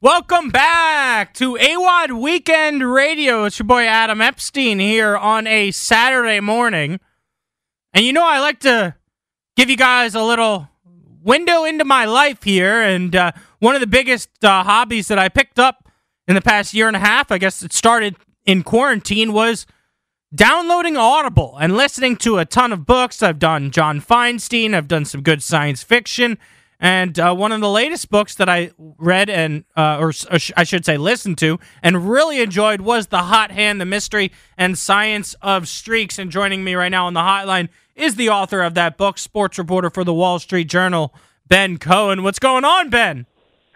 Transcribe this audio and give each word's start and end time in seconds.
Welcome 0.00 0.50
back 0.50 1.34
to 1.34 1.56
AWOD 1.56 2.22
Weekend 2.22 2.88
Radio. 2.88 3.46
It's 3.46 3.58
your 3.58 3.66
boy 3.66 3.82
Adam 3.84 4.20
Epstein 4.20 4.78
here 4.78 5.16
on 5.16 5.48
a 5.48 5.72
Saturday 5.72 6.38
morning. 6.38 7.00
And 7.92 8.04
you 8.04 8.12
know, 8.12 8.24
I 8.24 8.38
like 8.38 8.60
to 8.60 8.94
give 9.56 9.68
you 9.68 9.76
guys 9.76 10.14
a 10.14 10.22
little 10.22 10.68
window 11.20 11.64
into 11.64 11.84
my 11.84 12.04
life 12.04 12.44
here. 12.44 12.80
And 12.80 13.16
uh, 13.16 13.32
one 13.58 13.74
of 13.74 13.80
the 13.80 13.88
biggest 13.88 14.28
uh, 14.44 14.62
hobbies 14.62 15.08
that 15.08 15.18
I 15.18 15.28
picked 15.28 15.58
up 15.58 15.88
in 16.28 16.36
the 16.36 16.42
past 16.42 16.74
year 16.74 16.86
and 16.86 16.94
a 16.94 17.00
half, 17.00 17.32
I 17.32 17.38
guess 17.38 17.60
it 17.64 17.72
started 17.72 18.14
in 18.46 18.62
quarantine, 18.62 19.32
was 19.32 19.66
downloading 20.32 20.96
Audible 20.96 21.56
and 21.60 21.76
listening 21.76 22.14
to 22.18 22.38
a 22.38 22.44
ton 22.44 22.72
of 22.72 22.86
books. 22.86 23.20
I've 23.20 23.40
done 23.40 23.72
John 23.72 24.00
Feinstein, 24.00 24.74
I've 24.74 24.86
done 24.86 25.06
some 25.06 25.24
good 25.24 25.42
science 25.42 25.82
fiction. 25.82 26.38
And 26.80 27.18
uh, 27.18 27.34
one 27.34 27.50
of 27.50 27.60
the 27.60 27.68
latest 27.68 28.08
books 28.08 28.36
that 28.36 28.48
I 28.48 28.70
read 28.78 29.28
and, 29.28 29.64
uh, 29.76 29.98
or, 29.98 30.12
or 30.30 30.38
I 30.56 30.62
should 30.62 30.84
say, 30.84 30.96
listened 30.96 31.38
to 31.38 31.58
and 31.82 32.08
really 32.08 32.40
enjoyed 32.40 32.80
was 32.80 33.08
The 33.08 33.24
Hot 33.24 33.50
Hand: 33.50 33.80
The 33.80 33.84
Mystery 33.84 34.30
and 34.56 34.78
Science 34.78 35.34
of 35.42 35.66
Streaks. 35.66 36.18
And 36.18 36.30
joining 36.30 36.62
me 36.62 36.74
right 36.74 36.88
now 36.88 37.06
on 37.06 37.14
the 37.14 37.20
hotline 37.20 37.68
is 37.96 38.14
the 38.14 38.28
author 38.28 38.62
of 38.62 38.74
that 38.74 38.96
book, 38.96 39.18
sports 39.18 39.58
reporter 39.58 39.90
for 39.90 40.04
the 40.04 40.14
Wall 40.14 40.38
Street 40.38 40.68
Journal, 40.68 41.12
Ben 41.48 41.78
Cohen. 41.78 42.22
What's 42.22 42.38
going 42.38 42.64
on, 42.64 42.90
Ben? 42.90 43.26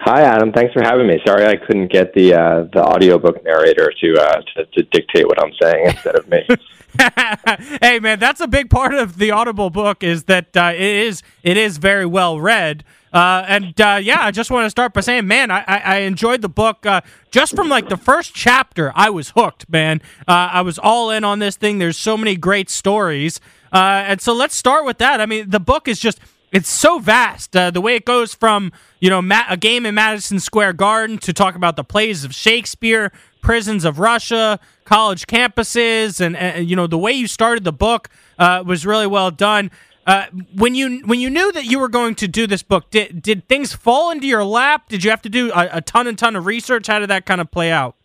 Hi, 0.04 0.22
Adam. 0.22 0.52
Thanks 0.52 0.72
for 0.72 0.82
having 0.82 1.06
me. 1.06 1.20
Sorry 1.24 1.46
I 1.46 1.54
couldn't 1.54 1.92
get 1.92 2.12
the 2.12 2.34
uh, 2.34 2.64
the 2.72 2.82
audiobook 2.82 3.44
narrator 3.44 3.92
to, 4.00 4.14
uh, 4.20 4.42
to 4.56 4.64
to 4.64 4.82
dictate 4.90 5.28
what 5.28 5.40
I'm 5.40 5.52
saying 5.62 5.86
instead 5.86 6.16
of 6.16 6.28
me. 6.28 6.44
hey, 7.80 8.00
man, 8.00 8.18
that's 8.18 8.40
a 8.40 8.48
big 8.48 8.68
part 8.68 8.94
of 8.94 9.16
the 9.18 9.30
Audible 9.30 9.70
book 9.70 10.02
is 10.02 10.24
that 10.24 10.56
uh, 10.56 10.72
it 10.74 10.80
is 10.80 11.22
it 11.44 11.56
is 11.56 11.78
very 11.78 12.04
well 12.04 12.40
read. 12.40 12.84
Uh, 13.12 13.44
and 13.46 13.80
uh, 13.80 14.00
yeah, 14.02 14.22
I 14.22 14.32
just 14.32 14.50
want 14.50 14.66
to 14.66 14.70
start 14.70 14.92
by 14.92 15.02
saying, 15.02 15.26
man, 15.26 15.50
I, 15.50 15.62
I 15.62 15.96
enjoyed 15.98 16.42
the 16.42 16.48
book 16.48 16.84
uh, 16.84 17.02
just 17.30 17.54
from 17.54 17.68
like 17.68 17.88
the 17.88 17.96
first 17.96 18.34
chapter. 18.34 18.90
I 18.94 19.10
was 19.10 19.30
hooked, 19.36 19.68
man. 19.68 20.02
Uh, 20.26 20.50
I 20.52 20.62
was 20.62 20.78
all 20.78 21.10
in 21.10 21.22
on 21.22 21.38
this 21.38 21.56
thing. 21.56 21.78
There's 21.78 21.98
so 21.98 22.16
many 22.16 22.36
great 22.36 22.70
stories, 22.70 23.40
uh, 23.72 24.02
and 24.06 24.20
so 24.20 24.32
let's 24.32 24.56
start 24.56 24.84
with 24.84 24.98
that. 24.98 25.20
I 25.20 25.26
mean, 25.26 25.50
the 25.50 25.60
book 25.60 25.88
is 25.88 26.00
just 26.00 26.18
it's 26.52 26.68
so 26.68 26.98
vast. 26.98 27.56
Uh, 27.56 27.70
the 27.70 27.80
way 27.80 27.96
it 27.96 28.04
goes 28.04 28.34
from 28.34 28.72
you 29.00 29.10
know 29.10 29.22
Ma- 29.22 29.44
a 29.48 29.56
game 29.56 29.86
in 29.86 29.94
Madison 29.94 30.38
Square 30.38 30.74
Garden 30.74 31.18
to 31.18 31.32
talk 31.32 31.56
about 31.56 31.76
the 31.76 31.84
plays 31.84 32.24
of 32.24 32.34
Shakespeare, 32.34 33.10
prisons 33.40 33.84
of 33.84 33.98
Russia, 33.98 34.60
college 34.84 35.26
campuses, 35.26 36.20
and, 36.20 36.36
and 36.36 36.68
you 36.68 36.76
know 36.76 36.86
the 36.86 36.98
way 36.98 37.12
you 37.12 37.26
started 37.26 37.64
the 37.64 37.72
book 37.72 38.08
uh, 38.38 38.62
was 38.64 38.86
really 38.86 39.06
well 39.06 39.30
done. 39.30 39.70
Uh, 40.06 40.26
when 40.56 40.74
you 40.74 41.00
when 41.06 41.20
you 41.20 41.30
knew 41.30 41.50
that 41.52 41.64
you 41.64 41.78
were 41.78 41.88
going 41.88 42.14
to 42.16 42.28
do 42.28 42.46
this 42.46 42.62
book, 42.62 42.90
did 42.90 43.22
did 43.22 43.48
things 43.48 43.72
fall 43.72 44.10
into 44.10 44.26
your 44.26 44.44
lap? 44.44 44.88
Did 44.88 45.04
you 45.04 45.10
have 45.10 45.22
to 45.22 45.28
do 45.28 45.50
a, 45.52 45.68
a 45.74 45.80
ton 45.80 46.06
and 46.06 46.18
ton 46.18 46.36
of 46.36 46.44
research? 46.44 46.86
How 46.88 46.98
did 46.98 47.08
that 47.10 47.24
kind 47.24 47.40
of 47.40 47.50
play 47.50 47.70
out? 47.72 47.96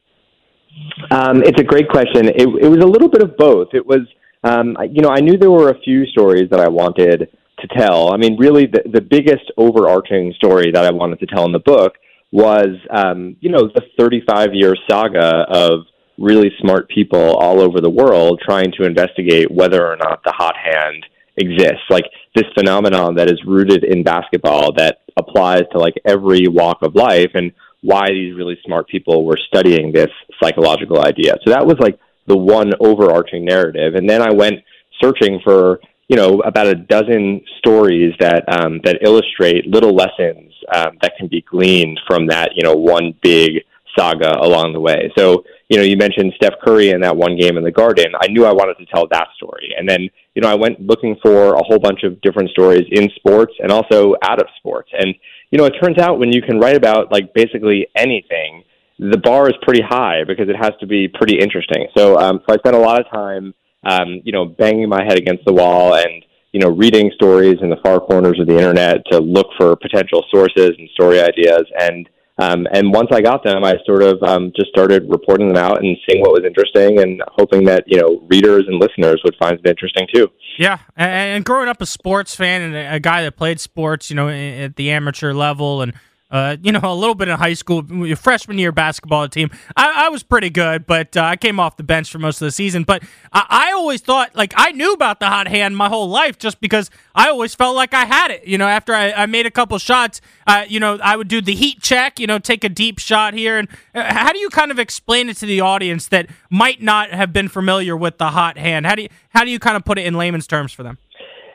Um, 1.12 1.42
it's 1.44 1.59
a 1.59 1.64
great 1.64 1.90
question. 1.90 2.28
It, 2.30 2.48
it 2.62 2.70
was 2.70 2.80
a 2.84 2.88
little 2.88 3.09
bit 3.09 3.23
of 3.23 3.36
both. 3.36 3.70
It 3.73 3.86
was, 3.86 4.02
um, 4.44 4.78
you 4.92 5.02
know, 5.02 5.09
I 5.09 5.22
knew 5.22 5.36
there 5.36 5.50
were 5.50 5.70
a 5.70 5.80
few 5.80 6.06
stories 6.06 6.52
that 6.52 6.59
I 6.59 6.68
wanted 6.68 7.30
to 7.59 7.67
tell. 7.67 8.13
I 8.13 8.17
mean, 8.17 8.38
really, 8.38 8.66
the, 8.66 8.83
the 8.91 9.02
biggest 9.02 9.52
overarching 9.58 10.33
story 10.36 10.72
that 10.72 10.86
I 10.86 10.91
wanted 10.91 11.19
to 11.19 11.25
tell 11.25 11.45
in 11.45 11.52
the 11.52 11.59
book 11.59 11.94
was, 12.31 12.75
um, 12.89 13.36
you 13.39 13.50
know, 13.50 13.69
the 13.73 13.81
35 13.97 14.50
year 14.53 14.75
saga 14.89 15.45
of 15.50 15.85
really 16.17 16.52
smart 16.59 16.89
people 16.89 17.35
all 17.38 17.61
over 17.61 17.80
the 17.80 17.89
world 17.89 18.41
trying 18.44 18.72
to 18.80 18.85
investigate 18.85 19.50
whether 19.52 19.85
or 19.85 19.95
not 19.97 20.23
the 20.23 20.33
hot 20.35 20.55
hand 20.55 21.05
exists. 21.38 21.85
Like 21.89 22.05
this 22.35 22.45
phenomenon 22.58 23.16
that 23.16 23.30
is 23.30 23.39
rooted 23.45 23.83
in 23.83 24.03
basketball 24.03 24.73
that 24.73 25.02
applies 25.17 25.63
to 25.72 25.80
like 25.80 25.94
every 26.05 26.47
walk 26.47 26.80
of 26.81 26.95
life 26.95 27.31
and 27.33 27.52
why 27.81 28.08
these 28.09 28.35
really 28.35 28.58
smart 28.66 28.88
people 28.88 29.25
were 29.25 29.38
studying 29.47 29.91
this 29.91 30.09
psychological 30.41 31.00
idea. 31.05 31.35
So 31.45 31.52
that 31.52 31.66
was 31.66 31.78
like 31.80 32.00
the 32.25 32.38
one 32.38 32.72
overarching 32.80 33.45
narrative. 33.45 33.95
And 33.95 34.09
then 34.09 34.22
I 34.22 34.31
went 34.31 34.55
searching 35.02 35.39
for 35.44 35.79
you 36.07 36.16
know 36.16 36.40
about 36.41 36.68
a 36.68 36.75
dozen 36.75 37.41
stories 37.57 38.13
that 38.19 38.44
um, 38.47 38.79
that 38.84 39.00
illustrate 39.01 39.68
little 39.68 39.94
lessons 39.94 40.53
um, 40.73 40.97
that 41.01 41.13
can 41.18 41.28
be 41.28 41.41
gleaned 41.41 42.00
from 42.07 42.28
that 42.28 42.51
you 42.56 42.63
know 42.63 42.75
one 42.75 43.13
big 43.22 43.63
saga 43.97 44.38
along 44.41 44.73
the 44.73 44.79
way. 44.79 45.12
So 45.18 45.44
you 45.69 45.78
know 45.78 45.84
you 45.84 45.97
mentioned 45.97 46.34
Steph 46.35 46.59
Curry 46.63 46.91
in 46.91 47.01
that 47.01 47.16
one 47.16 47.38
game 47.38 47.57
in 47.57 47.63
the 47.63 47.72
Garden. 47.72 48.13
I 48.22 48.28
knew 48.28 48.45
I 48.45 48.53
wanted 48.53 48.78
to 48.78 48.85
tell 48.85 49.07
that 49.07 49.28
story, 49.35 49.73
and 49.78 49.88
then 49.88 50.09
you 50.34 50.41
know 50.41 50.50
I 50.50 50.56
went 50.56 50.79
looking 50.79 51.18
for 51.22 51.56
a 51.56 51.63
whole 51.63 51.79
bunch 51.79 52.03
of 52.03 52.22
different 52.22 52.50
stories 52.51 52.85
in 52.91 53.09
sports 53.16 53.53
and 53.59 53.72
also 53.72 54.16
out 54.24 54.39
of 54.39 54.47
sports. 54.57 54.89
And 54.97 55.13
you 55.51 55.57
know 55.57 55.66
it 55.66 55.74
turns 55.81 55.97
out 55.97 56.19
when 56.19 56.31
you 56.31 56.41
can 56.41 56.59
write 56.59 56.78
about 56.78 57.12
like 57.12 57.34
basically 57.34 57.88
anything, 57.95 58.63
the 58.97 59.18
bar 59.18 59.50
is 59.50 59.56
pretty 59.62 59.81
high 59.81 60.24
because 60.25 60.47
it 60.47 60.56
has 60.56 60.72
to 60.79 60.88
be 60.88 61.09
pretty 61.09 61.38
interesting. 61.38 61.88
So 61.97 62.18
um, 62.18 62.39
so 62.47 62.56
I 62.56 62.57
spent 62.59 62.78
a 62.78 62.79
lot 62.79 63.01
of 63.01 63.09
time 63.12 63.53
um, 63.88 64.22
you 64.24 64.31
know, 64.31 64.46
banging 64.46 64.90
my 64.90 65.03
head 65.03 65.18
against 65.18 65.46
the 65.46 65.53
wall 65.53 65.96
and, 65.96 66.25
you 66.52 66.59
know, 66.59 66.70
reading 66.70 67.12
stories 67.16 67.58
in 67.62 67.70
the 67.70 67.78
far 67.84 68.00
corners 68.00 68.40
of 68.40 68.48
the 68.48 68.58
internet 68.58 68.98
to 69.12 69.20
look 69.20 69.48
for 69.58 69.75
potential 69.75 70.24
sources 70.34 70.72
and 70.78 70.90
story 70.90 71.22
ideas. 71.22 71.66
And, 71.80 72.09
um, 72.40 72.68
and 72.72 72.94
once 72.94 73.09
I 73.12 73.22
got 73.22 73.44
them, 73.44 73.64
I 73.64 73.75
sort 73.86 74.03
of 74.03 74.22
um, 74.24 74.52
just 74.56 74.70
started 74.70 75.06
reporting 75.09 75.48
them 75.48 75.58
out 75.58 75.84
and 75.84 75.98
seeing 76.08 76.22
what 76.22 76.31
was 76.31 76.44
interesting 76.46 77.00
and 77.00 77.22
hoping 77.40 77.64
that, 77.66 77.86
you 77.88 78.00
know, 78.00 78.22
readers 78.30 78.66
and 78.68 78.80
listeners 78.80 79.22
would 79.24 79.36
find 79.40 79.59
it 79.59 79.68
interesting 79.68 80.08
too. 80.14 80.28
Yeah. 80.58 80.80
And, 80.96 81.46
growing 81.46 81.69
up 81.69 81.81
a 81.81 81.86
sports 81.86 82.36
fan 82.36 82.62
and 82.62 82.75
a 82.75 83.00
guy 83.00 83.24
that 83.24 83.36
played 83.38 83.59
sports, 83.59 84.09
you 84.09 84.16
know, 84.16 84.30
at 84.30 84.75
the 84.75 84.92
amateur 84.92 85.34
level 85.34 85.81
and, 85.81 85.94
uh, 86.29 86.57
you 86.61 86.71
know, 86.71 86.81
a 86.83 86.93
little 86.93 87.15
bit 87.15 87.27
in 87.27 87.38
high 87.38 87.53
school, 87.53 87.83
freshman 88.15 88.57
year 88.57 88.71
basketball 88.71 89.27
team. 89.29 89.49
I, 89.75 90.05
I 90.05 90.09
was 90.09 90.23
pretty 90.23 90.49
good, 90.49 90.85
but 90.85 91.15
uh, 91.15 91.23
I 91.23 91.38
came 91.38 91.59
off 91.59 91.77
the 91.77 91.83
bench 91.83 92.11
for 92.11 92.19
most 92.19 92.41
of 92.41 92.45
the 92.45 92.51
season. 92.51 92.83
But 92.83 93.03
I, 93.31 93.45
I, 93.49 93.71
always 93.71 94.01
thought, 94.01 94.35
like, 94.35 94.53
I 94.57 94.71
knew 94.71 94.93
about 94.93 95.19
the 95.19 95.27
hot 95.27 95.47
hand 95.47 95.77
my 95.77 95.88
whole 95.88 96.09
life 96.09 96.38
just 96.38 96.59
because 96.59 96.89
I 97.15 97.29
always 97.29 97.55
felt 97.55 97.75
like 97.75 97.93
I 97.93 98.05
had 98.05 98.31
it. 98.31 98.45
You 98.45 98.57
know, 98.57 98.67
after 98.67 98.93
I, 98.93 99.11
I 99.13 99.25
made 99.25 99.45
a 99.45 99.51
couple 99.51 99.77
shots, 99.77 100.19
uh, 100.47 100.65
you 100.67 100.79
know, 100.79 100.99
I 101.01 101.15
would 101.15 101.29
do 101.29 101.41
the 101.41 101.55
heat 101.55 101.81
check, 101.81 102.19
you 102.19 102.27
know, 102.27 102.39
take 102.39 102.63
a 102.63 102.69
deep 102.69 102.99
shot 102.99 103.33
here. 103.33 103.57
And 103.57 103.69
uh, 103.95 104.13
how 104.13 104.33
do 104.33 104.39
you 104.39 104.49
kind 104.49 104.71
of 104.71 104.79
explain 104.79 105.29
it 105.29 105.38
to 105.38 105.45
the 105.45 105.61
audience 105.61 106.07
that 106.09 106.29
might 106.49 106.81
not 106.81 107.11
have 107.11 107.31
been 107.31 107.47
familiar 107.47 107.95
with 107.95 108.17
the 108.17 108.31
hot 108.31 108.57
hand? 108.57 108.85
How 108.85 108.95
do 108.95 109.03
you, 109.03 109.09
how 109.29 109.45
do 109.45 109.49
you 109.49 109.59
kind 109.59 109.77
of 109.77 109.85
put 109.85 109.97
it 109.97 110.05
in 110.05 110.15
layman's 110.15 110.47
terms 110.47 110.73
for 110.73 110.83
them? 110.83 110.97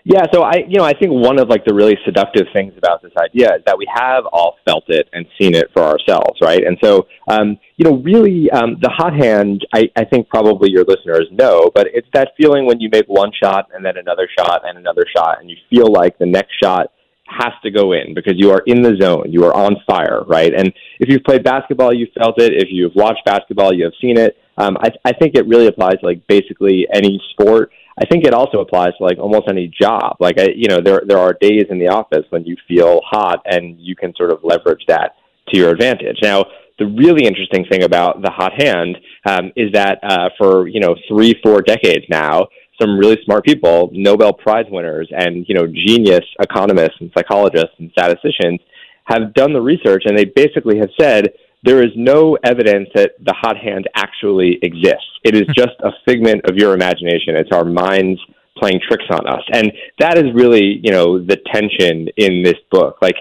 Yeah, 0.04 0.24
so 0.32 0.42
I, 0.42 0.64
you 0.68 0.78
know, 0.78 0.84
I 0.84 0.94
think 0.94 1.12
one 1.12 1.38
of 1.38 1.48
like 1.48 1.64
the 1.64 1.72
really 1.72 1.96
seductive 2.04 2.46
things 2.52 2.74
about 2.76 3.02
this 3.02 3.12
idea 3.16 3.54
is 3.54 3.62
that 3.66 3.78
we 3.78 3.86
have 3.94 4.24
all 4.32 4.56
felt 4.64 4.84
it 4.88 5.08
and 5.12 5.24
seen 5.40 5.54
it 5.54 5.70
for 5.72 5.82
ourselves, 5.82 6.40
right? 6.42 6.64
And 6.64 6.76
so, 6.82 7.06
um, 7.28 7.56
you 7.76 7.84
know, 7.84 7.98
really, 7.98 8.50
um, 8.50 8.78
the 8.82 8.90
hot 8.90 9.14
hand, 9.14 9.64
I, 9.72 9.90
I 9.96 10.04
think 10.04 10.28
probably 10.28 10.70
your 10.70 10.84
listeners 10.84 11.28
know, 11.30 11.70
but 11.72 11.86
it's 11.94 12.08
that 12.14 12.30
feeling 12.36 12.66
when 12.66 12.80
you 12.80 12.88
make 12.90 13.06
one 13.06 13.30
shot 13.40 13.68
and 13.72 13.84
then 13.84 13.96
another 13.96 14.28
shot 14.36 14.62
and 14.64 14.76
another 14.76 15.06
shot, 15.16 15.40
and 15.40 15.48
you 15.48 15.56
feel 15.70 15.92
like 15.92 16.18
the 16.18 16.26
next 16.26 16.52
shot 16.60 16.88
has 17.28 17.52
to 17.62 17.70
go 17.70 17.92
in 17.92 18.12
because 18.12 18.34
you 18.36 18.50
are 18.50 18.62
in 18.66 18.82
the 18.82 18.96
zone, 19.00 19.24
you 19.28 19.44
are 19.44 19.54
on 19.54 19.76
fire, 19.86 20.24
right? 20.26 20.52
And 20.52 20.72
if 20.98 21.08
you've 21.08 21.22
played 21.22 21.44
basketball, 21.44 21.94
you 21.94 22.08
felt 22.18 22.40
it. 22.40 22.52
If 22.52 22.68
you've 22.70 22.94
watched 22.96 23.24
basketball, 23.24 23.72
you 23.72 23.84
have 23.84 23.94
seen 24.00 24.18
it. 24.18 24.36
Um, 24.58 24.76
I, 24.80 24.90
I 25.04 25.12
think 25.12 25.34
it 25.34 25.46
really 25.46 25.66
applies 25.66 25.98
to 26.00 26.06
like 26.06 26.26
basically 26.26 26.86
any 26.92 27.20
sport. 27.30 27.70
I 28.00 28.06
think 28.06 28.24
it 28.24 28.34
also 28.34 28.60
applies 28.60 28.92
to 28.98 29.04
like 29.04 29.18
almost 29.18 29.48
any 29.48 29.72
job. 29.80 30.16
Like 30.20 30.38
I, 30.38 30.48
you 30.54 30.68
know, 30.68 30.80
there 30.80 31.02
there 31.06 31.18
are 31.18 31.36
days 31.40 31.66
in 31.70 31.78
the 31.78 31.88
office 31.88 32.24
when 32.30 32.44
you 32.44 32.56
feel 32.66 33.00
hot 33.04 33.42
and 33.44 33.78
you 33.78 33.94
can 33.94 34.14
sort 34.16 34.30
of 34.30 34.40
leverage 34.42 34.82
that 34.88 35.16
to 35.48 35.58
your 35.58 35.70
advantage. 35.70 36.18
Now, 36.22 36.44
the 36.78 36.86
really 36.86 37.26
interesting 37.26 37.64
thing 37.70 37.82
about 37.82 38.22
the 38.22 38.30
hot 38.30 38.52
hand 38.60 38.96
um, 39.26 39.52
is 39.56 39.72
that 39.72 39.98
uh, 40.02 40.30
for 40.38 40.68
you 40.68 40.80
know 40.80 40.96
three 41.08 41.34
four 41.42 41.60
decades 41.60 42.06
now, 42.08 42.48
some 42.80 42.98
really 42.98 43.18
smart 43.24 43.44
people, 43.44 43.90
Nobel 43.92 44.32
Prize 44.32 44.66
winners, 44.70 45.08
and 45.10 45.44
you 45.48 45.54
know 45.54 45.66
genius 45.66 46.24
economists 46.40 46.96
and 47.00 47.10
psychologists 47.16 47.74
and 47.78 47.90
statisticians 47.92 48.60
have 49.04 49.34
done 49.34 49.52
the 49.52 49.60
research, 49.60 50.04
and 50.06 50.16
they 50.16 50.24
basically 50.24 50.78
have 50.78 50.90
said 50.98 51.32
there 51.62 51.82
is 51.82 51.90
no 51.94 52.36
evidence 52.44 52.88
that 52.94 53.12
the 53.20 53.34
hot 53.38 53.56
hand 53.56 53.88
actually 53.94 54.58
exists. 54.62 55.20
It 55.24 55.34
is 55.34 55.42
hmm. 55.46 55.52
just 55.56 55.76
a 55.80 55.90
figment 56.06 56.42
of 56.48 56.56
your 56.56 56.74
imagination. 56.74 57.36
It's 57.36 57.52
our 57.52 57.64
minds 57.64 58.20
playing 58.58 58.80
tricks 58.86 59.04
on 59.10 59.26
us. 59.26 59.42
And 59.52 59.72
that 59.98 60.18
is 60.18 60.26
really, 60.34 60.80
you 60.82 60.92
know, 60.92 61.18
the 61.18 61.38
tension 61.52 62.08
in 62.16 62.42
this 62.42 62.56
book. 62.70 62.98
Like 63.00 63.16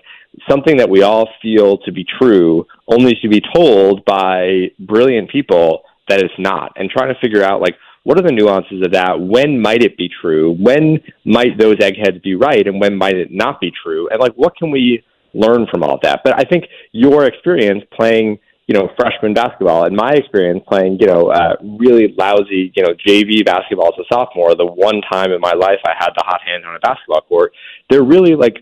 something 0.49 0.77
that 0.77 0.89
we 0.89 1.03
all 1.03 1.29
feel 1.41 1.77
to 1.79 1.91
be 1.91 2.05
true 2.19 2.65
only 2.87 3.15
to 3.21 3.29
be 3.29 3.41
told 3.53 4.03
by 4.05 4.71
brilliant 4.79 5.29
people 5.29 5.83
that 6.09 6.19
it's 6.19 6.33
not. 6.37 6.73
And 6.75 6.89
trying 6.89 7.13
to 7.13 7.19
figure 7.21 7.43
out 7.43 7.61
like 7.61 7.75
what 8.03 8.17
are 8.17 8.23
the 8.23 8.31
nuances 8.31 8.81
of 8.83 8.93
that? 8.93 9.19
When 9.19 9.61
might 9.61 9.83
it 9.83 9.95
be 9.95 10.09
true? 10.21 10.55
When 10.59 10.99
might 11.23 11.59
those 11.59 11.77
eggheads 11.79 12.17
be 12.23 12.35
right 12.35 12.65
and 12.65 12.81
when 12.81 12.97
might 12.97 13.15
it 13.15 13.29
not 13.31 13.61
be 13.61 13.71
true? 13.83 14.09
And 14.09 14.19
like 14.19 14.33
what 14.33 14.55
can 14.57 14.71
we 14.71 15.03
learn 15.33 15.67
from 15.71 15.83
all 15.83 15.95
of 15.95 16.01
that. 16.03 16.21
But 16.23 16.39
I 16.39 16.43
think 16.43 16.65
your 16.91 17.25
experience 17.25 17.83
playing, 17.93 18.39
you 18.67 18.75
know, 18.75 18.89
freshman 18.97 19.33
basketball 19.33 19.85
and 19.85 19.95
my 19.95 20.11
experience 20.13 20.63
playing, 20.67 20.97
you 20.99 21.07
know, 21.07 21.27
uh, 21.27 21.55
really 21.79 22.13
lousy, 22.17 22.71
you 22.75 22.83
know, 22.83 22.93
JV 23.05 23.45
basketball 23.45 23.87
as 23.87 24.05
a 24.05 24.13
sophomore, 24.13 24.55
the 24.55 24.65
one 24.65 25.01
time 25.11 25.31
in 25.31 25.41
my 25.41 25.53
life 25.53 25.79
I 25.85 25.93
had 25.97 26.11
the 26.15 26.23
hot 26.25 26.41
hand 26.45 26.65
on 26.65 26.75
a 26.75 26.79
basketball 26.79 27.21
court, 27.21 27.53
they're 27.89 28.03
really 28.03 28.35
like 28.35 28.57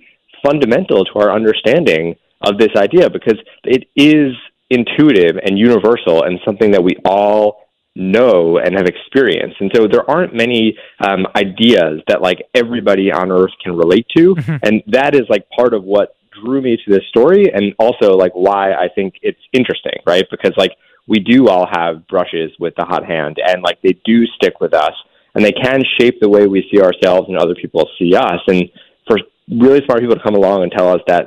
fundamental 0.45 1.05
to 1.05 1.19
our 1.19 1.31
understanding 1.31 2.15
of 2.41 2.57
this 2.57 2.69
idea 2.77 3.09
because 3.09 3.37
it 3.65 3.85
is 3.95 4.33
intuitive 4.69 5.37
and 5.43 5.57
universal 5.57 6.23
and 6.23 6.39
something 6.45 6.71
that 6.71 6.83
we 6.83 6.95
all 7.03 7.65
know 7.95 8.57
and 8.57 8.75
have 8.75 8.85
experienced. 8.85 9.57
And 9.59 9.71
so 9.75 9.87
there 9.87 10.09
aren't 10.09 10.33
many 10.33 10.77
um, 10.99 11.25
ideas 11.35 12.01
that 12.07 12.21
like 12.21 12.39
everybody 12.55 13.11
on 13.11 13.31
earth 13.31 13.51
can 13.63 13.75
relate 13.75 14.05
to. 14.15 14.35
Mm-hmm. 14.35 14.55
And 14.63 14.83
that 14.87 15.15
is 15.15 15.23
like 15.29 15.49
part 15.49 15.73
of 15.73 15.83
what 15.83 16.15
drew 16.43 16.61
me 16.61 16.77
to 16.77 16.91
this 16.91 17.03
story 17.09 17.51
and 17.53 17.73
also 17.79 18.15
like 18.15 18.31
why 18.33 18.73
I 18.73 18.87
think 18.93 19.15
it's 19.21 19.39
interesting, 19.53 19.93
right? 20.05 20.25
Because 20.29 20.53
like 20.57 20.71
we 21.07 21.19
do 21.19 21.47
all 21.47 21.67
have 21.71 22.07
brushes 22.07 22.51
with 22.59 22.73
the 22.77 22.85
hot 22.85 23.05
hand 23.05 23.37
and 23.45 23.63
like 23.63 23.81
they 23.81 23.99
do 24.05 24.25
stick 24.27 24.59
with 24.59 24.73
us 24.73 24.93
and 25.35 25.43
they 25.43 25.51
can 25.51 25.81
shape 25.99 26.19
the 26.21 26.29
way 26.29 26.47
we 26.47 26.67
see 26.71 26.81
ourselves 26.81 27.27
and 27.29 27.37
other 27.37 27.55
people 27.55 27.89
see 27.97 28.15
us. 28.15 28.39
And 28.47 28.69
for 29.07 29.17
really 29.49 29.81
smart 29.85 30.01
people 30.01 30.15
to 30.15 30.21
come 30.21 30.35
along 30.35 30.63
and 30.63 30.71
tell 30.71 30.89
us 30.89 31.01
that 31.07 31.25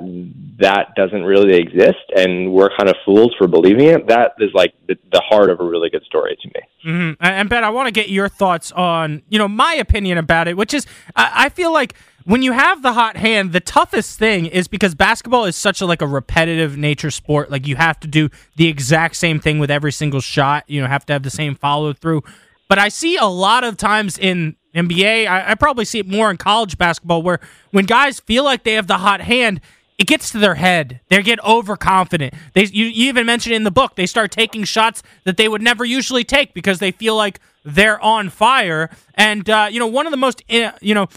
that 0.61 0.94
doesn't 0.94 1.25
really 1.25 1.56
exist 1.56 2.05
and 2.15 2.53
we're 2.53 2.70
kind 2.76 2.88
of 2.88 2.94
fools 3.05 3.35
for 3.37 3.49
believing 3.49 3.87
it, 3.88 4.06
that 4.06 4.32
is 4.38 4.50
like 4.55 4.73
the, 4.87 4.97
the 5.11 5.20
heart 5.29 5.50
of 5.50 5.58
a 5.58 5.65
really 5.65 5.91
good 5.91 6.05
story 6.05 6.37
to 6.41 6.49
me. 6.49 6.93
Mm-hmm. 6.93 7.25
And 7.25 7.49
Ben, 7.49 7.65
I 7.65 7.70
want 7.70 7.88
to 7.88 7.93
get 7.93 8.08
your 8.08 8.29
thoughts 8.29 8.70
on, 8.73 9.23
you 9.29 9.38
know, 9.38 9.49
my 9.49 9.75
opinion 9.75 10.19
about 10.19 10.47
it, 10.47 10.56
which 10.56 10.73
is 10.73 10.87
I, 11.17 11.47
I 11.47 11.49
feel 11.49 11.73
like 11.73 11.94
when 12.25 12.43
you 12.43 12.53
have 12.53 12.83
the 12.83 12.93
hot 12.93 13.17
hand, 13.17 13.53
the 13.53 13.61
toughest 13.61 14.19
thing 14.19 14.47
is 14.47 14.69
because 14.69 14.95
basketball 14.95 15.45
is 15.45 15.57
such 15.57 15.81
a 15.81 15.87
like 15.87 16.03
a 16.03 16.07
repetitive 16.07 16.77
nature 16.77 17.11
sport. 17.11 17.51
Like 17.51 17.67
you 17.67 17.77
have 17.77 17.99
to 18.01 18.09
do 18.09 18.29
the 18.57 18.69
exact 18.69 19.17
same 19.17 19.41
thing 19.41 19.59
with 19.59 19.71
every 19.71 19.93
single 19.93 20.21
shot. 20.21 20.65
You 20.69 20.81
know, 20.83 20.89
have 20.89 21.07
to 21.07 21.13
have 21.13 21.23
the 21.23 21.31
same 21.31 21.55
follow 21.55 21.93
through. 21.93 22.23
But 22.69 22.79
I 22.79 22.89
see 22.89 23.17
a 23.17 23.27
lot 23.27 23.65
of 23.65 23.77
times 23.77 24.19
in 24.19 24.57
NBA, 24.75 25.27
I, 25.27 25.51
I 25.51 25.55
probably 25.55 25.85
see 25.85 25.99
it 25.99 26.07
more 26.07 26.31
in 26.31 26.37
college 26.37 26.79
basketball, 26.79 27.23
where 27.23 27.41
when 27.71 27.85
guys 27.85 28.21
feel 28.21 28.45
like 28.45 28.65
they 28.65 28.75
have 28.75 28.87
the 28.87 28.99
hot 28.99 29.21
hand, 29.21 29.61
it 29.99 30.07
gets 30.07 30.31
to 30.31 30.39
their 30.39 30.55
head. 30.55 31.01
They 31.09 31.23
get 31.23 31.43
overconfident. 31.45 32.35
They 32.55 32.65
you, 32.65 32.87
you 32.87 33.09
even 33.09 33.27
mentioned 33.27 33.55
in 33.55 33.65
the 33.65 33.71
book 33.71 33.95
they 33.95 34.07
start 34.07 34.31
taking 34.31 34.65
shots 34.65 35.03
that 35.25 35.37
they 35.37 35.49
would 35.49 35.63
never 35.63 35.85
usually 35.85 36.25
take 36.25 36.55
because 36.55 36.79
they 36.79 36.93
feel 36.93 37.15
like 37.15 37.41
they're 37.65 38.01
on 38.01 38.31
fire. 38.31 38.91
And 39.15 39.49
uh, 39.49 39.69
you 39.71 39.79
know, 39.79 39.87
one 39.87 40.07
of 40.07 40.11
the 40.11 40.17
most 40.17 40.43
eh, 40.49 40.73
you 40.81 40.95
know, 40.95 41.09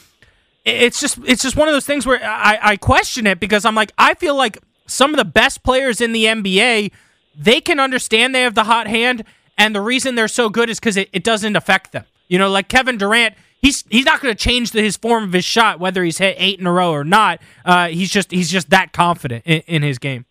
it's 0.65 0.99
just 0.99 1.19
it's 1.25 1.43
just 1.43 1.55
one 1.55 1.67
of 1.67 1.73
those 1.73 1.85
things 1.85 2.05
where 2.05 2.23
I, 2.23 2.57
I 2.61 2.75
question 2.77 3.27
it 3.27 3.39
because 3.39 3.65
I'm 3.65 3.75
like 3.75 3.91
I 3.97 4.15
feel 4.15 4.35
like 4.35 4.57
some 4.87 5.11
of 5.11 5.17
the 5.17 5.25
best 5.25 5.63
players 5.63 6.01
in 6.01 6.11
the 6.11 6.25
NBA 6.25 6.91
they 7.37 7.61
can 7.61 7.79
understand 7.79 8.33
they 8.33 8.41
have 8.41 8.55
the 8.55 8.63
hot 8.63 8.87
hand 8.87 9.23
and 9.57 9.75
the 9.75 9.81
reason 9.81 10.15
they're 10.15 10.27
so 10.27 10.49
good 10.49 10.69
is 10.69 10.79
because 10.79 10.97
it, 10.97 11.09
it 11.13 11.23
doesn't 11.23 11.55
affect 11.55 11.91
them. 11.91 12.05
You 12.27 12.39
know, 12.39 12.49
like 12.49 12.67
Kevin 12.67 12.97
Durant, 12.97 13.35
he's 13.61 13.83
he's 13.89 14.05
not 14.05 14.21
going 14.21 14.35
to 14.35 14.43
change 14.43 14.71
the, 14.71 14.81
his 14.81 14.97
form 14.97 15.23
of 15.23 15.33
his 15.33 15.45
shot 15.45 15.79
whether 15.79 16.03
he's 16.03 16.17
hit 16.17 16.35
eight 16.39 16.59
in 16.59 16.67
a 16.67 16.71
row 16.71 16.91
or 16.91 17.03
not. 17.03 17.39
Uh, 17.63 17.87
he's 17.87 18.09
just 18.09 18.31
he's 18.31 18.49
just 18.49 18.69
that 18.71 18.93
confident 18.93 19.43
in, 19.45 19.61
in, 19.67 19.83
his 19.83 19.99
game. 19.99 20.25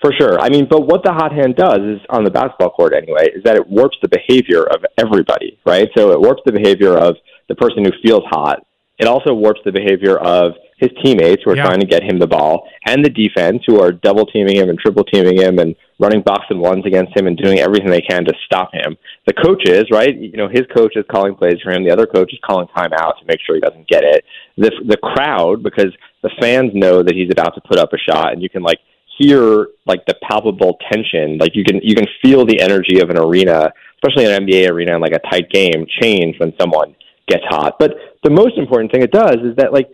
For 0.00 0.12
sure. 0.18 0.40
I 0.40 0.48
mean, 0.48 0.66
but 0.68 0.86
what 0.86 1.04
the 1.04 1.12
hot 1.12 1.32
hand 1.32 1.56
does 1.56 1.80
is 1.80 2.00
on 2.10 2.24
the 2.24 2.30
basketball 2.30 2.70
court 2.70 2.92
anyway 2.92 3.30
is 3.34 3.44
that 3.44 3.56
it 3.56 3.68
warps 3.68 3.96
the 4.02 4.08
behavior 4.08 4.64
of 4.64 4.84
everybody, 4.98 5.58
right? 5.64 5.88
So 5.96 6.10
it 6.10 6.20
warps 6.20 6.42
the 6.44 6.52
behavior 6.52 6.96
of 6.96 7.16
the 7.48 7.54
person 7.54 7.84
who 7.84 7.92
feels 8.02 8.24
hot. 8.26 8.66
It 8.98 9.08
also 9.08 9.34
warps 9.34 9.60
the 9.64 9.72
behavior 9.72 10.18
of 10.18 10.52
his 10.78 10.90
teammates 11.02 11.42
who 11.44 11.50
are 11.52 11.56
yeah. 11.56 11.64
trying 11.64 11.80
to 11.80 11.86
get 11.86 12.02
him 12.02 12.18
the 12.18 12.26
ball 12.26 12.68
and 12.86 13.04
the 13.04 13.08
defense 13.08 13.62
who 13.66 13.80
are 13.80 13.92
double 13.92 14.26
teaming 14.26 14.56
him 14.56 14.68
and 14.68 14.78
triple 14.78 15.04
teaming 15.04 15.40
him 15.40 15.58
and 15.58 15.74
running 15.98 16.22
box 16.22 16.44
and 16.50 16.60
ones 16.60 16.84
against 16.84 17.16
him 17.16 17.26
and 17.26 17.36
doing 17.38 17.60
everything 17.60 17.88
they 17.88 18.00
can 18.00 18.24
to 18.24 18.34
stop 18.44 18.70
him. 18.72 18.96
The 19.26 19.32
coaches, 19.32 19.84
right? 19.92 20.14
You 20.16 20.36
know, 20.36 20.48
his 20.48 20.62
coach 20.74 20.96
is 20.96 21.04
calling 21.10 21.36
plays 21.36 21.60
for 21.62 21.70
him. 21.70 21.84
The 21.84 21.92
other 21.92 22.06
coach 22.06 22.32
is 22.32 22.40
calling 22.44 22.66
timeout 22.76 23.18
to 23.20 23.24
make 23.26 23.38
sure 23.46 23.54
he 23.54 23.60
doesn't 23.60 23.88
get 23.88 24.02
it. 24.02 24.24
The 24.56 24.70
the 24.86 24.96
crowd, 24.96 25.62
because 25.62 25.94
the 26.22 26.30
fans 26.40 26.72
know 26.74 27.02
that 27.02 27.14
he's 27.14 27.30
about 27.30 27.54
to 27.54 27.60
put 27.60 27.78
up 27.78 27.92
a 27.92 27.98
shot, 27.98 28.32
and 28.32 28.42
you 28.42 28.50
can 28.50 28.62
like 28.62 28.78
hear 29.18 29.68
like 29.86 30.04
the 30.06 30.14
palpable 30.28 30.78
tension. 30.90 31.38
Like 31.38 31.54
you 31.54 31.64
can 31.64 31.80
you 31.82 31.94
can 31.94 32.06
feel 32.22 32.44
the 32.44 32.60
energy 32.60 33.00
of 33.00 33.10
an 33.10 33.18
arena, 33.18 33.72
especially 34.02 34.32
an 34.32 34.46
NBA 34.46 34.68
arena, 34.68 34.96
in 34.96 35.00
like 35.00 35.14
a 35.14 35.30
tight 35.30 35.48
game, 35.50 35.86
change 36.00 36.36
when 36.38 36.52
someone 36.60 36.96
gets 37.28 37.44
hot. 37.48 37.76
But 37.78 37.92
the 38.22 38.30
most 38.30 38.56
important 38.56 38.92
thing 38.92 39.02
it 39.02 39.12
does 39.12 39.36
is 39.44 39.56
that 39.56 39.72
like 39.72 39.88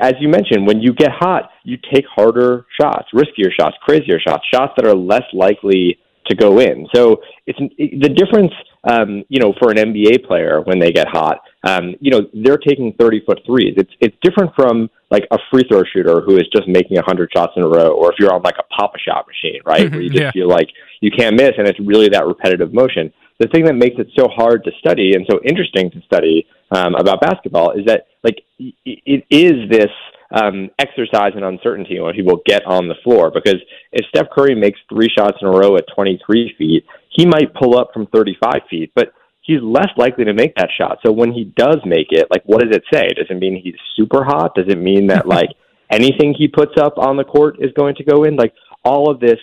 as 0.00 0.14
you 0.20 0.28
mentioned, 0.28 0.66
when 0.66 0.80
you 0.80 0.92
get 0.94 1.10
hot, 1.10 1.50
you 1.64 1.76
take 1.92 2.04
harder 2.06 2.66
shots, 2.80 3.08
riskier 3.12 3.50
shots, 3.58 3.76
crazier 3.82 4.20
shots, 4.20 4.44
shots 4.52 4.72
that 4.76 4.86
are 4.86 4.94
less 4.94 5.24
likely 5.32 5.98
to 6.26 6.34
go 6.34 6.58
in. 6.58 6.86
So 6.94 7.20
it's 7.46 7.58
the 7.58 8.08
difference, 8.08 8.52
um, 8.84 9.24
you 9.28 9.40
know, 9.40 9.52
for 9.60 9.70
an 9.70 9.76
NBA 9.76 10.26
player 10.26 10.62
when 10.62 10.78
they 10.78 10.90
get 10.90 11.08
hot. 11.08 11.40
Um, 11.64 11.94
you 12.00 12.10
know, 12.10 12.22
they're 12.32 12.58
taking 12.58 12.94
thirty 12.98 13.22
foot 13.26 13.40
threes. 13.44 13.74
It's 13.76 13.92
it's 14.00 14.16
different 14.22 14.52
from 14.54 14.88
like 15.10 15.26
a 15.30 15.38
free 15.50 15.64
throw 15.68 15.82
shooter 15.92 16.20
who 16.20 16.36
is 16.36 16.44
just 16.54 16.68
making 16.68 16.96
hundred 17.04 17.30
shots 17.34 17.52
in 17.56 17.62
a 17.62 17.68
row, 17.68 17.92
or 17.92 18.12
if 18.12 18.18
you're 18.18 18.32
on 18.32 18.42
like 18.42 18.56
a 18.58 18.74
Pop-A-Shot 18.74 19.26
machine, 19.26 19.60
right, 19.66 19.90
where 19.90 20.00
you 20.00 20.10
just 20.10 20.20
yeah. 20.20 20.30
feel 20.32 20.48
like 20.48 20.68
you 21.00 21.10
can't 21.10 21.36
miss, 21.36 21.52
and 21.58 21.66
it's 21.66 21.80
really 21.80 22.08
that 22.08 22.26
repetitive 22.26 22.72
motion. 22.72 23.12
The 23.40 23.48
thing 23.48 23.64
that 23.64 23.74
makes 23.74 23.98
it 23.98 24.08
so 24.16 24.28
hard 24.28 24.64
to 24.64 24.70
study 24.78 25.14
and 25.14 25.26
so 25.28 25.40
interesting 25.44 25.90
to 25.90 26.00
study 26.02 26.46
um, 26.70 26.94
about 26.94 27.20
basketball 27.20 27.72
is 27.72 27.84
that 27.86 28.06
like 28.22 28.42
it 28.58 29.24
is 29.30 29.68
this 29.70 29.90
um, 30.34 30.70
exercise 30.78 31.32
in 31.36 31.44
uncertainty 31.44 32.00
when 32.00 32.14
people 32.14 32.40
get 32.46 32.64
on 32.66 32.88
the 32.88 32.94
floor. 33.04 33.30
Because 33.30 33.60
if 33.92 34.06
Steph 34.08 34.30
Curry 34.34 34.54
makes 34.54 34.80
three 34.88 35.08
shots 35.08 35.38
in 35.40 35.48
a 35.48 35.50
row 35.50 35.76
at 35.76 35.84
23 35.94 36.54
feet, 36.58 36.84
he 37.10 37.24
might 37.24 37.54
pull 37.54 37.78
up 37.78 37.90
from 37.92 38.06
35 38.08 38.62
feet, 38.68 38.92
but 38.94 39.12
he's 39.42 39.60
less 39.62 39.90
likely 39.96 40.24
to 40.24 40.32
make 40.32 40.54
that 40.56 40.70
shot. 40.76 40.98
So 41.04 41.12
when 41.12 41.32
he 41.32 41.44
does 41.56 41.78
make 41.84 42.08
it, 42.10 42.26
like, 42.30 42.42
what 42.46 42.62
does 42.62 42.74
it 42.74 42.82
say? 42.92 43.08
Does 43.08 43.26
it 43.30 43.38
mean 43.38 43.60
he's 43.62 43.74
super 43.96 44.24
hot? 44.24 44.54
Does 44.54 44.66
it 44.68 44.78
mean 44.78 45.06
that 45.08 45.26
like 45.38 45.50
anything 45.90 46.34
he 46.36 46.48
puts 46.48 46.72
up 46.80 46.98
on 46.98 47.16
the 47.16 47.24
court 47.24 47.56
is 47.60 47.72
going 47.76 47.94
to 47.96 48.04
go 48.04 48.24
in? 48.24 48.36
Like 48.36 48.54
all 48.84 49.10
of 49.10 49.20
this 49.20 49.38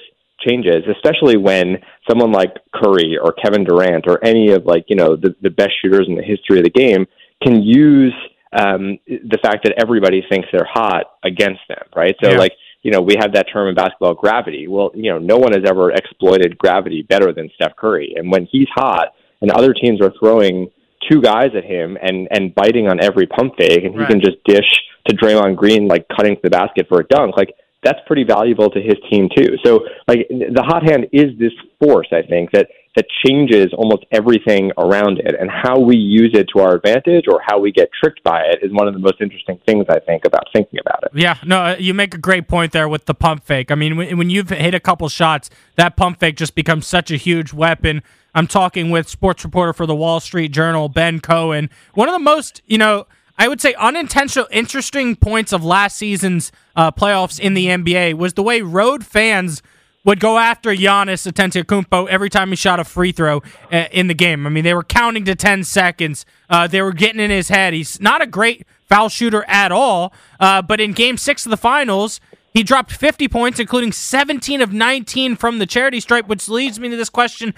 changes, 0.47 0.83
especially 0.89 1.37
when 1.37 1.77
someone 2.09 2.31
like 2.31 2.53
Curry 2.73 3.17
or 3.21 3.33
Kevin 3.33 3.63
Durant 3.63 4.05
or 4.07 4.23
any 4.23 4.51
of 4.51 4.65
like 4.65 4.85
you 4.87 4.95
know 4.95 5.15
the, 5.15 5.35
the 5.41 5.49
best 5.49 5.71
shooters 5.81 6.07
in 6.07 6.15
the 6.15 6.23
history 6.23 6.59
of 6.59 6.63
the 6.63 6.69
game 6.69 7.05
can 7.43 7.61
use 7.61 8.13
um, 8.53 8.99
the 9.07 9.39
fact 9.41 9.63
that 9.63 9.73
everybody 9.77 10.23
thinks 10.29 10.47
they're 10.51 10.67
hot 10.69 11.05
against 11.23 11.61
them, 11.69 11.83
right? 11.95 12.15
So, 12.21 12.31
yeah. 12.31 12.37
like, 12.37 12.51
you 12.83 12.91
know, 12.91 13.01
we 13.01 13.15
have 13.19 13.33
that 13.33 13.47
term 13.51 13.69
in 13.69 13.75
basketball, 13.75 14.13
gravity. 14.13 14.67
Well, 14.67 14.91
you 14.93 15.11
know, 15.11 15.19
no 15.19 15.37
one 15.37 15.53
has 15.53 15.63
ever 15.65 15.91
exploited 15.91 16.57
gravity 16.57 17.03
better 17.03 17.31
than 17.31 17.49
Steph 17.55 17.75
Curry. 17.77 18.13
And 18.17 18.31
when 18.31 18.47
he's 18.51 18.67
hot 18.73 19.13
and 19.41 19.51
other 19.51 19.73
teams 19.73 20.01
are 20.01 20.11
throwing 20.19 20.69
two 21.09 21.21
guys 21.21 21.49
at 21.55 21.63
him 21.63 21.97
and 22.01 22.27
and 22.31 22.53
biting 22.53 22.87
on 22.87 23.03
every 23.03 23.25
pump 23.25 23.53
fake, 23.57 23.83
and 23.83 23.93
he 23.93 23.99
right. 23.99 24.09
can 24.09 24.19
just 24.19 24.43
dish 24.45 24.69
to 25.07 25.15
Draymond 25.15 25.55
Green 25.55 25.87
like 25.87 26.07
cutting 26.15 26.35
to 26.35 26.41
the 26.43 26.49
basket 26.49 26.87
for 26.89 26.99
a 26.99 27.07
dunk, 27.07 27.37
like 27.37 27.53
that's 27.83 27.99
pretty 28.05 28.23
valuable 28.23 28.69
to 28.69 28.79
his 28.79 28.95
team 29.09 29.27
too. 29.35 29.57
So, 29.65 29.81
like, 30.07 30.27
the 30.29 30.63
hot 30.63 30.83
hand 30.83 31.07
is 31.11 31.37
this 31.39 31.53
force, 31.79 32.07
I 32.11 32.21
think 32.21 32.51
that 32.51 32.67
that 32.95 33.05
changes 33.25 33.67
almost 33.73 34.03
everything 34.11 34.71
around 34.77 35.19
it. 35.19 35.33
And 35.39 35.49
how 35.49 35.79
we 35.79 35.95
use 35.95 36.31
it 36.33 36.47
to 36.53 36.61
our 36.61 36.75
advantage 36.75 37.25
or 37.27 37.39
how 37.45 37.57
we 37.57 37.71
get 37.71 37.89
tricked 38.01 38.21
by 38.23 38.41
it 38.41 38.59
is 38.61 38.71
one 38.73 38.87
of 38.87 38.93
the 38.93 38.99
most 38.99 39.21
interesting 39.21 39.59
things 39.65 39.85
I 39.89 39.99
think 39.99 40.25
about 40.25 40.43
thinking 40.53 40.79
about 40.85 41.03
it. 41.03 41.11
Yeah, 41.13 41.37
no, 41.45 41.61
uh, 41.61 41.75
you 41.79 41.93
make 41.93 42.13
a 42.13 42.17
great 42.17 42.47
point 42.47 42.73
there 42.73 42.89
with 42.89 43.05
the 43.05 43.13
pump 43.13 43.45
fake. 43.45 43.71
I 43.71 43.75
mean, 43.75 43.95
when 43.95 44.29
you've 44.29 44.49
hit 44.49 44.73
a 44.73 44.79
couple 44.79 45.07
shots, 45.07 45.49
that 45.75 45.95
pump 45.95 46.19
fake 46.19 46.35
just 46.35 46.53
becomes 46.53 46.85
such 46.85 47.11
a 47.11 47.17
huge 47.17 47.53
weapon. 47.53 48.03
I'm 48.35 48.47
talking 48.47 48.91
with 48.91 49.07
sports 49.07 49.43
reporter 49.43 49.73
for 49.73 49.85
the 49.85 49.95
Wall 49.95 50.19
Street 50.19 50.49
Journal, 50.49 50.89
Ben 50.89 51.19
Cohen. 51.19 51.69
One 51.93 52.09
of 52.09 52.13
the 52.13 52.19
most, 52.19 52.61
you 52.65 52.77
know, 52.77 53.07
I 53.41 53.47
would 53.47 53.59
say 53.59 53.73
unintentional, 53.73 54.45
interesting 54.51 55.15
points 55.15 55.51
of 55.51 55.65
last 55.65 55.97
season's 55.97 56.51
uh, 56.75 56.91
playoffs 56.91 57.39
in 57.39 57.55
the 57.55 57.65
NBA 57.65 58.13
was 58.13 58.35
the 58.35 58.43
way 58.43 58.61
road 58.61 59.03
fans 59.03 59.63
would 60.03 60.19
go 60.19 60.37
after 60.37 60.69
Giannis 60.69 61.25
Antetokounmpo 61.25 62.07
every 62.07 62.29
time 62.29 62.49
he 62.49 62.55
shot 62.55 62.79
a 62.79 62.83
free 62.83 63.11
throw 63.11 63.41
uh, 63.71 63.85
in 63.91 64.05
the 64.05 64.13
game. 64.13 64.45
I 64.45 64.51
mean, 64.51 64.63
they 64.63 64.75
were 64.75 64.83
counting 64.83 65.25
to 65.25 65.33
10 65.33 65.63
seconds. 65.63 66.23
Uh, 66.51 66.67
they 66.67 66.83
were 66.83 66.93
getting 66.93 67.19
in 67.19 67.31
his 67.31 67.49
head. 67.49 67.73
He's 67.73 67.99
not 67.99 68.21
a 68.21 68.27
great 68.27 68.67
foul 68.87 69.09
shooter 69.09 69.43
at 69.47 69.71
all, 69.71 70.13
uh, 70.39 70.61
but 70.61 70.79
in 70.79 70.91
game 70.91 71.17
six 71.17 71.43
of 71.43 71.49
the 71.49 71.57
finals, 71.57 72.21
he 72.53 72.61
dropped 72.61 72.91
50 72.91 73.27
points, 73.27 73.59
including 73.59 73.91
17 73.91 74.61
of 74.61 74.71
19 74.71 75.35
from 75.35 75.57
the 75.57 75.65
charity 75.65 75.99
stripe, 75.99 76.27
which 76.27 76.47
leads 76.47 76.79
me 76.79 76.89
to 76.89 76.95
this 76.95 77.09
question. 77.09 77.55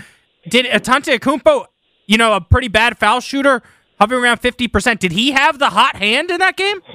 Did 0.47 0.65
Antetokounmpo, 0.65 1.65
you 2.07 2.17
know, 2.17 2.35
a 2.35 2.39
pretty 2.39 2.69
bad 2.69 2.97
foul 2.97 3.19
shooter, 3.19 3.61
hovering 4.03 4.21
around 4.21 4.41
50%, 4.41 4.99
did 4.99 5.13
he 5.13 5.31
have 5.31 5.59
the 5.59 5.69
hot 5.69 5.95
hand 5.95 6.29
in 6.29 6.37
that 6.39 6.57
game? 6.57 6.81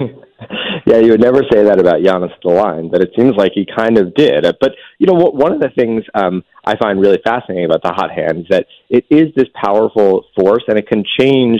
yeah, 0.85 0.97
you 0.97 1.09
would 1.09 1.19
never 1.19 1.41
say 1.51 1.63
that 1.63 1.79
about 1.79 2.01
Giannis 2.01 2.31
the 2.43 2.51
line, 2.51 2.87
but 2.87 3.01
it 3.01 3.09
seems 3.17 3.35
like 3.35 3.51
he 3.55 3.65
kind 3.65 3.97
of 3.97 4.13
did. 4.13 4.45
But 4.61 4.73
you 4.99 5.07
know, 5.07 5.15
one 5.15 5.51
of 5.51 5.59
the 5.59 5.69
things 5.75 6.03
um, 6.13 6.43
I 6.65 6.77
find 6.77 7.01
really 7.01 7.19
fascinating 7.23 7.65
about 7.65 7.81
the 7.81 7.91
hot 7.91 8.11
hand 8.11 8.41
is 8.41 8.45
that 8.51 8.67
it 8.89 9.05
is 9.09 9.33
this 9.35 9.47
powerful 9.55 10.25
force, 10.39 10.63
and 10.67 10.77
it 10.77 10.87
can 10.87 11.03
change, 11.19 11.59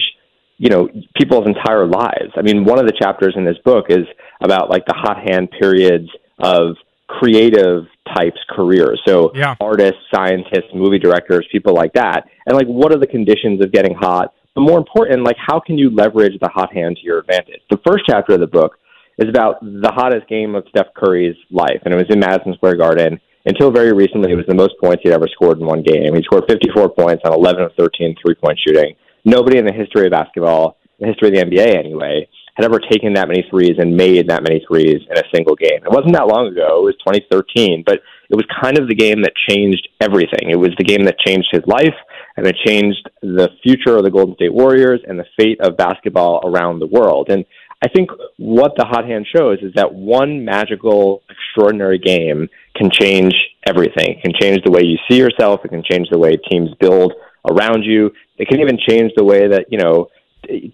you 0.57 0.69
know, 0.69 0.87
people's 1.17 1.47
entire 1.47 1.87
lives. 1.87 2.31
I 2.37 2.43
mean, 2.43 2.63
one 2.63 2.77
of 2.77 2.85
the 2.85 2.93
chapters 3.01 3.33
in 3.35 3.43
this 3.43 3.57
book 3.65 3.85
is 3.89 4.05
about 4.41 4.69
like 4.69 4.85
the 4.85 4.93
hot 4.95 5.17
hand 5.27 5.49
periods 5.59 6.09
of 6.37 6.75
creative 7.07 7.85
types 8.15 8.37
careers. 8.51 9.01
So 9.07 9.31
yeah. 9.33 9.55
artists, 9.59 9.97
scientists, 10.13 10.69
movie 10.75 10.99
directors, 10.99 11.47
people 11.51 11.73
like 11.73 11.93
that. 11.93 12.25
And 12.45 12.55
like 12.55 12.67
what 12.67 12.93
are 12.93 12.99
the 12.99 13.07
conditions 13.07 13.63
of 13.63 13.71
getting 13.71 13.95
hot? 13.95 14.33
But 14.55 14.61
more 14.61 14.77
important, 14.77 15.23
like 15.23 15.37
how 15.37 15.59
can 15.59 15.77
you 15.77 15.89
leverage 15.89 16.39
the 16.41 16.49
hot 16.49 16.73
hand 16.73 16.97
to 16.97 17.03
your 17.03 17.19
advantage? 17.19 17.61
The 17.69 17.79
first 17.85 18.03
chapter 18.07 18.33
of 18.33 18.39
the 18.39 18.47
book 18.47 18.77
is 19.17 19.29
about 19.29 19.61
the 19.61 19.91
hottest 19.93 20.27
game 20.27 20.55
of 20.55 20.65
Steph 20.69 20.93
Curry's 20.95 21.35
life, 21.51 21.81
and 21.85 21.93
it 21.93 21.97
was 21.97 22.07
in 22.09 22.19
Madison 22.19 22.53
Square 22.55 22.77
Garden. 22.77 23.19
until 23.45 23.71
very 23.71 23.93
recently, 23.93 24.31
it 24.31 24.35
was 24.35 24.45
the 24.47 24.55
most 24.55 24.73
points 24.83 25.01
he'd 25.03 25.13
ever 25.13 25.27
scored 25.27 25.59
in 25.59 25.65
one 25.65 25.81
game. 25.81 26.13
He 26.13 26.23
scored 26.23 26.43
54 26.47 26.89
points 26.89 27.23
on 27.25 27.33
11 27.33 27.63
of 27.63 27.71
13 27.77 28.15
three 28.21 28.35
point 28.35 28.59
shooting. 28.65 28.95
Nobody 29.25 29.57
in 29.57 29.65
the 29.65 29.73
history 29.73 30.05
of 30.05 30.11
basketball, 30.11 30.77
the 30.99 31.07
history 31.07 31.29
of 31.29 31.35
the 31.35 31.41
NBA 31.41 31.77
anyway, 31.77 32.27
had 32.55 32.65
ever 32.65 32.79
taken 32.79 33.13
that 33.13 33.27
many 33.27 33.45
threes 33.49 33.75
and 33.77 33.95
made 33.95 34.27
that 34.27 34.43
many 34.43 34.63
threes 34.67 34.99
in 35.09 35.17
a 35.17 35.23
single 35.33 35.55
game. 35.55 35.79
It 35.83 35.91
wasn't 35.91 36.13
that 36.13 36.27
long 36.27 36.47
ago. 36.47 36.79
It 36.79 36.91
was 36.91 36.95
2013, 37.05 37.83
but 37.85 38.01
it 38.29 38.35
was 38.35 38.45
kind 38.61 38.77
of 38.77 38.87
the 38.87 38.95
game 38.95 39.23
that 39.23 39.33
changed 39.47 39.87
everything. 39.99 40.49
It 40.49 40.59
was 40.59 40.71
the 40.77 40.83
game 40.83 41.05
that 41.05 41.19
changed 41.19 41.49
his 41.51 41.63
life 41.65 41.95
and 42.37 42.45
it 42.45 42.55
changed 42.65 43.09
the 43.21 43.49
future 43.63 43.97
of 43.97 44.03
the 44.03 44.11
Golden 44.11 44.35
State 44.35 44.53
Warriors 44.53 45.01
and 45.07 45.19
the 45.19 45.25
fate 45.37 45.59
of 45.61 45.77
basketball 45.77 46.41
around 46.45 46.79
the 46.79 46.87
world. 46.87 47.29
And 47.29 47.43
I 47.81 47.87
think 47.87 48.11
what 48.37 48.73
the 48.77 48.85
hot 48.85 49.05
hand 49.05 49.25
shows 49.33 49.59
is 49.61 49.73
that 49.75 49.93
one 49.93 50.45
magical, 50.45 51.23
extraordinary 51.29 51.97
game 51.97 52.49
can 52.75 52.91
change 52.91 53.33
everything. 53.65 54.17
It 54.17 54.21
can 54.21 54.33
change 54.39 54.63
the 54.63 54.71
way 54.71 54.81
you 54.83 54.97
see 55.09 55.17
yourself. 55.17 55.61
It 55.63 55.69
can 55.69 55.83
change 55.89 56.07
the 56.11 56.19
way 56.19 56.37
teams 56.37 56.69
build 56.79 57.13
around 57.49 57.83
you. 57.83 58.11
It 58.37 58.47
can 58.47 58.59
even 58.59 58.77
change 58.87 59.11
the 59.15 59.23
way 59.23 59.47
that, 59.47 59.67
you 59.71 59.79
know, 59.79 60.09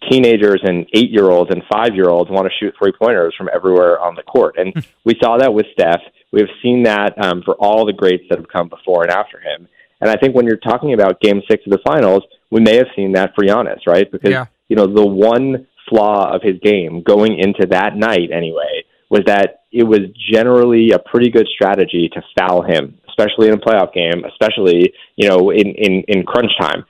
teenagers 0.09 0.62
and 0.63 0.85
eight 0.93 1.09
year 1.09 1.29
olds 1.29 1.51
and 1.51 1.63
five 1.71 1.95
year 1.95 2.09
olds 2.09 2.29
want 2.29 2.47
to 2.47 2.53
shoot 2.59 2.74
three 2.77 2.91
pointers 2.91 3.33
from 3.38 3.50
everywhere 3.53 4.00
on 4.00 4.15
the 4.15 4.24
court. 4.24 4.55
And 4.57 4.74
hmm. 4.74 4.79
we 5.03 5.15
saw 5.21 5.38
that 5.38 5.53
with 5.53 5.65
Steph. 5.74 6.01
We 6.36 6.42
have 6.42 6.50
seen 6.62 6.84
that 6.84 7.13
um, 7.24 7.44
for 7.44 7.56
all 7.56 7.86
the 7.86 7.94
greats 7.94 8.25
that 8.30 8.38
have 8.38 8.50
come 8.50 8.68
before 8.68 9.04
and 9.04 9.12
after 9.12 9.39
him. 9.39 9.70
And 10.01 10.10
I 10.10 10.18
think 10.18 10.36
when 10.36 10.46
you're 10.46 10.58
talking 10.58 10.94
about 10.94 11.22
game 11.22 11.42
six 11.50 11.63
of 11.65 11.72
the 11.72 11.80
finals, 11.86 12.24
we 12.51 12.60
may 12.60 12.75
have 12.75 12.88
seen 12.94 13.13
that 13.13 13.34
for 13.34 13.46
Giannis, 13.46 13.88
right? 13.88 14.12
Because, 14.12 14.32
yeah. 14.32 14.46
you 14.68 14.75
know, 14.75 14.86
the 14.86 15.06
one 15.06 15.65
flaw 15.89 16.36
of 16.36 16.42
his 16.42 16.56
game 16.62 17.04
going 17.04 17.39
into 17.39 17.65
that 17.68 17.96
night 17.96 18.32
anyway 18.34 18.84
was 19.10 19.22
that 19.27 19.62
it 19.72 19.84
was 19.84 20.01
generally 20.30 20.92
a 20.92 21.00
pretty 21.00 21.30
good 21.30 21.48
strategy 21.48 22.10
to 22.13 22.22
foul 22.38 22.63
him, 22.63 22.98
especially 23.08 23.48
in 23.48 23.54
a 23.54 23.58
playoff 23.58 23.94
game, 23.94 24.25
especially, 24.25 24.94
you 25.15 25.30
know, 25.30 25.51
in, 25.51 25.68
in, 25.68 26.04
in 26.10 26.24
crunch 26.25 26.51
time 26.60 26.84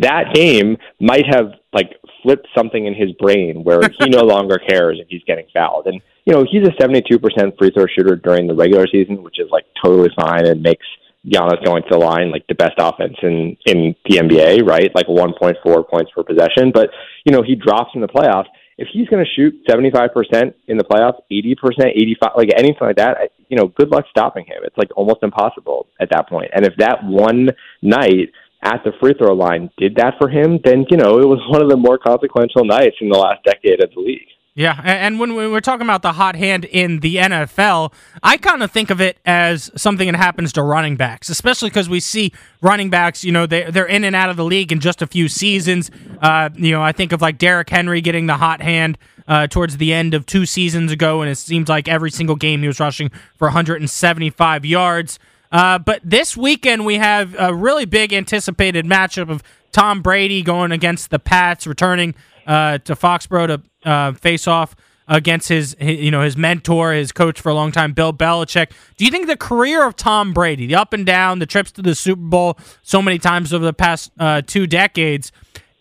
that 0.00 0.34
game 0.34 0.76
might 1.00 1.26
have 1.26 1.52
like 1.72 1.92
flipped 2.22 2.46
something 2.56 2.86
in 2.86 2.94
his 2.94 3.12
brain 3.12 3.64
where 3.64 3.80
he 3.98 4.08
no 4.08 4.22
longer 4.24 4.58
cares 4.58 4.98
if 5.00 5.08
he's 5.08 5.22
getting 5.24 5.46
fouled. 5.52 5.86
And 5.86 6.00
you 6.24 6.32
know, 6.32 6.44
he's 6.50 6.66
a 6.66 6.72
72% 6.82 7.58
free 7.58 7.70
throw 7.70 7.86
shooter 7.86 8.16
during 8.16 8.46
the 8.46 8.54
regular 8.54 8.86
season, 8.86 9.22
which 9.22 9.38
is 9.38 9.48
like 9.50 9.64
totally 9.82 10.10
fine 10.16 10.46
and 10.46 10.62
makes 10.62 10.86
Giannis 11.26 11.64
going 11.64 11.82
to 11.84 11.88
the 11.90 11.98
line 11.98 12.30
like 12.30 12.46
the 12.48 12.54
best 12.54 12.74
offense 12.78 13.16
in 13.22 13.56
in 13.66 13.94
the 14.08 14.16
NBA, 14.16 14.66
right? 14.66 14.90
Like 14.94 15.06
1.4 15.06 15.88
points 15.88 16.10
per 16.14 16.22
possession. 16.22 16.70
But 16.72 16.90
you 17.24 17.32
know, 17.32 17.42
he 17.42 17.54
drops 17.54 17.90
in 17.94 18.00
the 18.00 18.08
playoffs. 18.08 18.48
If 18.76 18.88
he's 18.92 19.08
going 19.08 19.24
to 19.24 19.30
shoot 19.30 19.54
75% 19.68 20.52
in 20.66 20.76
the 20.76 20.82
playoffs, 20.82 21.20
80%, 21.30 21.92
85, 21.94 22.30
like 22.36 22.48
anything 22.56 22.78
like 22.80 22.96
that, 22.96 23.30
you 23.48 23.56
know, 23.56 23.68
good 23.68 23.88
luck 23.88 24.04
stopping 24.10 24.44
him. 24.46 24.62
It's 24.64 24.76
like 24.76 24.90
almost 24.96 25.22
impossible 25.22 25.86
at 26.00 26.10
that 26.10 26.28
point. 26.28 26.50
And 26.52 26.66
if 26.66 26.74
that 26.78 27.04
one 27.04 27.50
night 27.82 28.32
at 28.62 28.82
the 28.84 28.90
free 29.00 29.14
throw 29.16 29.32
line 29.32 29.70
did 29.78 29.94
that 29.96 30.14
for 30.18 30.28
him, 30.28 30.58
then, 30.64 30.86
you 30.90 30.96
know, 30.96 31.20
it 31.20 31.28
was 31.28 31.38
one 31.48 31.62
of 31.62 31.70
the 31.70 31.76
more 31.76 31.98
consequential 31.98 32.64
nights 32.64 32.96
in 33.00 33.08
the 33.08 33.18
last 33.18 33.44
decade 33.44 33.80
of 33.80 33.90
the 33.94 34.00
league. 34.00 34.26
Yeah, 34.56 34.80
and 34.84 35.18
when 35.18 35.34
we're 35.34 35.60
talking 35.60 35.84
about 35.84 36.02
the 36.02 36.12
hot 36.12 36.36
hand 36.36 36.64
in 36.64 37.00
the 37.00 37.16
NFL, 37.16 37.92
I 38.22 38.36
kind 38.36 38.62
of 38.62 38.70
think 38.70 38.90
of 38.90 39.00
it 39.00 39.18
as 39.26 39.68
something 39.74 40.06
that 40.06 40.16
happens 40.16 40.52
to 40.52 40.62
running 40.62 40.94
backs, 40.94 41.28
especially 41.28 41.70
because 41.70 41.88
we 41.88 41.98
see 41.98 42.32
running 42.62 42.88
backs, 42.88 43.24
you 43.24 43.32
know, 43.32 43.46
they, 43.46 43.68
they're 43.68 43.84
in 43.84 44.04
and 44.04 44.14
out 44.14 44.30
of 44.30 44.36
the 44.36 44.44
league 44.44 44.70
in 44.70 44.78
just 44.78 45.02
a 45.02 45.08
few 45.08 45.26
seasons. 45.28 45.90
Uh, 46.22 46.50
you 46.54 46.70
know, 46.70 46.80
I 46.80 46.92
think 46.92 47.10
of 47.10 47.20
like 47.20 47.36
Derrick 47.36 47.68
Henry 47.68 48.00
getting 48.00 48.26
the 48.26 48.36
hot 48.36 48.62
hand 48.62 48.96
uh, 49.26 49.48
towards 49.48 49.78
the 49.78 49.92
end 49.92 50.14
of 50.14 50.24
two 50.24 50.46
seasons 50.46 50.92
ago, 50.92 51.20
and 51.20 51.28
it 51.28 51.36
seems 51.36 51.68
like 51.68 51.88
every 51.88 52.12
single 52.12 52.36
game 52.36 52.60
he 52.60 52.68
was 52.68 52.78
rushing 52.78 53.10
for 53.36 53.46
175 53.48 54.64
yards. 54.64 55.18
Uh, 55.50 55.80
but 55.80 56.00
this 56.04 56.36
weekend 56.36 56.86
we 56.86 56.94
have 56.94 57.34
a 57.40 57.52
really 57.52 57.86
big 57.86 58.12
anticipated 58.12 58.84
matchup 58.84 59.30
of 59.30 59.42
Tom 59.72 60.00
Brady 60.00 60.42
going 60.42 60.70
against 60.70 61.10
the 61.10 61.18
Pats, 61.18 61.66
returning 61.66 62.14
uh, 62.46 62.78
to 62.78 62.94
Foxborough 62.94 63.46
to 63.46 63.88
uh, 63.88 64.12
face 64.12 64.46
off 64.46 64.74
against 65.06 65.48
his, 65.48 65.76
his, 65.78 66.00
you 66.00 66.10
know, 66.10 66.22
his 66.22 66.36
mentor, 66.36 66.92
his 66.92 67.12
coach 67.12 67.40
for 67.40 67.50
a 67.50 67.54
long 67.54 67.72
time, 67.72 67.92
Bill 67.92 68.12
Belichick. 68.12 68.70
Do 68.96 69.04
you 69.04 69.10
think 69.10 69.26
the 69.26 69.36
career 69.36 69.86
of 69.86 69.96
Tom 69.96 70.32
Brady, 70.32 70.66
the 70.66 70.76
up 70.76 70.92
and 70.92 71.04
down, 71.04 71.38
the 71.38 71.46
trips 71.46 71.72
to 71.72 71.82
the 71.82 71.94
Super 71.94 72.22
Bowl 72.22 72.58
so 72.82 73.02
many 73.02 73.18
times 73.18 73.52
over 73.52 73.64
the 73.64 73.72
past 73.72 74.10
uh, 74.18 74.42
two 74.46 74.66
decades, 74.66 75.30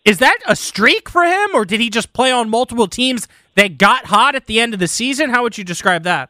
is 0.05 0.17
that 0.19 0.37
a 0.45 0.55
streak 0.55 1.09
for 1.09 1.23
him, 1.23 1.51
or 1.53 1.63
did 1.63 1.79
he 1.79 1.89
just 1.89 2.11
play 2.11 2.31
on 2.31 2.49
multiple 2.49 2.87
teams 2.87 3.27
that 3.55 3.77
got 3.77 4.05
hot 4.05 4.35
at 4.35 4.47
the 4.47 4.59
end 4.59 4.73
of 4.73 4.79
the 4.79 4.87
season? 4.87 5.29
How 5.29 5.43
would 5.43 5.57
you 5.57 5.63
describe 5.63 6.03
that? 6.03 6.29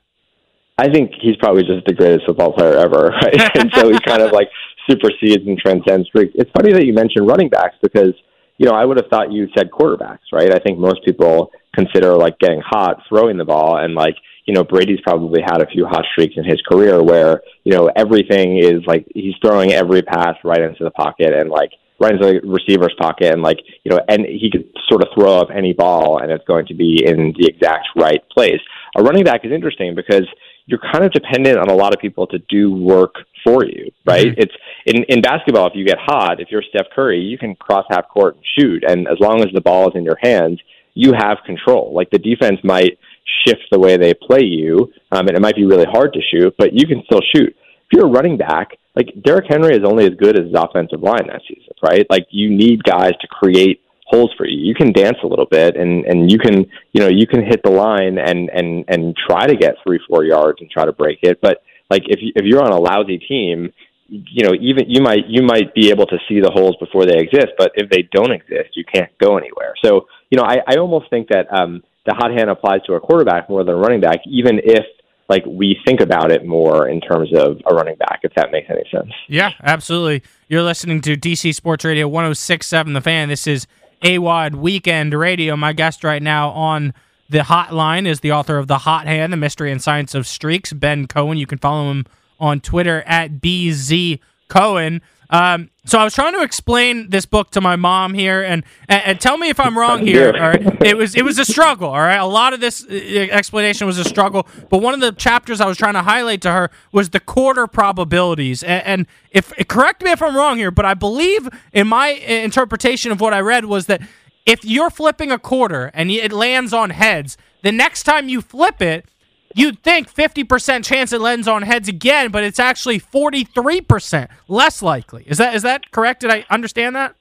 I 0.78 0.90
think 0.90 1.12
he's 1.20 1.36
probably 1.38 1.64
just 1.64 1.86
the 1.86 1.94
greatest 1.94 2.26
football 2.26 2.54
player 2.54 2.76
ever, 2.76 3.08
right? 3.24 3.58
and 3.58 3.72
so 3.74 3.90
he 3.90 4.00
kind 4.06 4.22
of 4.22 4.32
like 4.32 4.50
supersedes 4.90 5.48
and 5.48 5.58
transcends 5.58 6.08
streaks. 6.08 6.34
It's 6.36 6.52
funny 6.52 6.74
that 6.74 6.86
you 6.86 6.94
mentioned 6.94 7.28
running 7.28 7.50
backs 7.50 7.76
because 7.82 8.14
you 8.58 8.66
know 8.66 8.74
I 8.74 8.86
would 8.86 8.98
have 8.98 9.10
thought 9.10 9.32
you 9.32 9.48
said 9.56 9.72
quarterbacks, 9.72 10.32
right? 10.32 10.54
I 10.54 10.60
think 10.60 10.80
most 10.80 11.04
people 11.06 11.52
consider 11.76 12.16
like 12.16 12.38
getting 12.40 12.62
hot 12.66 13.02
throwing 13.10 13.38
the 13.38 13.46
ball, 13.46 13.78
and 13.78 13.96
like 13.96 14.16
you 14.46 14.54
know 14.54 14.64
Brady's 14.64 15.02
probably 15.02 15.42
had 15.42 15.62
a 15.62 15.68
few 15.68 15.86
hot 15.86 16.06
streaks 16.12 16.36
in 16.38 16.46
his 16.46 16.62
career 16.70 17.02
where 17.04 17.42
you 17.64 17.74
know 17.74 17.90
everything 17.96 18.58
is 18.58 18.86
like 18.86 19.06
he's 19.14 19.36
throwing 19.42 19.72
every 19.72 20.02
pass 20.02 20.36
right 20.44 20.62
into 20.62 20.84
the 20.84 20.92
pocket 20.92 21.34
and 21.34 21.50
like 21.50 21.72
right 22.00 22.14
into 22.14 22.26
the 22.26 22.48
receiver's 22.48 22.94
pocket 23.00 23.32
and 23.34 23.42
like 23.42 23.60
you 23.84 23.92
know 23.92 24.00
and 24.10 24.26
he 24.26 24.50
could 24.52 24.66
sort 24.90 25.02
of 25.02 25.10
throw 25.16 25.38
up 25.38 25.50
any 25.56 25.74
ball 25.74 26.20
and 26.20 26.32
it's 26.32 26.46
going 26.46 26.66
to 26.68 26.74
be 26.74 27.04
in 27.06 27.34
the 27.38 27.48
exact 27.48 27.88
right 27.96 28.22
place. 28.30 28.60
A 28.96 29.04
running 29.04 29.24
back 29.24 29.46
is 29.46 29.52
interesting 29.52 29.96
because 29.96 30.28
you're 30.66 30.80
kind 30.92 31.04
of 31.04 31.12
dependent 31.12 31.58
on 31.58 31.70
a 31.70 31.76
lot 31.76 31.94
of 31.94 32.00
people 32.00 32.28
to 32.28 32.40
do 32.50 32.72
work 32.72 33.16
for 33.44 33.66
you, 33.66 33.92
right? 34.06 34.28
Mm-hmm. 34.28 34.42
It's 34.42 34.54
in 34.86 35.04
in 35.10 35.22
basketball. 35.22 35.68
If 35.68 35.74
you 35.76 35.86
get 35.86 35.98
hot, 36.00 36.40
if 36.40 36.50
you're 36.50 36.64
Steph 36.70 36.88
Curry, 36.96 37.20
you 37.20 37.38
can 37.38 37.56
cross 37.56 37.86
half 37.90 38.08
court 38.08 38.36
and 38.36 38.46
shoot, 38.58 38.84
and 38.88 39.08
as 39.08 39.18
long 39.20 39.42
as 39.42 39.48
the 39.54 39.62
ball 39.62 39.90
is 39.90 39.96
in 39.96 40.04
your 40.04 40.18
hands, 40.22 40.60
you 40.94 41.14
have 41.14 41.38
control. 41.46 41.94
Like 41.94 42.10
the 42.12 42.20
defense 42.20 42.60
might 42.64 42.98
shift 43.46 43.64
the 43.72 43.80
way 43.80 43.98
they 43.98 44.14
play 44.14 44.44
you, 44.44 44.92
um, 45.12 45.28
and 45.28 45.36
it 45.36 45.42
might 45.42 45.56
be 45.56 45.66
really 45.66 45.88
hard 45.90 46.14
to 46.14 46.22
shoot, 46.32 46.54
but 46.58 46.74
you 46.74 46.88
can 46.88 47.04
still 47.06 47.22
shoot. 47.36 47.50
If 47.50 47.98
you're 47.98 48.08
a 48.08 48.12
running 48.12 48.38
back, 48.38 48.78
like 48.96 49.08
Derrick 49.24 49.46
Henry 49.50 49.76
is 49.76 49.84
only 49.84 50.06
as 50.06 50.14
good 50.18 50.38
as 50.38 50.46
his 50.46 50.56
offensive 50.56 51.02
line 51.02 51.28
that 51.28 51.42
season, 51.48 51.74
right? 51.82 52.06
Like 52.10 52.28
you 52.30 52.50
need 52.50 52.84
guys 52.84 53.14
to 53.22 53.28
create 53.28 53.82
holes 54.14 54.32
for 54.38 54.46
you. 54.46 54.58
You 54.58 54.76
can 54.76 54.92
dance 54.92 55.18
a 55.24 55.28
little 55.28 55.48
bit 55.50 55.76
and 55.76 56.06
and 56.06 56.32
you 56.32 56.38
can 56.38 56.66
you 56.94 57.02
know 57.02 57.08
you 57.08 57.26
can 57.26 57.44
hit 57.44 57.62
the 57.64 57.72
line 57.72 58.18
and 58.18 58.50
and 58.50 58.86
and 58.88 59.16
try 59.28 59.48
to 59.48 59.56
get 59.56 59.76
three 59.84 60.00
four 60.08 60.24
yards 60.24 60.60
and 60.62 60.70
try 60.70 60.86
to 60.86 60.94
break 60.94 61.20
it. 61.24 61.40
But 61.42 61.64
like 61.90 62.04
if 62.08 62.20
you, 62.22 62.32
if 62.36 62.46
you're 62.46 62.64
on 62.64 62.72
a 62.72 62.80
lousy 62.80 63.18
team, 63.18 63.74
you 64.08 64.44
know 64.46 64.54
even 64.60 64.90
you 64.90 65.02
might 65.02 65.26
you 65.28 65.42
might 65.42 65.74
be 65.74 65.90
able 65.90 66.06
to 66.08 66.18
see 66.28 66.40
the 66.40 66.52
holes 66.52 66.76
before 66.80 67.06
they 67.06 67.18
exist. 67.18 67.54
But 67.58 67.72
if 67.76 67.90
they 67.90 68.08
don't 68.12 68.32
exist, 68.32 68.76
you 68.76 68.84
can't 68.86 69.12
go 69.18 69.38
anywhere. 69.38 69.74
So 69.84 70.08
you 70.30 70.38
know 70.38 70.44
I 70.44 70.58
I 70.68 70.76
almost 70.78 71.10
think 71.10 71.30
that 71.30 71.48
um, 71.52 71.84
the 72.06 72.14
hot 72.14 72.32
hand 72.32 72.50
applies 72.50 72.82
to 72.88 72.94
a 72.94 73.00
quarterback 73.00 73.50
more 73.50 73.64
than 73.64 73.76
a 73.76 73.78
running 73.78 74.02
back, 74.02 74.20
even 74.28 74.60
if 74.64 74.86
like 75.30 75.44
we 75.46 75.78
think 75.86 76.02
about 76.02 76.32
it 76.32 76.46
more 76.46 76.90
in 76.90 77.00
terms 77.02 77.30
of 77.34 77.60
a 77.66 77.74
running 77.74 77.96
back, 77.96 78.20
if 78.24 78.34
that 78.36 78.52
makes 78.52 78.70
any 78.70 78.84
sense. 78.92 79.12
Yeah, 79.28 79.52
absolutely. 79.64 80.22
You're 80.48 80.64
listening 80.64 81.02
to 81.02 81.16
DC 81.16 81.56
Sports 81.56 81.86
Radio 81.86 82.08
1067 82.08 82.94
The 82.94 83.02
Fan. 83.02 83.30
This 83.30 83.48
is 83.48 83.66
AWOD 84.04 84.56
Weekend 84.56 85.14
Radio. 85.14 85.56
My 85.56 85.72
guest 85.74 86.04
right 86.04 86.22
now 86.22 86.50
on 86.50 86.94
the 87.30 87.40
hotline 87.40 88.06
is 88.06 88.20
the 88.20 88.34
author 88.34 88.58
of 88.58 88.68
The 88.68 88.80
Hot 88.80 89.08
Hand, 89.08 89.32
The 89.32 89.38
Mystery 89.38 89.72
and 89.72 89.82
Science 89.82 90.14
of 90.14 90.28
Streaks, 90.28 90.74
Ben 90.74 91.08
Cohen. 91.08 91.38
You 91.38 91.48
can 91.48 91.58
follow 91.58 91.90
him 91.90 92.06
on 92.40 92.60
Twitter 92.60 93.02
at 93.08 93.40
BZ 93.40 94.20
Cohen. 94.50 95.02
Um, 95.30 95.70
so 95.86 96.00
I 96.00 96.04
was 96.04 96.14
trying 96.14 96.34
to 96.34 96.42
explain 96.42 97.10
this 97.10 97.26
book 97.26 97.52
to 97.52 97.62
my 97.62 97.76
mom 97.76 98.14
here, 98.14 98.42
and, 98.42 98.64
and, 98.88 99.04
and 99.06 99.20
tell 99.20 99.38
me 99.38 99.50
if 99.50 99.60
I'm 99.60 99.78
wrong 99.78 100.06
here. 100.06 100.28
All 100.34 100.50
right, 100.50 100.82
it 100.82 100.96
was 100.96 101.16
it 101.16 101.24
was 101.24 101.40
a 101.40 101.46
struggle. 101.46 101.90
All 101.90 102.00
right, 102.00 102.16
a 102.16 102.26
lot 102.26 102.54
of 102.54 102.62
this 102.62 102.86
uh, 102.86 102.94
explanation 102.94 103.88
was 103.88 103.98
a 103.98 104.04
struggle, 104.04 104.48
but 104.70 104.82
one 104.82 104.94
of 104.94 105.02
the 105.02 105.12
chapters 105.12 105.60
I 105.60 105.66
was 105.66 105.78
trying 105.78 105.96
to 105.96 106.04
highlight 106.04 106.42
to 106.44 106.52
her 106.52 106.70
was 106.92 107.10
the 107.10 107.20
quarter 107.20 107.68
probabilities. 107.68 108.64
And, 108.64 108.84
and 108.86 109.08
if 109.32 109.52
correct 109.68 110.04
me 110.04 110.12
if 110.12 110.22
I'm 110.22 110.36
wrong 110.36 110.58
here, 110.58 110.72
but 110.72 110.86
I 110.86 110.94
believe 110.94 111.50
in 111.74 111.88
my 111.88 112.10
interpretation 112.10 113.12
of 113.12 113.20
what 113.20 113.34
I 113.34 113.40
read 113.40 113.66
was 113.66 113.88
that 113.88 114.02
if 114.46 114.64
you're 114.64 114.90
flipping 114.90 115.32
a 115.32 115.40
quarter 115.40 115.92
and 115.94 116.12
it 116.12 116.32
lands 116.32 116.74
on 116.74 116.92
heads, 116.92 117.38
the 117.62 117.72
next 117.72 118.04
time 118.04 118.30
you 118.30 118.42
flip 118.42 118.82
it, 118.82 119.06
you'd 119.54 119.82
think 119.84 120.14
50% 120.14 120.84
chance 120.84 121.14
it 121.14 121.22
lands 121.22 121.48
on 121.48 121.62
heads 121.62 121.88
again, 121.88 122.32
but 122.32 122.44
it's 122.44 122.60
actually 122.60 123.00
43% 123.00 124.28
less 124.48 124.82
likely. 124.82 125.24
Is 125.28 125.38
that 125.38 125.56
is 125.56 125.64
that 125.64 125.92
correct? 125.92 126.22
Did 126.22 126.32
I 126.32 126.46
understand 126.50 126.96
that? 126.96 127.16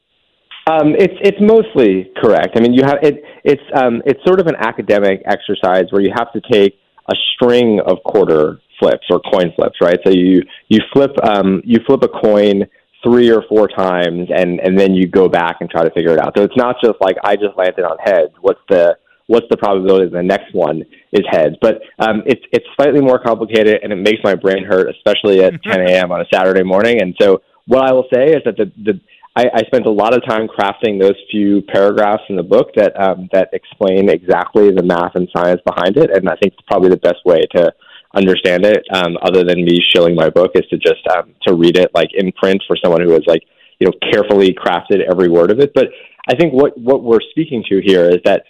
Um, 0.67 0.95
it's 0.97 1.15
it's 1.21 1.39
mostly 1.41 2.13
correct. 2.23 2.57
I 2.57 2.61
mean, 2.61 2.73
you 2.73 2.85
have 2.85 2.99
it. 3.03 3.25
It's 3.43 3.63
um, 3.75 4.01
it's 4.07 4.21
sort 4.25 4.39
of 4.39 4.47
an 4.47 4.55
academic 4.57 5.23
exercise 5.27 5.87
where 5.91 6.01
you 6.01 6.13
have 6.17 6.33
to 6.33 6.41
take 6.53 6.75
a 7.11 7.15
string 7.35 7.81
of 7.85 7.99
quarter 8.05 8.61
flips 8.79 9.07
or 9.11 9.21
coin 9.21 9.53
flips, 9.57 9.77
right? 9.81 9.99
So 10.07 10.13
you 10.13 10.43
you 10.69 10.79
flip 10.93 11.11
um, 11.25 11.63
you 11.65 11.79
flip 11.85 12.05
a 12.05 12.09
coin 12.09 12.67
three 13.03 13.31
or 13.31 13.43
four 13.49 13.67
times, 13.67 14.29
and 14.33 14.61
and 14.61 14.79
then 14.79 14.95
you 14.95 15.09
go 15.09 15.29
back 15.29 15.57
and 15.61 15.69
try 15.69 15.83
to 15.83 15.91
figure 15.91 16.13
it 16.13 16.21
out. 16.21 16.35
So 16.37 16.45
it's 16.45 16.57
not 16.57 16.77
just 16.83 16.95
like 17.01 17.17
I 17.25 17.35
just 17.35 17.57
landed 17.57 17.85
on 17.85 17.99
heads. 17.99 18.33
What's 18.41 18.61
the 18.69 18.97
what's 19.33 19.47
the 19.49 19.57
probability 19.57 20.05
that 20.05 20.13
the 20.13 20.23
next 20.23 20.53
one 20.53 20.85
is 21.11 21.23
heads? 21.31 21.57
But 21.63 21.81
um, 21.99 22.23
it's 22.27 22.45
it's 22.53 22.67
slightly 22.77 23.01
more 23.01 23.19
complicated, 23.19 23.81
and 23.83 23.91
it 23.91 23.97
makes 23.97 24.21
my 24.23 24.35
brain 24.35 24.63
hurt, 24.63 24.89
especially 24.91 25.43
at 25.43 25.63
10 25.65 25.81
a.m. 25.89 26.13
on 26.13 26.21
a 26.21 26.27
Saturday 26.33 26.63
morning. 26.63 27.01
And 27.01 27.17
so, 27.21 27.41
what 27.67 27.89
I 27.89 27.93
will 27.93 28.07
say 28.13 28.27
is 28.37 28.43
that 28.45 28.57
the 28.59 28.71
the 28.77 29.01
I, 29.35 29.45
I 29.55 29.63
spent 29.63 29.87
a 29.87 29.91
lot 29.91 30.15
of 30.15 30.23
time 30.29 30.47
crafting 30.47 31.01
those 31.01 31.17
few 31.31 31.63
paragraphs 31.63 32.25
in 32.29 32.37
the 32.37 32.43
book 32.43 32.69
that 32.77 32.93
um, 33.01 33.31
that 33.33 33.49
explain 33.55 34.11
exactly 34.11 34.71
the 34.71 34.83
math 34.83 35.15
and 35.15 35.27
science 35.35 35.63
behind 35.65 35.97
it, 35.97 36.11
and 36.15 36.29
I 36.29 36.37
think 36.37 36.53
it's 36.53 36.67
probably 36.69 36.91
the 36.91 36.99
best 36.99 37.25
way 37.25 37.41
to 37.57 37.73
understand 38.15 38.67
it, 38.67 38.85
um, 38.93 39.17
other 39.23 39.43
than 39.43 39.65
me 39.65 39.81
shilling 39.91 40.15
my 40.15 40.29
book, 40.29 40.51
is 40.55 40.69
to 40.69 40.77
just 40.77 41.01
um, 41.17 41.35
to 41.47 41.55
read 41.55 41.79
it 41.79 41.91
like 41.95 42.11
in 42.13 42.31
print 42.33 42.63
for 42.67 42.77
someone 42.77 43.01
who 43.01 43.13
has 43.13 43.23
like 43.27 43.43
you 43.79 43.87
know 43.87 43.93
carefully 44.13 44.53
crafted 44.53 45.01
every 45.11 45.31
word 45.31 45.51
of 45.51 45.61
it. 45.61 45.73
But 45.75 45.87
I 46.29 46.37
think 46.37 46.53
what 46.53 46.77
what 46.77 47.03
we're 47.03 47.25
speaking 47.31 47.65
to 47.71 47.81
here 47.83 48.11
is 48.11 48.19
that 48.27 48.45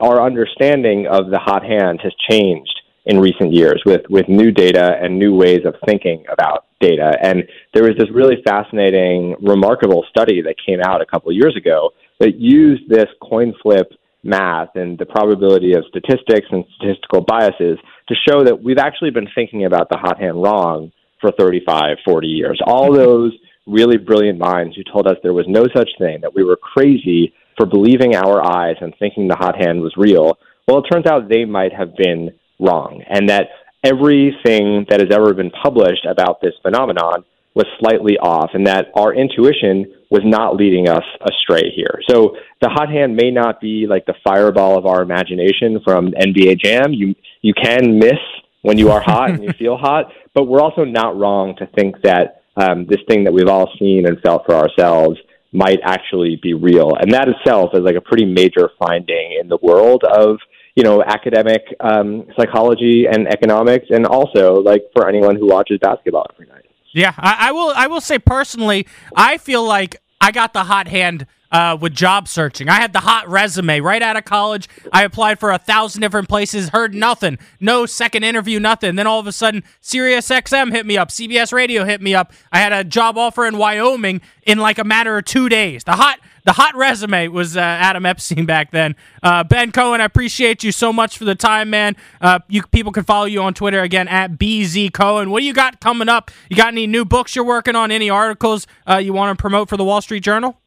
our 0.00 0.24
understanding 0.24 1.06
of 1.06 1.30
the 1.30 1.38
hot 1.38 1.64
hand 1.64 2.00
has 2.02 2.12
changed 2.30 2.80
in 3.06 3.20
recent 3.20 3.52
years 3.52 3.82
with, 3.84 4.02
with 4.08 4.28
new 4.28 4.50
data 4.50 4.96
and 5.00 5.18
new 5.18 5.34
ways 5.34 5.60
of 5.66 5.74
thinking 5.84 6.24
about 6.32 6.64
data. 6.80 7.16
And 7.22 7.44
there 7.74 7.82
was 7.82 7.96
this 7.98 8.10
really 8.10 8.36
fascinating, 8.46 9.36
remarkable 9.42 10.04
study 10.08 10.40
that 10.42 10.54
came 10.64 10.80
out 10.80 11.02
a 11.02 11.06
couple 11.06 11.30
of 11.30 11.36
years 11.36 11.54
ago 11.56 11.90
that 12.20 12.40
used 12.40 12.88
this 12.88 13.06
coin 13.20 13.52
flip 13.62 13.92
math 14.22 14.70
and 14.74 14.98
the 14.98 15.04
probability 15.04 15.74
of 15.74 15.84
statistics 15.88 16.46
and 16.50 16.64
statistical 16.76 17.20
biases 17.20 17.78
to 18.08 18.14
show 18.26 18.42
that 18.42 18.62
we've 18.62 18.78
actually 18.78 19.10
been 19.10 19.28
thinking 19.34 19.66
about 19.66 19.88
the 19.90 19.98
hot 19.98 20.18
hand 20.18 20.42
wrong 20.42 20.90
for 21.20 21.30
35, 21.32 21.98
40 22.04 22.26
years. 22.26 22.60
All 22.66 22.92
those 22.92 23.32
really 23.66 23.98
brilliant 23.98 24.38
minds 24.38 24.76
who 24.76 24.82
told 24.90 25.06
us 25.06 25.16
there 25.22 25.32
was 25.34 25.46
no 25.48 25.66
such 25.74 25.88
thing, 25.98 26.20
that 26.22 26.34
we 26.34 26.42
were 26.42 26.56
crazy 26.56 27.34
for 27.56 27.66
believing 27.66 28.14
our 28.14 28.44
eyes 28.44 28.76
and 28.80 28.94
thinking 28.98 29.28
the 29.28 29.36
hot 29.36 29.56
hand 29.56 29.80
was 29.80 29.94
real. 29.96 30.38
Well, 30.66 30.78
it 30.78 30.86
turns 30.90 31.06
out 31.06 31.28
they 31.28 31.44
might 31.44 31.72
have 31.72 31.96
been 31.96 32.32
wrong, 32.58 33.02
and 33.08 33.28
that 33.28 33.48
everything 33.84 34.86
that 34.88 35.00
has 35.00 35.10
ever 35.12 35.34
been 35.34 35.50
published 35.50 36.06
about 36.06 36.40
this 36.40 36.54
phenomenon 36.62 37.24
was 37.54 37.66
slightly 37.78 38.16
off, 38.18 38.50
and 38.54 38.66
that 38.66 38.86
our 38.94 39.14
intuition 39.14 39.92
was 40.10 40.22
not 40.24 40.56
leading 40.56 40.88
us 40.88 41.04
astray 41.22 41.70
here. 41.74 42.00
So 42.08 42.36
the 42.60 42.68
hot 42.68 42.88
hand 42.88 43.14
may 43.14 43.30
not 43.30 43.60
be 43.60 43.86
like 43.88 44.06
the 44.06 44.14
fireball 44.24 44.78
of 44.78 44.86
our 44.86 45.02
imagination 45.02 45.80
from 45.84 46.12
NBA 46.12 46.60
Jam. 46.60 46.92
You 46.92 47.14
you 47.42 47.52
can 47.54 47.98
miss 47.98 48.18
when 48.62 48.78
you 48.78 48.90
are 48.90 49.00
hot 49.00 49.30
and 49.30 49.44
you 49.44 49.52
feel 49.58 49.76
hot, 49.76 50.06
but 50.34 50.44
we're 50.44 50.60
also 50.60 50.84
not 50.84 51.16
wrong 51.16 51.54
to 51.58 51.66
think 51.66 51.96
that 52.02 52.42
um, 52.56 52.86
this 52.86 53.00
thing 53.08 53.24
that 53.24 53.32
we've 53.32 53.48
all 53.48 53.70
seen 53.78 54.06
and 54.06 54.20
felt 54.20 54.46
for 54.46 54.54
ourselves 54.54 55.18
might 55.54 55.78
actually 55.84 56.38
be 56.42 56.52
real, 56.52 56.92
and 57.00 57.12
that 57.12 57.28
itself 57.28 57.70
is 57.72 57.80
like 57.80 57.96
a 57.96 58.00
pretty 58.00 58.26
major 58.26 58.70
finding 58.78 59.38
in 59.40 59.48
the 59.48 59.58
world 59.62 60.02
of 60.04 60.36
you 60.74 60.82
know, 60.82 61.02
academic 61.04 61.62
um, 61.80 62.26
psychology 62.36 63.06
and 63.06 63.28
economics, 63.28 63.86
and 63.90 64.06
also 64.06 64.54
like 64.54 64.82
for 64.92 65.08
anyone 65.08 65.36
who 65.36 65.46
watches 65.46 65.78
basketball 65.80 66.26
every 66.34 66.46
night. 66.46 66.64
Yeah, 66.92 67.14
I, 67.16 67.48
I 67.48 67.52
will. 67.52 67.72
I 67.74 67.86
will 67.86 68.00
say 68.00 68.18
personally, 68.18 68.86
I 69.16 69.38
feel 69.38 69.64
like 69.64 69.96
I 70.20 70.32
got 70.32 70.52
the 70.52 70.64
hot 70.64 70.88
hand 70.88 71.26
uh, 71.54 71.78
with 71.80 71.94
job 71.94 72.26
searching. 72.26 72.68
I 72.68 72.74
had 72.74 72.92
the 72.92 72.98
hot 72.98 73.28
resume 73.28 73.78
right 73.78 74.02
out 74.02 74.16
of 74.16 74.24
college. 74.24 74.68
I 74.92 75.04
applied 75.04 75.38
for 75.38 75.52
a 75.52 75.58
thousand 75.58 76.00
different 76.00 76.28
places, 76.28 76.70
heard 76.70 76.96
nothing, 76.96 77.38
no 77.60 77.86
second 77.86 78.24
interview, 78.24 78.58
nothing. 78.58 78.96
Then 78.96 79.06
all 79.06 79.20
of 79.20 79.28
a 79.28 79.32
sudden, 79.32 79.62
Sirius 79.80 80.28
XM 80.30 80.72
hit 80.72 80.84
me 80.84 80.98
up, 80.98 81.10
CBS 81.10 81.52
Radio 81.52 81.84
hit 81.84 82.02
me 82.02 82.12
up. 82.12 82.32
I 82.50 82.58
had 82.58 82.72
a 82.72 82.82
job 82.82 83.16
offer 83.16 83.46
in 83.46 83.56
Wyoming 83.56 84.20
in 84.44 84.58
like 84.58 84.80
a 84.80 84.84
matter 84.84 85.16
of 85.16 85.26
two 85.26 85.48
days. 85.48 85.84
The 85.84 85.92
hot, 85.92 86.18
the 86.42 86.54
hot 86.54 86.74
resume 86.74 87.28
was 87.28 87.56
uh, 87.56 87.60
Adam 87.60 88.04
Epstein 88.04 88.46
back 88.46 88.72
then. 88.72 88.96
Uh, 89.22 89.44
ben 89.44 89.70
Cohen, 89.70 90.00
I 90.00 90.06
appreciate 90.06 90.64
you 90.64 90.72
so 90.72 90.92
much 90.92 91.16
for 91.16 91.24
the 91.24 91.36
time, 91.36 91.70
man. 91.70 91.94
Uh, 92.20 92.40
you 92.48 92.64
people 92.64 92.90
can 92.90 93.04
follow 93.04 93.26
you 93.26 93.40
on 93.40 93.54
Twitter 93.54 93.80
again 93.80 94.08
at 94.08 94.32
BZ 94.32 94.92
Cohen. 94.92 95.30
What 95.30 95.38
do 95.38 95.46
you 95.46 95.54
got 95.54 95.80
coming 95.80 96.08
up? 96.08 96.32
You 96.50 96.56
got 96.56 96.72
any 96.72 96.88
new 96.88 97.04
books 97.04 97.36
you're 97.36 97.44
working 97.44 97.76
on? 97.76 97.92
Any 97.92 98.10
articles 98.10 98.66
uh, 98.90 98.96
you 98.96 99.12
want 99.12 99.38
to 99.38 99.40
promote 99.40 99.68
for 99.68 99.76
the 99.76 99.84
Wall 99.84 100.00
Street 100.02 100.24
Journal? 100.24 100.58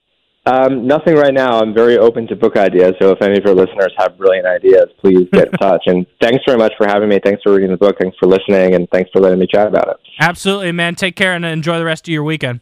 Um, 0.48 0.88
nothing 0.88 1.16
right 1.16 1.34
now. 1.34 1.60
I'm 1.60 1.74
very 1.74 1.98
open 1.98 2.26
to 2.28 2.36
book 2.36 2.56
ideas. 2.56 2.94
So 3.02 3.12
if 3.12 3.22
any 3.22 3.38
of 3.38 3.44
your 3.44 3.54
listeners 3.54 3.94
have 3.98 4.18
brilliant 4.18 4.48
ideas, 4.48 4.86
please 5.02 5.28
get 5.34 5.48
in 5.48 5.52
touch. 5.60 5.84
And 5.88 6.06
thanks 6.22 6.42
very 6.48 6.58
much 6.58 6.72
for 6.78 6.88
having 6.88 7.10
me. 7.10 7.20
Thanks 7.22 7.42
for 7.44 7.54
reading 7.54 7.72
the 7.72 7.78
book. 7.78 7.98
Thanks 8.00 8.16
for 8.18 8.28
listening. 8.28 8.74
And 8.74 8.88
thanks 8.90 9.10
for 9.12 9.20
letting 9.20 9.40
me 9.40 9.48
chat 9.54 9.68
about 9.68 9.90
it. 9.90 9.98
Absolutely, 10.22 10.72
man. 10.72 10.96
Take 10.96 11.18
care 11.18 11.34
and 11.34 11.46
enjoy 11.46 11.78
the 11.80 11.86
rest 11.86 12.08
of 12.08 12.14
your 12.14 12.24
weekend. 12.24 12.62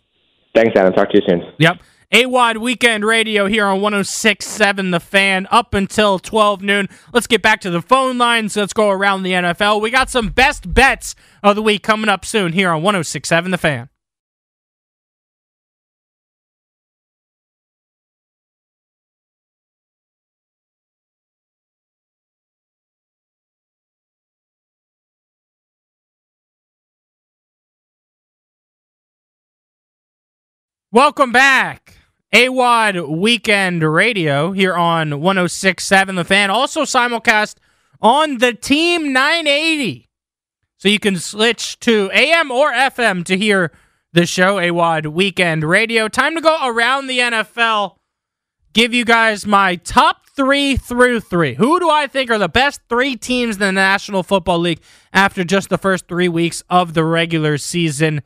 Thanks, 0.55 0.71
Adam. 0.75 0.93
Talk 0.93 1.11
to 1.11 1.17
you 1.17 1.23
soon. 1.27 1.53
Yep. 1.59 1.77
AWOD 2.11 2.57
Weekend 2.57 3.03
Radio 3.03 3.47
here 3.47 3.65
on 3.65 3.81
1067 3.81 4.91
The 4.91 4.99
Fan 4.99 5.47
up 5.51 5.73
until 5.73 6.17
12 6.17 6.61
noon. 6.61 6.87
Let's 7.13 7.27
get 7.27 7.41
back 7.41 7.61
to 7.61 7.69
the 7.69 7.81
phone 7.81 8.17
lines. 8.17 8.55
Let's 8.55 8.73
go 8.73 8.89
around 8.89 9.23
the 9.23 9.31
NFL. 9.31 9.81
We 9.81 9.91
got 9.91 10.09
some 10.09 10.29
best 10.29 10.73
bets 10.73 11.13
of 11.43 11.55
the 11.55 11.61
week 11.61 11.83
coming 11.83 12.09
up 12.09 12.23
soon 12.23 12.53
here 12.53 12.69
on 12.69 12.81
1067 12.83 13.51
The 13.51 13.57
Fan. 13.57 13.89
Welcome 30.95 31.33
back. 31.33 31.97
AWOD 32.33 33.19
Weekend 33.19 33.83
Radio 33.83 34.53
here 34.53 34.75
on 34.75 35.19
1067 35.19 36.15
The 36.15 36.23
Fan. 36.23 36.49
Also 36.49 36.83
simulcast 36.83 37.55
on 38.01 38.37
the 38.37 38.53
Team 38.53 39.11
980. 39.11 40.07
So 40.77 40.87
you 40.87 40.99
can 40.99 41.17
switch 41.17 41.77
to 41.81 42.09
AM 42.13 42.49
or 42.49 42.71
FM 42.71 43.25
to 43.25 43.37
hear 43.37 43.73
the 44.13 44.25
show, 44.25 44.55
AWOD 44.55 45.07
Weekend 45.07 45.65
Radio. 45.65 46.07
Time 46.07 46.33
to 46.33 46.39
go 46.39 46.65
around 46.65 47.07
the 47.07 47.19
NFL. 47.19 47.97
Give 48.71 48.93
you 48.93 49.03
guys 49.03 49.45
my 49.45 49.75
top 49.75 50.29
three 50.33 50.77
through 50.77 51.19
three. 51.19 51.55
Who 51.55 51.77
do 51.81 51.89
I 51.89 52.07
think 52.07 52.31
are 52.31 52.39
the 52.39 52.47
best 52.47 52.79
three 52.87 53.17
teams 53.17 53.57
in 53.57 53.59
the 53.59 53.73
National 53.73 54.23
Football 54.23 54.59
League 54.59 54.79
after 55.11 55.43
just 55.43 55.67
the 55.67 55.77
first 55.77 56.07
three 56.07 56.29
weeks 56.29 56.63
of 56.69 56.93
the 56.93 57.03
regular 57.03 57.57
season? 57.57 58.21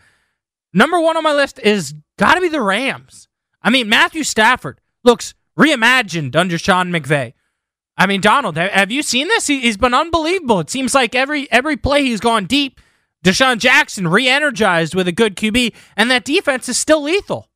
Number 0.74 1.00
one 1.00 1.18
on 1.18 1.24
my 1.24 1.34
list 1.34 1.60
is 1.60 1.94
got 2.18 2.36
to 2.36 2.42
be 2.42 2.50
the 2.50 2.62
Rams. 2.62 3.28
I 3.62 3.70
mean, 3.70 3.90
Matthew 3.90 4.24
Stafford 4.24 4.80
looks 5.04 5.34
reimagined 5.58 6.36
under 6.36 6.58
Sean 6.58 6.92
McVay. 6.92 7.34
I 7.98 8.06
mean, 8.06 8.22
Donald, 8.22 8.56
have 8.56 8.92
you 8.92 9.04
seen 9.04 9.28
this? 9.28 9.48
He's 9.48 9.76
been 9.76 9.94
unbelievable. 9.94 10.62
It 10.62 10.70
seems 10.70 10.96
like 10.96 11.16
every 11.16 11.52
every 11.52 11.76
play 11.76 12.04
he's 12.04 12.22
gone 12.22 12.46
deep. 12.46 12.80
DeSean 13.26 13.58
Jackson 13.58 14.08
re-energized 14.08 14.96
with 14.96 15.06
a 15.10 15.12
good 15.12 15.36
QB, 15.36 15.76
and 15.98 16.10
that 16.10 16.24
defense 16.24 16.70
is 16.70 16.78
still 16.78 17.04
lethal. 17.04 17.49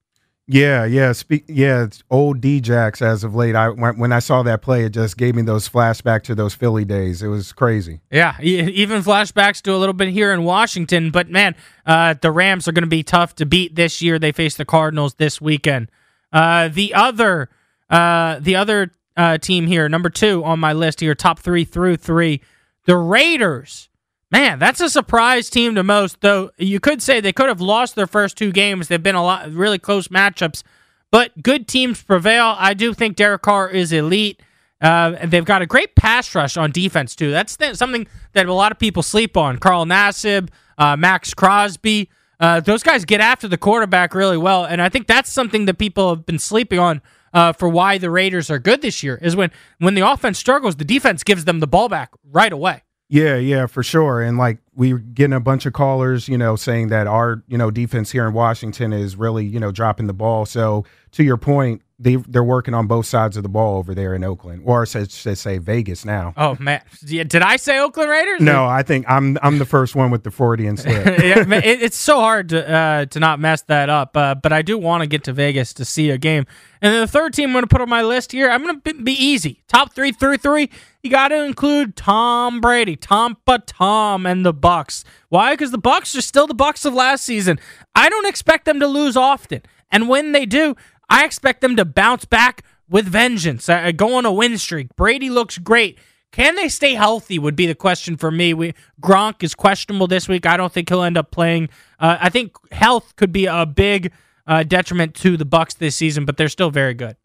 Yeah, 0.46 0.84
yeah, 0.84 1.14
speak, 1.14 1.46
yeah. 1.48 1.84
It's 1.84 2.04
old 2.12 2.42
Djax 2.42 3.02
as 3.02 3.24
of 3.24 3.34
late. 3.34 3.56
I 3.56 3.70
when 3.70 4.12
I 4.12 4.20
saw 4.20 4.44
that 4.44 4.62
play, 4.62 4.84
it 4.84 4.90
just 4.90 5.16
gave 5.16 5.36
me 5.36 5.42
those 5.42 5.70
flashback 5.70 6.24
to 6.24 6.36
those 6.36 6.54
Philly 6.54 6.84
days. 6.84 7.24
It 7.24 7.28
was 7.28 7.54
crazy. 7.54 8.02
Yeah, 8.12 8.40
even 8.42 9.02
flashbacks 9.04 9.62
to 9.62 9.74
a 9.74 9.78
little 9.78 9.94
bit 9.94 10.10
here 10.10 10.34
in 10.34 10.44
Washington. 10.44 11.12
But 11.12 11.30
man, 11.30 11.56
uh, 11.86 12.16
the 12.22 12.30
Rams 12.30 12.68
are 12.68 12.74
going 12.74 12.84
to 12.84 12.88
be 12.88 13.04
tough 13.04 13.36
to 13.36 13.46
beat 13.46 13.76
this 13.76 14.02
year. 14.02 14.20
They 14.20 14.34
face 14.34 14.58
the 14.58 14.66
Cardinals 14.66 15.14
this 15.14 15.40
weekend. 15.40 15.90
Uh, 16.34 16.68
the 16.68 16.94
other, 16.94 17.50
uh, 17.90 18.40
the 18.40 18.58
other 18.58 18.92
uh, 19.16 19.38
team 19.38 19.68
here, 19.68 19.88
number 19.88 20.10
two 20.10 20.44
on 20.44 20.60
my 20.60 20.74
list 20.74 21.00
here, 21.00 21.16
top 21.16 21.40
three 21.40 21.64
through 21.64 21.96
three, 21.96 22.42
the 22.86 22.98
Raiders. 22.98 23.88
Man, 24.34 24.58
that's 24.58 24.82
a 24.82 24.90
surprise 24.90 25.48
team 25.48 25.76
to 25.76 25.84
most, 25.84 26.22
though 26.22 26.50
you 26.58 26.80
could 26.80 27.04
say 27.04 27.22
they 27.22 27.32
could 27.32 27.50
have 27.50 27.62
lost 27.62 27.94
their 27.94 28.08
first 28.08 28.36
two 28.36 28.52
games. 28.52 28.88
They've 28.88 29.02
been 29.02 29.14
a 29.14 29.24
lot 29.24 29.52
really 29.52 29.78
close 29.78 30.08
matchups, 30.08 30.64
but 31.12 31.44
good 31.44 31.68
teams 31.68 32.02
prevail. 32.02 32.56
I 32.58 32.74
do 32.74 32.96
think 32.96 33.16
Derek 33.16 33.44
Carr 33.44 33.70
is 33.70 33.94
elite. 33.94 34.42
Uh, 34.82 35.28
they've 35.28 35.46
got 35.46 35.62
a 35.62 35.68
great 35.68 35.96
pass 35.96 36.34
rush 36.34 36.58
on 36.58 36.72
defense, 36.72 37.16
too. 37.16 37.30
That's 37.30 37.56
th- 37.56 37.76
something 37.76 38.08
that 38.32 38.48
a 38.48 38.54
lot 38.54 38.72
of 38.72 38.80
people 38.80 39.04
sleep 39.04 39.38
on. 39.38 39.60
Carl 39.60 39.86
Nassib, 39.86 40.50
uh, 40.80 40.98
Maxx 40.98 41.36
Crosby, 41.36 42.10
uh, 42.40 42.60
those 42.60 42.82
guys 42.82 43.06
get 43.06 43.22
after 43.22 43.48
the 43.48 43.60
quarterback 43.60 44.16
really 44.16 44.38
well. 44.38 44.66
And 44.66 44.82
I 44.82 44.90
think 44.90 45.06
that's 45.06 45.32
something 45.32 45.66
that 45.66 45.78
people 45.78 46.10
have 46.10 46.26
been 46.26 46.40
sleeping 46.40 46.80
on 46.80 47.04
uh, 47.36 47.54
for 47.54 47.70
why 47.70 48.00
the 48.00 48.10
Raiders 48.10 48.50
are 48.50 48.58
good 48.58 48.82
this 48.82 49.04
year 49.04 49.20
is 49.22 49.36
when, 49.36 49.52
when 49.78 49.94
the 49.94 50.02
offense 50.02 50.40
struggles, 50.40 50.78
the 50.78 50.86
defense 50.86 51.24
gives 51.24 51.46
them 51.46 51.60
the 51.60 51.68
ball 51.68 51.88
back 51.88 52.14
right 52.32 52.52
away. 52.52 52.82
Yeah, 53.14 53.36
yeah, 53.36 53.68
for 53.68 53.84
sure. 53.84 54.24
And 54.24 54.40
like 54.40 54.58
we 54.74 54.94
are 54.94 54.98
getting 54.98 55.36
a 55.36 55.40
bunch 55.40 55.68
of 55.68 55.74
callers, 55.74 56.28
you 56.28 56.36
know, 56.36 56.56
saying 56.56 56.88
that 56.88 57.06
our, 57.06 57.44
you 57.48 57.60
know, 57.60 57.70
defense 57.70 58.10
here 58.10 58.26
in 58.26 58.34
Washington 58.34 58.92
is 58.92 59.16
really, 59.16 59.46
you 59.46 59.60
know, 59.60 59.72
dropping 59.72 60.08
the 60.08 60.16
ball. 60.16 60.48
So 60.48 60.84
to 61.12 61.24
your 61.24 61.38
point, 61.38 61.84
they 62.00 62.16
they're 62.16 62.44
working 62.44 62.74
on 62.74 62.88
both 62.88 63.06
sides 63.06 63.38
of 63.38 63.44
the 63.44 63.50
ball 63.50 63.78
over 63.78 63.94
there 63.94 64.16
in 64.16 64.24
Oakland, 64.24 64.64
or 64.66 64.86
should 64.86 65.12
say 65.12 65.58
Vegas 65.60 66.06
now. 66.06 66.34
Oh 66.36 66.58
man, 66.60 66.82
did 67.06 67.36
I 67.36 67.58
say 67.58 67.80
Oakland 67.80 68.10
Raiders? 68.10 68.42
No, 68.42 68.66
I 68.66 68.84
think 68.84 69.06
I'm 69.08 69.38
I'm 69.42 69.60
the 69.60 69.66
first 69.66 69.96
one 69.96 70.10
with 70.10 70.24
the 70.24 70.32
Freudian 70.32 70.78
slip. 70.78 71.06
yeah, 71.24 71.40
it, 71.40 71.82
it's 71.82 71.98
so 71.98 72.20
hard 72.20 72.50
to 72.50 72.70
uh, 72.70 73.06
to 73.06 73.20
not 73.20 73.40
mess 73.40 73.62
that 73.64 73.90
up. 73.90 74.18
Uh, 74.18 74.36
but 74.36 74.52
I 74.52 74.62
do 74.62 74.78
want 74.78 75.02
to 75.02 75.08
get 75.08 75.24
to 75.26 75.34
Vegas 75.34 75.74
to 75.76 75.86
see 75.86 76.10
a 76.10 76.18
game. 76.18 76.46
And 76.82 76.94
then 76.94 77.00
the 77.00 77.08
third 77.08 77.34
team 77.34 77.50
I'm 77.50 77.54
going 77.54 77.64
to 77.64 77.68
put 77.68 77.80
on 77.80 77.90
my 77.90 78.02
list 78.02 78.34
here, 78.34 78.50
I'm 78.50 78.64
going 78.64 78.82
to 78.82 78.94
be 78.96 79.14
easy. 79.14 79.64
Top 79.68 79.94
three 79.94 80.12
through 80.12 80.38
three. 80.38 80.70
You 81.02 81.10
got 81.10 81.30
to 81.30 81.44
include 81.44 81.96
Tom 81.96 82.60
Brady, 82.60 82.96
Tampa 82.96 83.60
Tom, 83.60 84.26
and 84.26 84.46
the 84.46 84.54
Bucs. 84.54 85.04
Why? 85.30 85.54
Because 85.54 85.72
the 85.72 85.80
Bucs 85.80 86.18
are 86.18 86.22
still 86.22 86.48
the 86.48 86.56
Bucs 86.56 86.86
of 86.86 86.94
last 86.94 87.24
season. 87.24 87.60
I 87.96 88.10
don't 88.10 88.26
expect 88.26 88.66
them 88.66 88.80
to 88.80 88.88
lose 88.88 89.16
often, 89.16 89.62
and 89.92 90.10
when 90.10 90.32
they 90.32 90.46
do, 90.46 90.76
I 91.10 91.26
expect 91.26 91.62
them 91.62 91.76
to 91.76 91.86
bounce 91.86 92.26
back 92.26 92.64
with 92.90 93.06
vengeance, 93.06 93.70
uh, 93.70 93.92
go 93.92 94.16
on 94.16 94.26
a 94.26 94.32
win 94.32 94.58
streak. 94.58 94.96
Brady 94.96 95.30
looks 95.30 95.58
great. 95.58 95.98
Can 96.32 96.56
they 96.56 96.68
stay 96.68 96.96
healthy? 96.96 97.38
Would 97.38 97.56
be 97.56 97.68
the 97.68 97.76
question 97.76 98.18
for 98.18 98.32
me. 98.32 98.54
We, 98.54 98.74
Gronk 99.02 99.44
is 99.44 99.54
questionable 99.54 100.08
this 100.08 100.28
week. 100.28 100.46
I 100.46 100.58
don't 100.58 100.74
think 100.74 100.90
he'll 100.90 101.04
end 101.04 101.18
up 101.18 101.32
playing. 101.32 101.70
Uh, 102.00 102.18
I 102.20 102.30
think 102.30 102.56
health 102.72 103.16
could 103.16 103.32
be 103.32 103.46
a 103.46 103.66
big 103.66 104.12
uh, 104.48 104.64
detriment 104.64 105.14
to 105.16 105.38
the 105.38 105.46
Bucs 105.46 105.78
this 105.78 105.96
season, 105.96 106.26
but 106.26 106.38
they're 106.38 106.50
still 106.50 106.72
very 106.72 106.96
good. 106.96 107.16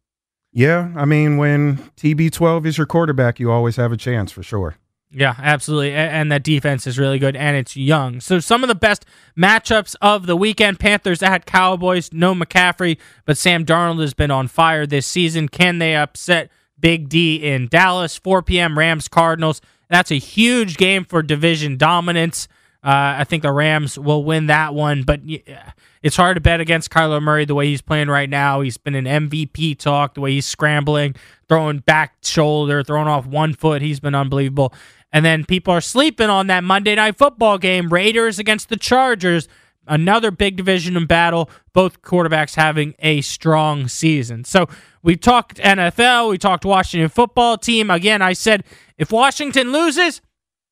Yeah, 0.52 0.92
I 0.96 1.04
mean, 1.04 1.36
when 1.36 1.78
TB12 1.96 2.66
is 2.66 2.78
your 2.78 2.86
quarterback, 2.86 3.40
you 3.40 3.50
always 3.50 3.76
have 3.76 3.92
a 3.92 3.96
chance 3.96 4.32
for 4.32 4.42
sure. 4.42 4.76
Yeah, 5.10 5.34
absolutely. 5.38 5.94
And 5.94 6.30
that 6.30 6.42
defense 6.42 6.86
is 6.86 6.98
really 6.98 7.18
good 7.18 7.34
and 7.34 7.56
it's 7.56 7.76
young. 7.76 8.20
So 8.20 8.40
some 8.40 8.62
of 8.62 8.68
the 8.68 8.74
best 8.74 9.06
matchups 9.38 9.96
of 10.02 10.26
the 10.26 10.36
weekend 10.36 10.78
Panthers 10.78 11.22
at 11.22 11.46
Cowboys. 11.46 12.12
No 12.12 12.34
McCaffrey, 12.34 12.98
but 13.24 13.38
Sam 13.38 13.64
Darnold 13.64 14.00
has 14.02 14.12
been 14.12 14.30
on 14.30 14.48
fire 14.48 14.86
this 14.86 15.06
season. 15.06 15.48
Can 15.48 15.78
they 15.78 15.96
upset 15.96 16.50
Big 16.78 17.08
D 17.08 17.36
in 17.36 17.68
Dallas? 17.68 18.16
4 18.18 18.42
p.m. 18.42 18.78
Rams 18.78 19.08
Cardinals. 19.08 19.62
That's 19.88 20.10
a 20.10 20.18
huge 20.18 20.76
game 20.76 21.04
for 21.04 21.22
division 21.22 21.78
dominance. 21.78 22.46
Uh, 22.84 23.18
I 23.18 23.24
think 23.24 23.42
the 23.42 23.50
Rams 23.52 23.98
will 23.98 24.22
win 24.22 24.46
that 24.46 24.72
one, 24.72 25.02
but 25.02 25.20
it's 26.02 26.16
hard 26.16 26.36
to 26.36 26.40
bet 26.40 26.60
against 26.60 26.90
Kyler 26.90 27.20
Murray 27.20 27.44
the 27.44 27.54
way 27.54 27.66
he's 27.66 27.82
playing 27.82 28.08
right 28.08 28.30
now. 28.30 28.60
He's 28.60 28.76
been 28.76 28.94
an 28.94 29.04
MVP 29.04 29.78
talk, 29.78 30.14
the 30.14 30.20
way 30.20 30.32
he's 30.32 30.46
scrambling, 30.46 31.16
throwing 31.48 31.78
back 31.78 32.14
shoulder, 32.22 32.84
throwing 32.84 33.08
off 33.08 33.26
one 33.26 33.52
foot. 33.54 33.82
He's 33.82 33.98
been 33.98 34.14
unbelievable. 34.14 34.72
And 35.12 35.24
then 35.24 35.44
people 35.44 35.72
are 35.72 35.80
sleeping 35.80 36.28
on 36.28 36.48
that 36.48 36.64
Monday 36.64 36.94
night 36.94 37.16
football 37.16 37.58
game, 37.58 37.88
Raiders 37.88 38.38
against 38.38 38.68
the 38.68 38.76
Chargers. 38.76 39.48
Another 39.86 40.30
big 40.30 40.56
division 40.56 40.98
in 40.98 41.06
battle, 41.06 41.48
both 41.72 42.02
quarterbacks 42.02 42.56
having 42.56 42.94
a 42.98 43.22
strong 43.22 43.88
season. 43.88 44.44
So 44.44 44.68
we 45.02 45.16
talked 45.16 45.56
NFL, 45.56 46.28
we 46.28 46.36
talked 46.36 46.66
Washington 46.66 47.08
football 47.08 47.56
team. 47.56 47.90
Again, 47.90 48.20
I 48.20 48.34
said 48.34 48.64
if 48.98 49.10
Washington 49.10 49.72
loses, 49.72 50.20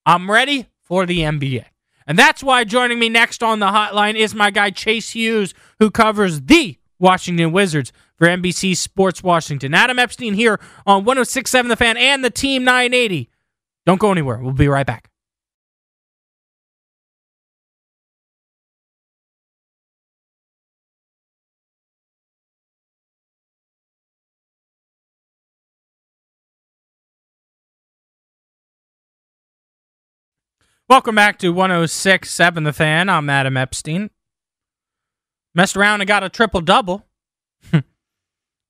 I'm 0.04 0.30
ready 0.30 0.66
for 0.82 1.06
the 1.06 1.20
NBA. 1.20 1.64
And 2.06 2.18
that's 2.18 2.42
why 2.42 2.64
joining 2.64 2.98
me 2.98 3.08
next 3.08 3.42
on 3.42 3.58
the 3.58 3.66
hotline 3.66 4.14
is 4.16 4.34
my 4.34 4.50
guy 4.50 4.70
Chase 4.70 5.10
Hughes, 5.10 5.54
who 5.78 5.90
covers 5.90 6.42
the 6.42 6.78
Washington 6.98 7.52
Wizards 7.52 7.92
for 8.16 8.26
NBC 8.26 8.76
Sports 8.76 9.22
Washington. 9.22 9.74
Adam 9.74 9.98
Epstein 9.98 10.34
here 10.34 10.60
on 10.86 11.04
1067 11.04 11.68
The 11.68 11.76
Fan 11.76 11.96
and 11.96 12.24
the 12.24 12.30
Team 12.30 12.64
980. 12.64 13.30
Don't 13.86 14.00
go 14.00 14.10
anywhere. 14.10 14.38
We'll 14.38 14.52
be 14.52 14.66
right 14.66 14.84
back. 14.84 15.08
Welcome 30.88 31.14
back 31.16 31.38
to 31.40 31.50
1067 31.50 32.64
The 32.64 32.72
Fan. 32.72 33.08
I'm 33.08 33.30
Adam 33.30 33.56
Epstein. 33.56 34.10
Messed 35.54 35.76
around 35.76 36.00
and 36.00 36.08
got 36.08 36.22
a 36.22 36.28
triple 36.28 36.60
double. 36.60 37.06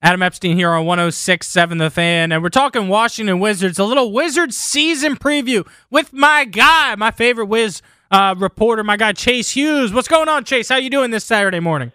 Adam 0.03 0.23
Epstein 0.23 0.59
here 0.59 0.71
on 0.73 0.85
1067 0.85 1.79
The 1.79 1.89
Fan, 1.89 2.31
and 2.31 2.43
we're 2.43 2.51
talking 2.51 2.89
Washington 2.89 3.41
Wizards, 3.41 3.79
a 3.79 3.85
little 3.85 4.13
Wizards 4.13 4.55
season 4.55 5.17
preview 5.17 5.67
with 5.91 6.13
my 6.13 6.45
guy, 6.45 6.95
my 6.97 7.11
favorite 7.11 7.47
Wiz 7.47 7.81
uh, 8.11 8.35
reporter, 8.37 8.85
my 8.85 8.99
guy 8.99 9.13
Chase 9.13 9.53
Hughes. 9.53 9.95
What's 9.95 10.07
going 10.07 10.29
on, 10.29 10.45
Chase? 10.45 10.69
How 10.69 10.77
you 10.77 10.91
doing 10.91 11.13
this 11.13 11.25
Saturday 11.25 11.61
morning? 11.61 11.93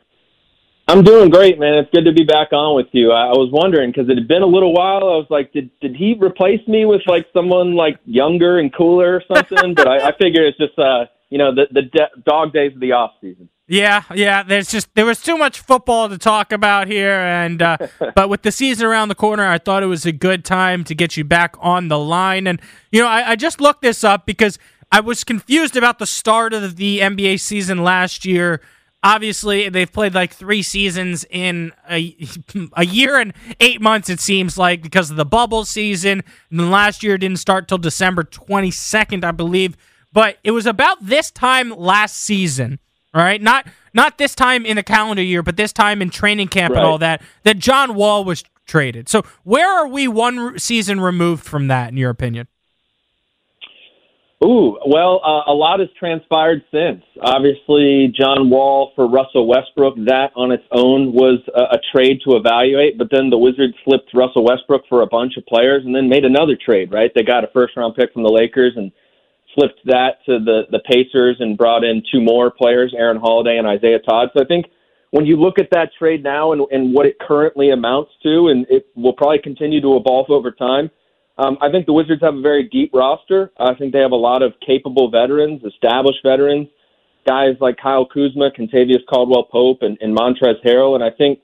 I'm 0.88 1.04
doing 1.04 1.30
great, 1.30 1.60
man. 1.60 1.76
It's 1.76 1.92
good 1.92 2.06
to 2.06 2.12
be 2.12 2.24
back 2.24 2.52
on 2.52 2.76
with 2.76 2.88
you. 2.92 3.12
I, 3.12 3.28
I 3.28 3.38
was 3.38 3.52
wondering 3.54 3.92
because 3.92 4.10
it 4.10 4.18
had 4.18 4.28
been 4.28 4.42
a 4.42 4.48
little 4.48 4.74
while. 4.74 5.04
I 5.04 5.18
was 5.18 5.28
like, 5.30 5.54
did 5.54 5.70
did 5.80 5.96
he 5.96 6.18
replace 6.20 6.68
me 6.68 6.86
with 6.86 7.02
like 7.06 7.28
someone 7.32 7.76
like 7.76 8.00
younger 8.06 8.58
and 8.58 8.74
cooler 8.74 9.16
or 9.18 9.24
something? 9.32 9.74
but 9.76 9.88
I, 9.88 10.10
I 10.10 10.18
figure 10.18 10.44
it's 10.46 10.58
just 10.58 10.78
uh, 10.80 11.06
you 11.30 11.38
know, 11.38 11.54
the 11.54 11.68
the 11.72 11.84
de- 11.84 12.22
dog 12.26 12.52
days 12.52 12.74
of 12.74 12.82
the 12.82 12.94
off 12.94 13.12
season. 13.22 13.48
Yeah, 13.72 14.04
yeah. 14.14 14.44
There's 14.44 14.70
just 14.70 14.94
there 14.96 15.06
was 15.06 15.22
too 15.22 15.38
much 15.38 15.62
football 15.62 16.10
to 16.10 16.18
talk 16.18 16.52
about 16.52 16.90
here, 16.90 17.14
and 17.14 17.62
uh, 17.62 17.78
but 18.16 18.28
with 18.28 18.42
the 18.42 18.52
season 18.52 18.86
around 18.86 19.08
the 19.08 19.16
corner, 19.16 19.48
I 19.48 19.60
thought 19.60 19.82
it 19.82 19.86
was 19.86 20.06
a 20.06 20.12
good 20.12 20.44
time 20.44 20.84
to 20.84 20.94
get 20.94 21.16
you 21.16 21.24
back 21.24 21.56
on 21.58 21.88
the 21.88 21.98
line. 21.98 22.48
And 22.48 22.62
you 22.92 23.02
know, 23.02 23.08
I, 23.08 23.32
I 23.32 23.36
just 23.38 23.62
looked 23.62 23.82
this 23.82 24.04
up 24.04 24.26
because 24.26 24.60
I 24.92 25.00
was 25.00 25.24
confused 25.24 25.78
about 25.78 26.00
the 26.00 26.06
start 26.06 26.54
of 26.54 26.76
the 26.76 27.00
NBA 27.00 27.40
season 27.40 27.82
last 27.82 28.26
year. 28.26 28.60
Obviously, 29.04 29.70
they've 29.70 29.92
played 29.92 30.14
like 30.14 30.34
three 30.34 30.64
seasons 30.64 31.26
in 31.30 31.72
a, 31.90 32.18
a 32.74 32.86
year 32.86 33.18
and 33.20 33.34
eight 33.62 33.80
months, 33.80 34.10
it 34.10 34.20
seems 34.20 34.58
like, 34.58 34.82
because 34.82 35.10
of 35.10 35.16
the 35.16 35.24
bubble 35.24 35.64
season. 35.64 36.24
And 36.50 36.60
then 36.60 36.72
last 36.72 37.04
year 37.04 37.18
didn't 37.18 37.40
start 37.40 37.70
till 37.70 37.78
December 37.78 38.26
22nd, 38.26 39.24
I 39.24 39.32
believe. 39.32 39.78
But 40.12 40.40
it 40.44 40.52
was 40.52 40.66
about 40.66 40.98
this 41.06 41.32
time 41.32 41.70
last 41.70 42.18
season 42.18 42.78
all 43.14 43.22
right, 43.22 43.42
not 43.42 43.68
not 43.94 44.18
this 44.18 44.36
time 44.36 44.66
in 44.66 44.78
the 44.78 44.84
calendar 44.84 45.22
year, 45.24 45.44
but 45.44 45.58
this 45.58 45.74
time 45.74 46.02
in 46.02 46.10
training 46.10 46.48
camp 46.48 46.74
right. 46.74 46.80
and 46.80 46.88
all 46.88 46.98
that. 47.00 47.22
That 47.44 47.60
John 47.60 47.96
Wall 47.96 48.24
was 48.24 48.44
traded. 48.66 49.10
So 49.10 49.24
where 49.44 49.70
are 49.70 49.88
we 49.88 50.08
one 50.08 50.58
season 50.58 51.02
removed 51.02 51.44
from 51.44 51.68
that, 51.68 51.90
in 51.90 51.98
your 51.98 52.10
opinion? 52.10 52.48
Ooh, 54.44 54.80
well, 54.88 55.22
uh, 55.24 55.52
a 55.52 55.54
lot 55.54 55.82
has 55.82 55.90
transpired 56.00 56.64
since. 56.72 57.04
Obviously, 57.22 58.12
John 58.18 58.50
Wall 58.50 58.92
for 58.96 59.08
Russell 59.08 59.48
Westbrook, 59.48 59.94
that 60.08 60.32
on 60.36 60.52
its 60.52 60.64
own 60.72 61.14
was 61.14 61.38
a, 61.54 61.76
a 61.76 61.80
trade 61.94 62.22
to 62.26 62.38
evaluate. 62.38 62.98
But 62.98 63.10
then 63.12 63.30
the 63.30 63.38
Wizards 63.38 63.76
flipped 63.86 64.10
Russell 64.16 64.44
Westbrook 64.44 64.82
for 64.90 65.04
a 65.04 65.06
bunch 65.08 65.38
of 65.38 65.46
players, 65.46 65.84
and 65.86 65.94
then 65.94 66.10
made 66.10 66.26
another 66.26 66.58
trade. 66.58 66.92
Right, 66.92 67.12
they 67.14 67.22
got 67.22 67.44
a 67.44 67.50
first 67.54 67.78
round 67.78 67.96
pick 67.96 68.14
from 68.14 68.24
the 68.24 68.32
Lakers 68.32 68.74
and 68.78 68.92
flipped 69.56 69.82
that 69.86 70.24
to 70.26 70.40
the 70.40 70.64
the 70.72 70.80
Pacers 70.80 71.38
and 71.40 71.58
brought 71.58 71.84
in 71.84 72.04
two 72.12 72.22
more 72.22 72.52
players, 72.52 72.94
Aaron 72.98 73.18
Holiday 73.18 73.58
and 73.58 73.68
Isaiah 73.68 74.00
Todd. 74.00 74.30
So 74.36 74.44
I 74.44 74.48
think 74.48 74.66
when 75.12 75.26
you 75.26 75.36
look 75.36 75.60
at 75.60 75.70
that 75.72 75.90
trade 75.98 76.24
now 76.24 76.54
and, 76.54 76.62
and 76.72 76.94
what 76.94 77.06
it 77.06 77.18
currently 77.20 77.72
amounts 77.72 78.12
to, 78.24 78.48
and 78.48 78.66
it 78.70 78.88
will 78.96 79.14
probably 79.14 79.40
continue 79.40 79.82
to 79.82 79.98
evolve 79.98 80.30
over 80.30 80.52
time, 80.52 80.90
um, 81.38 81.58
I 81.62 81.70
think 81.70 81.86
the 81.86 81.94
Wizards 81.94 82.22
have 82.22 82.36
a 82.36 82.42
very 82.42 82.68
deep 82.70 82.92
roster. 82.94 83.52
I 83.60 83.74
think 83.74 83.94
they 83.94 84.00
have 84.00 84.12
a 84.12 84.16
lot 84.16 84.42
of 84.42 84.54
capable 84.66 85.10
veterans, 85.10 85.64
established 85.64 86.20
veterans, 86.24 86.68
guys 87.28 87.56
like 87.60 87.78
Kyle 87.78 88.06
Kuzma, 88.06 88.52
Kentavious 88.52 89.06
Caldwell 89.10 89.44
Pope, 89.44 89.80
and, 89.82 89.98
and 90.02 90.18
Montrezl 90.18 90.64
Harrell. 90.66 90.96
And 90.96 91.04
I 91.04 91.10
think 91.10 91.40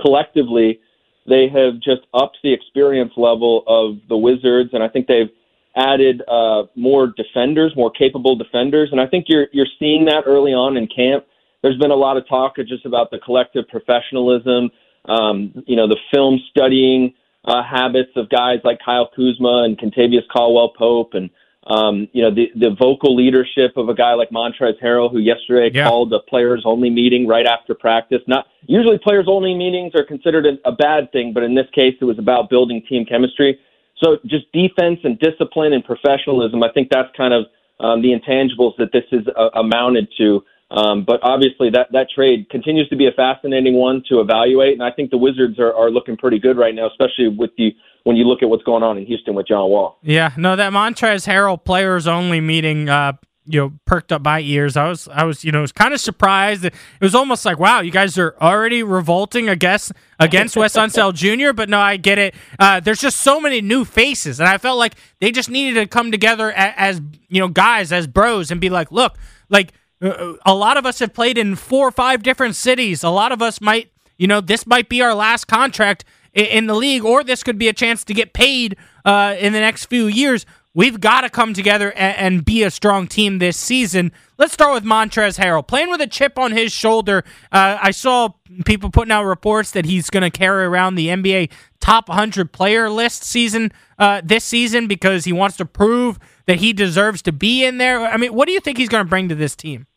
collectively 0.00 0.80
they 1.28 1.48
have 1.48 1.74
just 1.74 2.02
upped 2.14 2.38
the 2.42 2.52
experience 2.52 3.12
level 3.16 3.64
of 3.66 3.98
the 4.08 4.16
Wizards, 4.16 4.70
and 4.72 4.82
I 4.82 4.88
think 4.88 5.06
they've 5.06 5.30
added 5.76 6.22
uh, 6.28 6.64
more 6.74 7.08
defenders, 7.16 7.72
more 7.76 7.90
capable 7.90 8.36
defenders, 8.36 8.88
and 8.92 9.00
I 9.00 9.06
think 9.06 9.26
you're 9.28 9.46
you're 9.52 9.66
seeing 9.78 10.04
that 10.06 10.24
early 10.26 10.52
on 10.52 10.76
in 10.76 10.86
camp. 10.86 11.24
There's 11.62 11.78
been 11.78 11.90
a 11.90 11.96
lot 11.96 12.16
of 12.16 12.26
talk 12.28 12.56
just 12.56 12.86
about 12.86 13.10
the 13.10 13.18
collective 13.18 13.68
professionalism, 13.68 14.70
um, 15.04 15.52
you 15.66 15.76
know, 15.76 15.86
the 15.86 15.98
film 16.12 16.40
studying 16.50 17.14
uh, 17.44 17.62
habits 17.62 18.10
of 18.16 18.28
guys 18.30 18.60
like 18.64 18.78
Kyle 18.84 19.08
Kuzma 19.14 19.64
and 19.64 19.78
Kentavious 19.78 20.26
Caldwell 20.32 20.72
Pope, 20.76 21.14
and 21.14 21.30
um, 21.66 22.08
you 22.12 22.22
know, 22.22 22.34
the 22.34 22.50
the 22.56 22.74
vocal 22.78 23.14
leadership 23.14 23.76
of 23.76 23.88
a 23.88 23.94
guy 23.94 24.14
like 24.14 24.30
Montrezl 24.30 24.82
Harrell, 24.82 25.10
who 25.10 25.18
yesterday 25.18 25.70
yeah. 25.72 25.88
called 25.88 26.12
a 26.12 26.20
players 26.20 26.62
only 26.64 26.90
meeting 26.90 27.26
right 27.26 27.46
after 27.46 27.74
practice. 27.74 28.22
Not 28.26 28.46
usually 28.66 28.98
players 28.98 29.26
only 29.28 29.54
meetings 29.54 29.92
are 29.94 30.04
considered 30.04 30.46
a, 30.46 30.68
a 30.68 30.72
bad 30.72 31.12
thing, 31.12 31.32
but 31.32 31.42
in 31.42 31.54
this 31.54 31.66
case, 31.72 31.94
it 32.00 32.04
was 32.04 32.18
about 32.18 32.50
building 32.50 32.82
team 32.88 33.04
chemistry. 33.04 33.58
So 34.02 34.18
just 34.26 34.50
defense 34.52 35.00
and 35.04 35.18
discipline 35.18 35.72
and 35.72 35.84
professionalism, 35.84 36.62
I 36.62 36.70
think 36.72 36.88
that's 36.90 37.08
kind 37.16 37.34
of 37.34 37.44
um, 37.80 38.02
the 38.02 38.12
intangibles 38.12 38.76
that 38.78 38.92
this 38.92 39.04
is 39.12 39.26
uh, 39.36 39.50
amounted 39.54 40.08
to. 40.18 40.42
Um, 40.70 41.04
but 41.04 41.18
obviously, 41.22 41.68
that, 41.70 41.88
that 41.92 42.06
trade 42.14 42.48
continues 42.48 42.88
to 42.90 42.96
be 42.96 43.06
a 43.08 43.12
fascinating 43.12 43.74
one 43.74 44.04
to 44.08 44.20
evaluate, 44.20 44.74
and 44.74 44.82
I 44.82 44.92
think 44.92 45.10
the 45.10 45.18
Wizards 45.18 45.58
are, 45.58 45.74
are 45.74 45.90
looking 45.90 46.16
pretty 46.16 46.38
good 46.38 46.56
right 46.56 46.74
now, 46.74 46.86
especially 46.88 47.28
with 47.28 47.50
the 47.58 47.74
when 48.04 48.16
you 48.16 48.24
look 48.24 48.42
at 48.42 48.48
what's 48.48 48.62
going 48.62 48.82
on 48.82 48.96
in 48.96 49.04
Houston 49.04 49.34
with 49.34 49.46
John 49.48 49.68
Wall. 49.68 49.98
Yeah, 50.02 50.32
no, 50.36 50.56
that 50.56 50.72
Montrezl 50.72 51.26
Harrell 51.26 51.62
players 51.62 52.06
only 52.06 52.40
meeting 52.40 52.88
uh, 52.88 53.14
you 53.46 53.60
know 53.60 53.72
perked 53.84 54.12
up 54.12 54.22
my 54.22 54.40
ears. 54.40 54.76
I 54.76 54.88
was 54.88 55.08
I 55.08 55.24
was 55.24 55.44
you 55.44 55.52
know 55.52 55.62
was 55.62 55.72
kind 55.72 55.94
of 55.94 56.00
surprised. 56.00 56.64
It 56.64 56.74
was 57.00 57.14
almost 57.14 57.44
like 57.44 57.58
wow, 57.58 57.80
you 57.80 57.90
guys 57.90 58.18
are 58.18 58.34
already 58.40 58.82
revolting 58.82 59.48
against 59.48 59.92
against 60.18 60.56
Wes 60.56 60.74
Unseld 60.74 61.14
Jr. 61.14 61.52
But 61.52 61.68
no, 61.68 61.78
I 61.78 61.96
get 61.96 62.18
it. 62.18 62.34
Uh, 62.58 62.80
there's 62.80 63.00
just 63.00 63.20
so 63.20 63.40
many 63.40 63.60
new 63.60 63.84
faces, 63.84 64.40
and 64.40 64.48
I 64.48 64.58
felt 64.58 64.78
like 64.78 64.94
they 65.20 65.30
just 65.30 65.50
needed 65.50 65.80
to 65.80 65.86
come 65.86 66.10
together 66.10 66.52
as, 66.52 66.74
as 66.76 67.00
you 67.28 67.40
know 67.40 67.48
guys 67.48 67.92
as 67.92 68.06
bros 68.06 68.50
and 68.50 68.60
be 68.60 68.70
like, 68.70 68.92
look, 68.92 69.16
like 69.48 69.72
uh, 70.02 70.34
a 70.46 70.54
lot 70.54 70.76
of 70.76 70.86
us 70.86 70.98
have 70.98 71.14
played 71.14 71.38
in 71.38 71.56
four 71.56 71.88
or 71.88 71.92
five 71.92 72.22
different 72.22 72.56
cities. 72.56 73.02
A 73.02 73.10
lot 73.10 73.32
of 73.32 73.42
us 73.42 73.60
might 73.60 73.90
you 74.18 74.26
know 74.26 74.40
this 74.40 74.66
might 74.66 74.88
be 74.88 75.02
our 75.02 75.14
last 75.14 75.46
contract 75.46 76.04
in 76.32 76.66
the 76.66 76.74
league, 76.74 77.04
or 77.04 77.24
this 77.24 77.42
could 77.42 77.58
be 77.58 77.68
a 77.68 77.72
chance 77.72 78.04
to 78.04 78.14
get 78.14 78.32
paid 78.32 78.76
uh, 79.04 79.34
in 79.38 79.52
the 79.52 79.60
next 79.60 79.86
few 79.86 80.06
years. 80.06 80.46
We've 80.72 81.00
got 81.00 81.22
to 81.22 81.30
come 81.30 81.52
together 81.52 81.90
and, 81.92 82.16
and, 82.16 82.44
be 82.44 82.62
a 82.62 82.70
strong 82.70 83.08
team 83.08 83.40
this 83.40 83.56
season. 83.56 84.12
Let's 84.38 84.52
start 84.52 84.72
with 84.72 84.84
Montrezl 84.84 85.36
Harrell. 85.36 85.66
Playing 85.66 85.90
with 85.90 86.00
a 86.00 86.06
chip 86.06 86.38
on 86.38 86.52
his 86.52 86.72
shoulder, 86.72 87.24
uh, 87.50 87.78
I 87.82 87.90
saw 87.90 88.28
people 88.64 88.88
putting 88.88 89.10
out 89.10 89.24
reports 89.24 89.72
that 89.72 89.84
he's 89.84 90.10
going 90.10 90.22
to 90.22 90.30
carry 90.30 90.64
around 90.64 90.94
the 90.94 91.08
NBA 91.08 91.50
top 91.80 92.08
100 92.08 92.52
player 92.52 92.88
list 92.88 93.24
season 93.24 93.72
uh, 93.98 94.20
this 94.22 94.44
season 94.44 94.86
because 94.86 95.24
he 95.24 95.32
wants 95.32 95.56
to 95.56 95.64
prove 95.64 96.20
that 96.46 96.60
he 96.60 96.72
deserves 96.72 97.20
to 97.22 97.32
be 97.32 97.64
in 97.64 97.78
there. 97.78 98.02
I 98.02 98.16
mean, 98.16 98.32
what 98.32 98.46
do 98.46 98.52
you 98.52 98.60
think 98.60 98.78
he's 98.78 98.88
going 98.88 99.04
to 99.04 99.10
bring 99.10 99.28
to 99.28 99.34
this 99.34 99.56
team? 99.56 99.88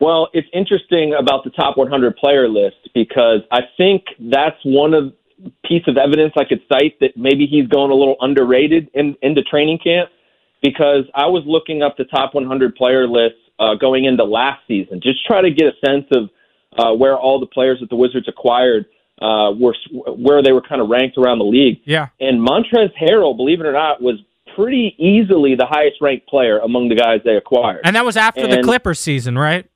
Well, 0.00 0.28
it's 0.32 0.48
interesting 0.54 1.14
about 1.18 1.44
the 1.44 1.50
top 1.50 1.76
100 1.76 2.16
player 2.16 2.48
list 2.48 2.76
because 2.94 3.40
I 3.50 3.62
think 3.76 4.04
that's 4.18 4.56
one 4.64 4.94
of 4.94 5.12
piece 5.64 5.82
of 5.86 5.96
evidence 5.96 6.32
I 6.36 6.44
could 6.44 6.60
cite 6.68 6.98
that 7.00 7.16
maybe 7.16 7.46
he's 7.46 7.66
going 7.68 7.90
a 7.90 7.94
little 7.94 8.16
underrated 8.20 8.90
in, 8.94 9.16
into 9.22 9.42
training 9.42 9.78
camp 9.78 10.10
because 10.62 11.04
I 11.14 11.26
was 11.26 11.44
looking 11.46 11.82
up 11.82 11.96
the 11.96 12.04
top 12.04 12.34
100 12.34 12.74
player 12.74 13.06
list 13.06 13.36
uh, 13.58 13.74
going 13.74 14.04
into 14.04 14.24
last 14.24 14.60
season, 14.66 15.00
just 15.00 15.24
try 15.26 15.40
to 15.40 15.50
get 15.50 15.66
a 15.66 15.86
sense 15.86 16.06
of 16.12 16.30
uh, 16.76 16.94
where 16.94 17.16
all 17.16 17.40
the 17.40 17.46
players 17.46 17.80
that 17.80 17.90
the 17.90 17.96
Wizards 17.96 18.28
acquired 18.28 18.86
uh, 19.20 19.52
were, 19.58 19.74
where 19.92 20.42
they 20.42 20.52
were 20.52 20.62
kind 20.62 20.80
of 20.80 20.88
ranked 20.88 21.18
around 21.18 21.38
the 21.38 21.44
league. 21.44 21.80
Yeah. 21.84 22.08
And 22.20 22.40
Montrezl 22.40 22.92
Harrell, 23.00 23.36
believe 23.36 23.60
it 23.60 23.66
or 23.66 23.72
not, 23.72 24.00
was 24.00 24.16
pretty 24.54 24.94
easily 24.98 25.54
the 25.54 25.66
highest 25.66 26.00
ranked 26.00 26.28
player 26.28 26.58
among 26.58 26.88
the 26.88 26.94
guys 26.94 27.20
they 27.24 27.36
acquired. 27.36 27.80
And 27.84 27.94
that 27.96 28.04
was 28.04 28.16
after 28.16 28.42
and, 28.42 28.52
the 28.52 28.62
Clippers 28.62 29.00
season, 29.00 29.36
right? 29.38 29.68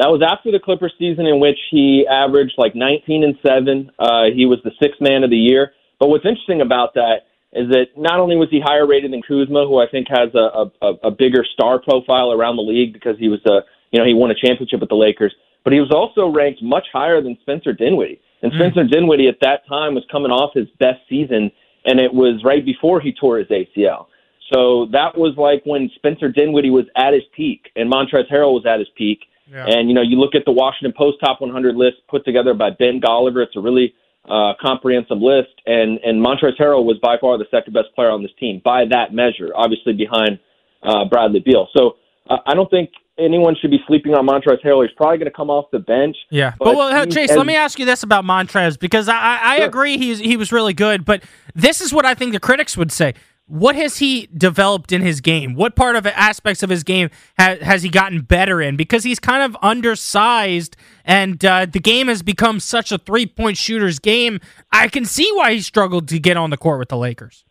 That 0.00 0.08
was 0.08 0.22
after 0.24 0.50
the 0.50 0.58
Clippers 0.58 0.94
season 0.98 1.26
in 1.26 1.40
which 1.40 1.58
he 1.70 2.06
averaged 2.08 2.54
like 2.56 2.74
19 2.74 3.22
and 3.22 3.36
7. 3.44 3.90
Uh, 3.98 4.32
he 4.34 4.46
was 4.46 4.58
the 4.64 4.72
sixth 4.80 4.98
man 4.98 5.24
of 5.24 5.28
the 5.28 5.36
year. 5.36 5.72
But 5.98 6.08
what's 6.08 6.24
interesting 6.24 6.62
about 6.62 6.94
that 6.94 7.28
is 7.52 7.68
that 7.68 7.92
not 8.00 8.18
only 8.18 8.36
was 8.36 8.48
he 8.50 8.60
higher 8.64 8.86
rated 8.86 9.12
than 9.12 9.20
Kuzma, 9.20 9.66
who 9.68 9.78
I 9.78 9.84
think 9.90 10.06
has 10.08 10.32
a, 10.34 10.70
a, 10.80 10.94
a 11.04 11.10
bigger 11.10 11.44
star 11.44 11.78
profile 11.78 12.32
around 12.32 12.56
the 12.56 12.62
league 12.62 12.94
because 12.94 13.18
he 13.18 13.28
was 13.28 13.44
a, 13.44 13.60
you 13.90 14.00
know, 14.00 14.06
he 14.06 14.14
won 14.14 14.30
a 14.30 14.34
championship 14.34 14.80
with 14.80 14.88
the 14.88 14.96
Lakers, 14.96 15.34
but 15.64 15.74
he 15.74 15.80
was 15.80 15.90
also 15.90 16.32
ranked 16.32 16.62
much 16.62 16.86
higher 16.90 17.20
than 17.20 17.36
Spencer 17.42 17.74
Dinwiddie. 17.74 18.22
And 18.40 18.52
mm. 18.52 18.56
Spencer 18.56 18.84
Dinwiddie 18.84 19.28
at 19.28 19.36
that 19.42 19.68
time 19.68 19.94
was 19.94 20.04
coming 20.10 20.30
off 20.30 20.54
his 20.54 20.68
best 20.78 21.00
season, 21.10 21.50
and 21.84 22.00
it 22.00 22.14
was 22.14 22.40
right 22.42 22.64
before 22.64 23.02
he 23.02 23.12
tore 23.12 23.36
his 23.36 23.48
ACL. 23.48 24.06
So 24.50 24.86
that 24.92 25.18
was 25.18 25.34
like 25.36 25.62
when 25.64 25.90
Spencer 25.96 26.32
Dinwiddie 26.32 26.70
was 26.70 26.86
at 26.96 27.12
his 27.12 27.22
peak 27.36 27.70
and 27.76 27.92
Montrezl 27.92 28.30
Harrell 28.32 28.54
was 28.54 28.64
at 28.66 28.78
his 28.78 28.88
peak. 28.96 29.20
Yeah. 29.50 29.66
And 29.66 29.88
you 29.88 29.94
know, 29.94 30.02
you 30.02 30.16
look 30.16 30.34
at 30.34 30.44
the 30.44 30.52
Washington 30.52 30.94
Post 30.96 31.18
top 31.20 31.40
100 31.40 31.74
list 31.74 31.96
put 32.08 32.24
together 32.24 32.54
by 32.54 32.70
Ben 32.70 33.00
Golliver. 33.00 33.42
It's 33.42 33.56
a 33.56 33.60
really 33.60 33.94
uh, 34.28 34.52
comprehensive 34.60 35.18
list, 35.18 35.54
and 35.66 35.98
and 36.04 36.24
Montrezl 36.24 36.58
Harrell 36.58 36.84
was 36.84 36.98
by 37.02 37.16
far 37.20 37.36
the 37.38 37.46
second 37.50 37.72
best 37.72 37.88
player 37.94 38.10
on 38.10 38.22
this 38.22 38.32
team 38.38 38.60
by 38.64 38.84
that 38.90 39.12
measure, 39.12 39.50
obviously 39.54 39.92
behind 39.92 40.38
uh, 40.82 41.04
Bradley 41.06 41.40
Beal. 41.40 41.68
So 41.76 41.96
uh, 42.28 42.36
I 42.46 42.54
don't 42.54 42.70
think 42.70 42.90
anyone 43.18 43.56
should 43.60 43.70
be 43.70 43.80
sleeping 43.86 44.14
on 44.14 44.26
Montrezl 44.26 44.62
Harrell. 44.62 44.86
He's 44.86 44.94
probably 44.96 45.18
going 45.18 45.30
to 45.30 45.36
come 45.36 45.50
off 45.50 45.66
the 45.72 45.78
bench. 45.78 46.16
Yeah, 46.30 46.54
but, 46.58 46.66
but 46.66 46.76
well, 46.76 47.06
Chase, 47.06 47.30
as, 47.30 47.36
let 47.36 47.46
me 47.46 47.56
ask 47.56 47.78
you 47.78 47.86
this 47.86 48.02
about 48.02 48.24
Montrez 48.24 48.78
because 48.78 49.08
I, 49.08 49.38
I 49.42 49.56
sure. 49.58 49.66
agree 49.66 49.98
he's 49.98 50.18
he 50.20 50.36
was 50.36 50.52
really 50.52 50.74
good, 50.74 51.04
but 51.04 51.24
this 51.54 51.80
is 51.80 51.92
what 51.92 52.04
I 52.04 52.14
think 52.14 52.32
the 52.32 52.40
critics 52.40 52.76
would 52.76 52.92
say 52.92 53.14
what 53.50 53.74
has 53.74 53.98
he 53.98 54.28
developed 54.36 54.92
in 54.92 55.02
his 55.02 55.20
game? 55.20 55.54
What 55.54 55.74
part 55.74 55.96
of 55.96 56.06
aspects 56.06 56.62
of 56.62 56.70
his 56.70 56.84
game 56.84 57.10
ha- 57.36 57.56
has 57.60 57.82
he 57.82 57.88
gotten 57.88 58.20
better 58.20 58.62
in? 58.62 58.76
Because 58.76 59.02
he's 59.02 59.18
kind 59.18 59.42
of 59.42 59.56
undersized, 59.60 60.76
and 61.04 61.44
uh, 61.44 61.66
the 61.66 61.80
game 61.80 62.06
has 62.06 62.22
become 62.22 62.60
such 62.60 62.92
a 62.92 62.98
three 62.98 63.26
point 63.26 63.56
shooter's 63.56 63.98
game. 63.98 64.38
I 64.70 64.86
can 64.86 65.04
see 65.04 65.30
why 65.32 65.54
he 65.54 65.60
struggled 65.60 66.06
to 66.08 66.20
get 66.20 66.36
on 66.36 66.50
the 66.50 66.56
court 66.56 66.78
with 66.78 66.90
the 66.90 66.96
Lakers. 66.96 67.44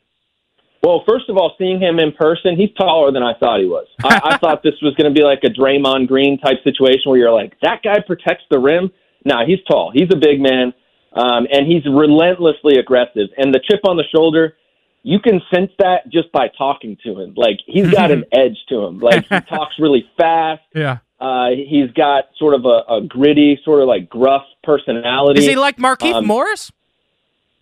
Well, 0.82 1.04
first 1.06 1.30
of 1.30 1.36
all, 1.36 1.54
seeing 1.58 1.82
him 1.82 2.00
in 2.00 2.14
person, 2.14 2.56
he's 2.56 2.74
taller 2.78 3.12
than 3.12 3.22
I 3.22 3.34
thought 3.38 3.60
he 3.60 3.66
was. 3.66 3.86
I, 4.02 4.22
I 4.24 4.38
thought 4.42 4.64
this 4.64 4.76
was 4.82 4.96
going 4.96 5.14
to 5.14 5.18
be 5.18 5.26
like 5.26 5.40
a 5.44 5.50
Draymond 5.50 6.08
Green 6.08 6.40
type 6.40 6.64
situation 6.64 7.12
where 7.12 7.20
you're 7.20 7.34
like, 7.34 7.60
that 7.62 7.84
guy 7.84 8.00
protects 8.00 8.46
the 8.50 8.60
rim. 8.60 8.90
Now 9.26 9.42
nah, 9.42 9.46
he's 9.46 9.60
tall. 9.68 9.92
He's 9.94 10.08
a 10.14 10.16
big 10.16 10.40
man, 10.40 10.74
um, 11.12 11.46
and 11.52 11.68
he's 11.68 11.84
relentlessly 11.86 12.78
aggressive. 12.78 13.28
And 13.36 13.54
the 13.54 13.60
chip 13.70 13.82
on 13.84 13.98
the 13.98 14.06
shoulder 14.16 14.56
you 15.04 15.20
can 15.20 15.42
sense 15.54 15.72
that 15.80 16.10
just 16.10 16.32
by 16.32 16.50
talking 16.58 16.98
to 17.04 17.20
him. 17.20 17.34
Like 17.36 17.60
he's 17.66 17.90
got 17.90 18.12
an 18.12 18.26
edge 18.32 18.58
to 18.70 18.84
him. 18.86 19.00
Like 19.00 19.28
he 19.28 19.40
talks 19.42 19.76
really 19.80 20.10
fast. 20.18 20.62
Yeah. 20.76 21.00
Uh, 21.20 21.50
he's 21.50 21.92
got 21.92 22.26
sort 22.38 22.54
of 22.54 22.64
a, 22.64 22.84
a, 22.90 23.02
gritty, 23.06 23.60
sort 23.66 23.82
of 23.82 23.90
like 23.90 24.08
gruff 24.08 24.44
personality. 24.64 25.42
Is 25.42 25.48
he 25.48 25.58
like 25.58 25.76
Markieff 25.76 26.14
um, 26.14 26.28
Morris? 26.28 26.72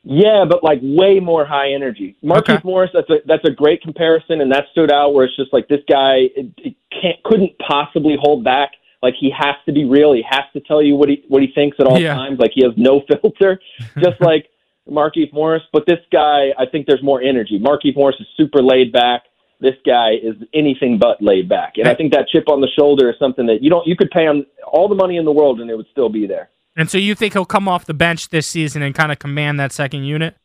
Yeah, 0.04 0.46
but 0.48 0.64
like 0.64 0.80
way 0.84 1.20
more 1.20 1.44
high 1.44 1.72
energy. 1.72 2.16
Markieff 2.24 2.58
okay. 2.58 2.62
Morris, 2.64 2.92
that's 2.94 3.10
a 3.10 3.16
that's 3.26 3.44
a 3.46 3.50
great 3.50 3.82
comparison, 3.82 4.42
and 4.42 4.52
that 4.52 4.66
stood 4.72 4.92
out 4.92 5.14
where 5.14 5.26
it's 5.26 5.36
just 5.36 5.52
like 5.52 5.68
this 5.70 5.82
guy 5.90 6.30
it, 6.36 6.54
it 6.58 6.76
can't 6.92 7.22
couldn't 7.24 7.58
possibly 7.58 8.16
hold 8.20 8.44
back. 8.44 8.74
Like 9.02 9.16
he 9.20 9.32
has 9.32 9.56
to 9.66 9.72
be 9.72 9.86
real. 9.86 10.14
He 10.14 10.24
has 10.30 10.44
to 10.54 10.60
tell 10.60 10.82
you 10.82 10.96
what 10.96 11.10
he 11.10 11.24
what 11.28 11.42
he 11.42 11.50
thinks 11.54 11.78
at 11.80 11.88
all 11.88 12.00
yeah. 12.00 12.14
times. 12.14 12.40
Like 12.40 12.52
he 12.54 12.64
has 12.64 12.74
no 12.78 13.02
filter. 13.22 13.60
Just 14.00 14.22
like 14.22 14.50
Markieff 14.90 15.32
Morris, 15.34 15.64
but 15.72 15.86
this 15.86 16.00
guy, 16.12 16.50
I 16.58 16.66
think 16.66 16.88
there's 16.88 17.04
more 17.04 17.22
energy. 17.22 17.60
Markieff 17.60 17.96
Morris 17.96 18.16
is 18.20 18.28
super 18.36 18.62
laid 18.62 18.92
back. 18.92 19.24
This 19.60 19.76
guy 19.86 20.12
is 20.22 20.36
anything 20.54 21.00
but 21.00 21.22
laid 21.22 21.50
back, 21.50 21.74
and 21.78 21.88
I 21.88 21.96
think 21.96 22.14
that 22.14 22.28
chip 22.28 22.48
on 22.48 22.62
the 22.62 22.68
shoulder 22.78 23.10
is 23.10 23.16
something 23.18 23.48
that 23.48 23.64
you 23.64 23.72
don't. 23.72 23.88
You 23.88 23.96
could 23.96 24.12
pay 24.12 24.24
him 24.26 24.46
all 24.68 24.88
the 24.88 24.96
money 24.96 25.18
in 25.18 25.26
the 25.26 25.32
world, 25.32 25.60
and 25.60 25.70
it 25.70 25.76
would 25.76 25.88
still 25.92 26.10
be 26.10 26.28
there. 26.28 26.50
And 26.76 26.92
so 26.92 27.00
you 27.00 27.16
think 27.16 27.34
he'll 27.34 27.44
come 27.44 27.68
off 27.68 27.86
the 27.86 27.96
bench 27.96 28.30
this 28.30 28.46
season 28.46 28.84
and 28.84 28.94
kind 28.94 29.12
of 29.12 29.18
command 29.18 29.60
that 29.60 29.72
second 29.72 30.04
unit? 30.04 30.38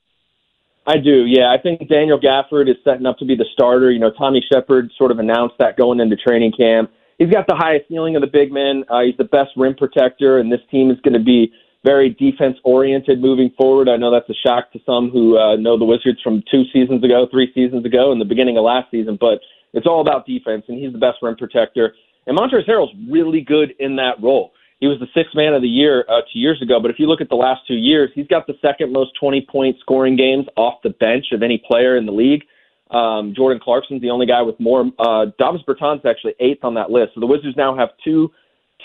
I 0.87 0.96
do, 0.96 1.26
yeah. 1.26 1.52
I 1.52 1.59
think 1.59 1.87
Daniel 1.88 2.18
Gafford 2.18 2.68
is 2.68 2.76
setting 2.83 3.07
up 3.07 3.18
to 3.18 3.24
be 3.26 3.37
the 3.37 3.44
starter. 3.52 3.90
You 3.92 4.00
know, 4.00 4.11
Tommy 4.11 4.44
Sheppard 4.50 4.90
sort 4.96 5.11
of 5.11 5.18
announced 5.18 5.57
that 5.59 5.76
going 5.76 6.00
into 6.00 6.16
training 6.16 6.52
camp. 6.52 6.90
He's 7.18 7.31
got 7.31 7.46
the 7.46 7.55
highest 7.55 7.87
ceiling 7.88 8.16
of 8.16 8.22
the 8.22 8.26
big 8.26 8.50
men. 8.50 8.83
Uh, 8.88 9.02
he's 9.02 9.16
the 9.16 9.24
best 9.24 9.50
rim 9.57 9.74
protector, 9.74 10.38
and 10.38 10.50
this 10.50 10.61
team 10.70 10.90
is 10.90 10.98
going 11.00 11.12
to 11.12 11.22
be 11.22 11.52
very 11.84 12.10
defense 12.10 12.56
oriented 12.64 13.20
moving 13.20 13.50
forward. 13.56 13.88
I 13.88 13.96
know 13.96 14.10
that's 14.10 14.28
a 14.30 14.46
shock 14.46 14.72
to 14.72 14.80
some 14.86 15.10
who 15.10 15.36
uh, 15.38 15.56
know 15.56 15.78
the 15.78 15.84
Wizards 15.84 16.20
from 16.22 16.42
two 16.50 16.64
seasons 16.72 17.02
ago, 17.02 17.26
three 17.30 17.52
seasons 17.54 17.84
ago, 17.84 18.12
and 18.12 18.20
the 18.20 18.24
beginning 18.24 18.56
of 18.56 18.64
last 18.64 18.90
season. 18.90 19.16
But 19.20 19.40
it's 19.72 19.86
all 19.86 20.00
about 20.00 20.26
defense, 20.26 20.64
and 20.68 20.78
he's 20.78 20.92
the 20.92 20.98
best 20.98 21.18
rim 21.22 21.36
protector. 21.36 21.94
And 22.26 22.38
Montrezl 22.38 22.68
Harrell's 22.68 22.94
really 23.10 23.40
good 23.40 23.74
in 23.80 23.96
that 23.96 24.22
role. 24.22 24.52
He 24.78 24.86
was 24.88 24.98
the 24.98 25.06
sixth 25.14 25.34
man 25.34 25.54
of 25.54 25.62
the 25.62 25.68
year 25.68 26.04
uh, 26.08 26.22
two 26.32 26.38
years 26.38 26.60
ago, 26.60 26.80
but 26.80 26.90
if 26.90 26.98
you 26.98 27.06
look 27.06 27.20
at 27.20 27.28
the 27.28 27.36
last 27.36 27.60
two 27.68 27.74
years, 27.74 28.10
he's 28.14 28.26
got 28.26 28.46
the 28.46 28.54
second 28.60 28.92
most 28.92 29.12
20 29.18 29.46
point 29.50 29.76
scoring 29.80 30.16
games 30.16 30.46
off 30.56 30.82
the 30.82 30.90
bench 30.90 31.26
of 31.32 31.42
any 31.42 31.62
player 31.66 31.96
in 31.96 32.04
the 32.04 32.12
league. 32.12 32.42
Um, 32.90 33.32
Jordan 33.34 33.60
Clarkson's 33.62 34.02
the 34.02 34.10
only 34.10 34.26
guy 34.26 34.42
with 34.42 34.58
more. 34.60 34.90
Uh, 34.98 35.26
Davis 35.38 35.62
Bertans 35.66 36.04
actually 36.04 36.34
eighth 36.40 36.64
on 36.64 36.74
that 36.74 36.90
list. 36.90 37.12
So 37.14 37.20
the 37.20 37.26
Wizards 37.26 37.56
now 37.56 37.76
have 37.76 37.90
two 38.04 38.32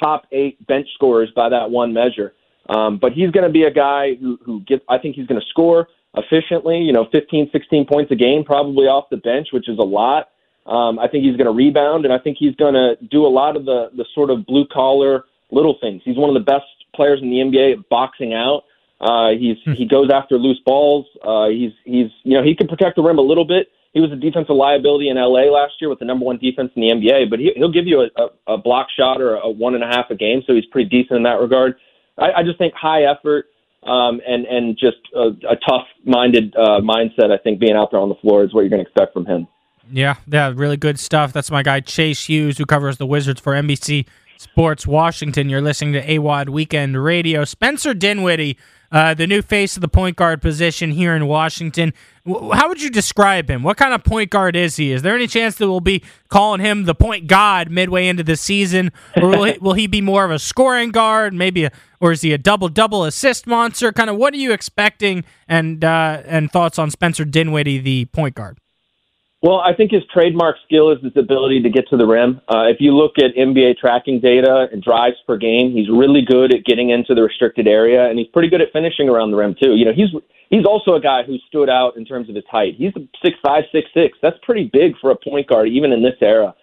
top 0.01 0.27
eight 0.31 0.65
bench 0.67 0.87
scorers 0.93 1.29
by 1.35 1.49
that 1.49 1.69
one 1.69 1.93
measure. 1.93 2.33
Um, 2.69 2.97
but 2.97 3.13
he's 3.13 3.31
going 3.31 3.45
to 3.45 3.51
be 3.51 3.63
a 3.63 3.71
guy 3.71 4.15
who, 4.15 4.37
who 4.43 4.61
gets, 4.61 4.83
I 4.89 4.97
think 4.97 5.15
he's 5.15 5.27
going 5.27 5.39
to 5.39 5.47
score 5.47 5.87
efficiently, 6.15 6.79
you 6.79 6.91
know, 6.91 7.07
15, 7.11 7.49
16 7.51 7.85
points 7.85 8.11
a 8.11 8.15
game, 8.15 8.43
probably 8.43 8.85
off 8.85 9.05
the 9.09 9.17
bench, 9.17 9.49
which 9.51 9.69
is 9.69 9.77
a 9.77 9.83
lot. 9.83 10.29
Um, 10.65 10.99
I 10.99 11.07
think 11.07 11.23
he's 11.23 11.37
going 11.37 11.45
to 11.45 11.53
rebound, 11.53 12.03
and 12.03 12.13
I 12.13 12.19
think 12.19 12.37
he's 12.37 12.55
going 12.55 12.73
to 12.73 12.97
do 13.09 13.25
a 13.25 13.29
lot 13.29 13.55
of 13.55 13.65
the, 13.65 13.89
the 13.95 14.05
sort 14.13 14.29
of 14.29 14.45
blue 14.45 14.65
collar 14.67 15.23
little 15.49 15.77
things. 15.79 16.01
He's 16.03 16.17
one 16.17 16.29
of 16.29 16.33
the 16.33 16.43
best 16.43 16.65
players 16.93 17.21
in 17.21 17.29
the 17.29 17.37
NBA 17.37 17.79
at 17.79 17.89
boxing 17.89 18.33
out. 18.33 18.63
Uh, 18.99 19.29
he's 19.29 19.57
hmm. 19.63 19.73
he 19.73 19.85
goes 19.85 20.09
after 20.11 20.37
loose 20.37 20.59
balls. 20.65 21.05
Uh, 21.23 21.47
he's 21.49 21.71
he's 21.85 22.09
you 22.23 22.33
know 22.33 22.43
he 22.43 22.55
can 22.55 22.67
protect 22.67 22.95
the 22.95 23.01
rim 23.03 23.19
a 23.19 23.21
little 23.21 23.45
bit. 23.45 23.67
He 23.93 24.01
was 24.01 24.11
a 24.11 24.15
defensive 24.15 24.55
liability 24.55 25.09
in 25.09 25.17
LA 25.17 25.49
last 25.49 25.73
year 25.79 25.89
with 25.89 25.99
the 25.99 26.05
number 26.05 26.25
one 26.25 26.37
defense 26.37 26.71
in 26.75 26.81
the 26.81 26.89
NBA, 26.89 27.29
but 27.29 27.39
he, 27.39 27.51
he'll 27.55 27.71
give 27.71 27.87
you 27.87 28.01
a, 28.01 28.21
a, 28.21 28.55
a 28.55 28.57
block 28.57 28.87
shot 28.95 29.21
or 29.21 29.35
a 29.35 29.49
one 29.49 29.75
and 29.75 29.83
a 29.83 29.87
half 29.87 30.09
a 30.09 30.15
game, 30.15 30.43
so 30.45 30.53
he's 30.53 30.65
pretty 30.65 30.89
decent 30.89 31.17
in 31.17 31.23
that 31.23 31.39
regard. 31.39 31.75
I, 32.17 32.39
I 32.39 32.43
just 32.43 32.57
think 32.57 32.73
high 32.73 33.03
effort 33.03 33.47
um, 33.83 34.21
and 34.27 34.45
and 34.45 34.77
just 34.77 34.97
a, 35.15 35.29
a 35.49 35.55
tough-minded 35.67 36.55
uh, 36.55 36.81
mindset. 36.81 37.31
I 37.31 37.37
think 37.37 37.59
being 37.59 37.75
out 37.75 37.91
there 37.91 37.99
on 37.99 38.09
the 38.09 38.15
floor 38.15 38.43
is 38.43 38.53
what 38.53 38.61
you're 38.61 38.69
going 38.69 38.83
to 38.83 38.89
expect 38.89 39.13
from 39.13 39.25
him. 39.25 39.47
Yeah, 39.91 40.15
yeah, 40.27 40.51
really 40.53 40.77
good 40.77 40.99
stuff. 40.99 41.31
That's 41.31 41.49
my 41.49 41.63
guy 41.63 41.79
Chase 41.79 42.25
Hughes, 42.25 42.57
who 42.57 42.65
covers 42.65 42.97
the 42.97 43.05
Wizards 43.05 43.39
for 43.39 43.53
NBC 43.53 44.05
Sports 44.37 44.85
Washington. 44.85 45.49
You're 45.49 45.61
listening 45.61 45.93
to 45.93 46.05
AWOD 46.05 46.49
Weekend 46.49 47.01
Radio. 47.01 47.45
Spencer 47.45 47.93
Dinwiddie, 47.93 48.57
uh, 48.91 49.13
the 49.13 49.27
new 49.27 49.41
face 49.41 49.75
of 49.75 49.81
the 49.81 49.87
point 49.87 50.15
guard 50.15 50.41
position 50.41 50.91
here 50.91 51.15
in 51.15 51.27
Washington. 51.27 51.93
W- 52.25 52.51
how 52.51 52.67
would 52.69 52.81
you 52.81 52.89
describe 52.89 53.49
him? 53.49 53.63
What 53.63 53.77
kind 53.77 53.93
of 53.93 54.03
point 54.03 54.29
guard 54.29 54.55
is 54.55 54.75
he? 54.77 54.91
Is 54.91 55.01
there 55.01 55.15
any 55.15 55.27
chance 55.27 55.55
that 55.55 55.67
we'll 55.67 55.79
be 55.79 56.03
calling 56.29 56.61
him 56.61 56.85
the 56.85 56.95
point 56.95 57.27
god 57.27 57.69
midway 57.69 58.07
into 58.07 58.23
the 58.23 58.35
season, 58.35 58.91
or 59.15 59.29
will 59.29 59.43
he, 59.43 59.57
will 59.61 59.73
he 59.73 59.87
be 59.87 60.01
more 60.01 60.25
of 60.25 60.31
a 60.31 60.39
scoring 60.39 60.91
guard, 60.91 61.33
maybe, 61.33 61.65
a, 61.65 61.71
or 61.99 62.11
is 62.11 62.21
he 62.21 62.33
a 62.33 62.37
double 62.37 62.69
double 62.69 63.03
assist 63.03 63.47
monster? 63.47 63.91
Kind 63.91 64.09
of 64.09 64.17
what 64.17 64.33
are 64.33 64.37
you 64.37 64.53
expecting, 64.53 65.23
and 65.47 65.83
uh, 65.83 66.21
and 66.25 66.51
thoughts 66.51 66.79
on 66.79 66.89
Spencer 66.91 67.25
Dinwiddie, 67.25 67.79
the 67.79 68.05
point 68.05 68.35
guard? 68.35 68.57
Well, 69.43 69.59
I 69.59 69.73
think 69.75 69.91
his 69.91 70.01
trademark 70.11 70.55
skill 70.65 70.89
is 70.91 70.97
his 71.03 71.15
ability 71.15 71.61
to 71.61 71.69
get 71.69 71.87
to 71.89 71.97
the 71.97 72.07
rim. 72.07 72.41
Uh, 72.49 72.65
if 72.65 72.77
you 72.79 72.95
look 72.95 73.19
at 73.19 73.35
NBA 73.35 73.77
tracking 73.77 74.19
data 74.19 74.67
and 74.71 74.81
drives 74.81 75.17
per 75.27 75.37
game, 75.37 75.71
he's 75.71 75.87
really 75.89 76.23
good 76.23 76.51
at 76.53 76.65
getting 76.65 76.89
into 76.89 77.13
the 77.13 77.21
restricted 77.21 77.67
area, 77.67 78.09
and 78.09 78.17
he's 78.17 78.27
pretty 78.29 78.49
good 78.49 78.61
at 78.61 78.73
finishing 78.73 79.09
around 79.09 79.29
the 79.29 79.37
rim 79.37 79.55
too. 79.61 79.75
You 79.75 79.85
know, 79.85 79.93
he's 79.93 80.09
he's 80.49 80.65
also 80.65 80.95
a 80.95 81.01
guy 81.01 81.21
who 81.21 81.37
stood 81.47 81.69
out 81.69 81.97
in 81.97 82.05
terms 82.05 82.29
of 82.29 82.35
his 82.35 82.45
height. 82.49 82.73
He's 82.77 82.91
six 83.23 83.37
five, 83.45 83.65
six 83.71 83.87
six. 83.93 84.17
That's 84.23 84.37
pretty 84.41 84.71
big 84.73 84.97
for 84.99 85.11
a 85.11 85.15
point 85.15 85.47
guard, 85.47 85.67
even 85.69 85.91
in 85.91 86.01
this 86.01 86.17
era. 86.19 86.55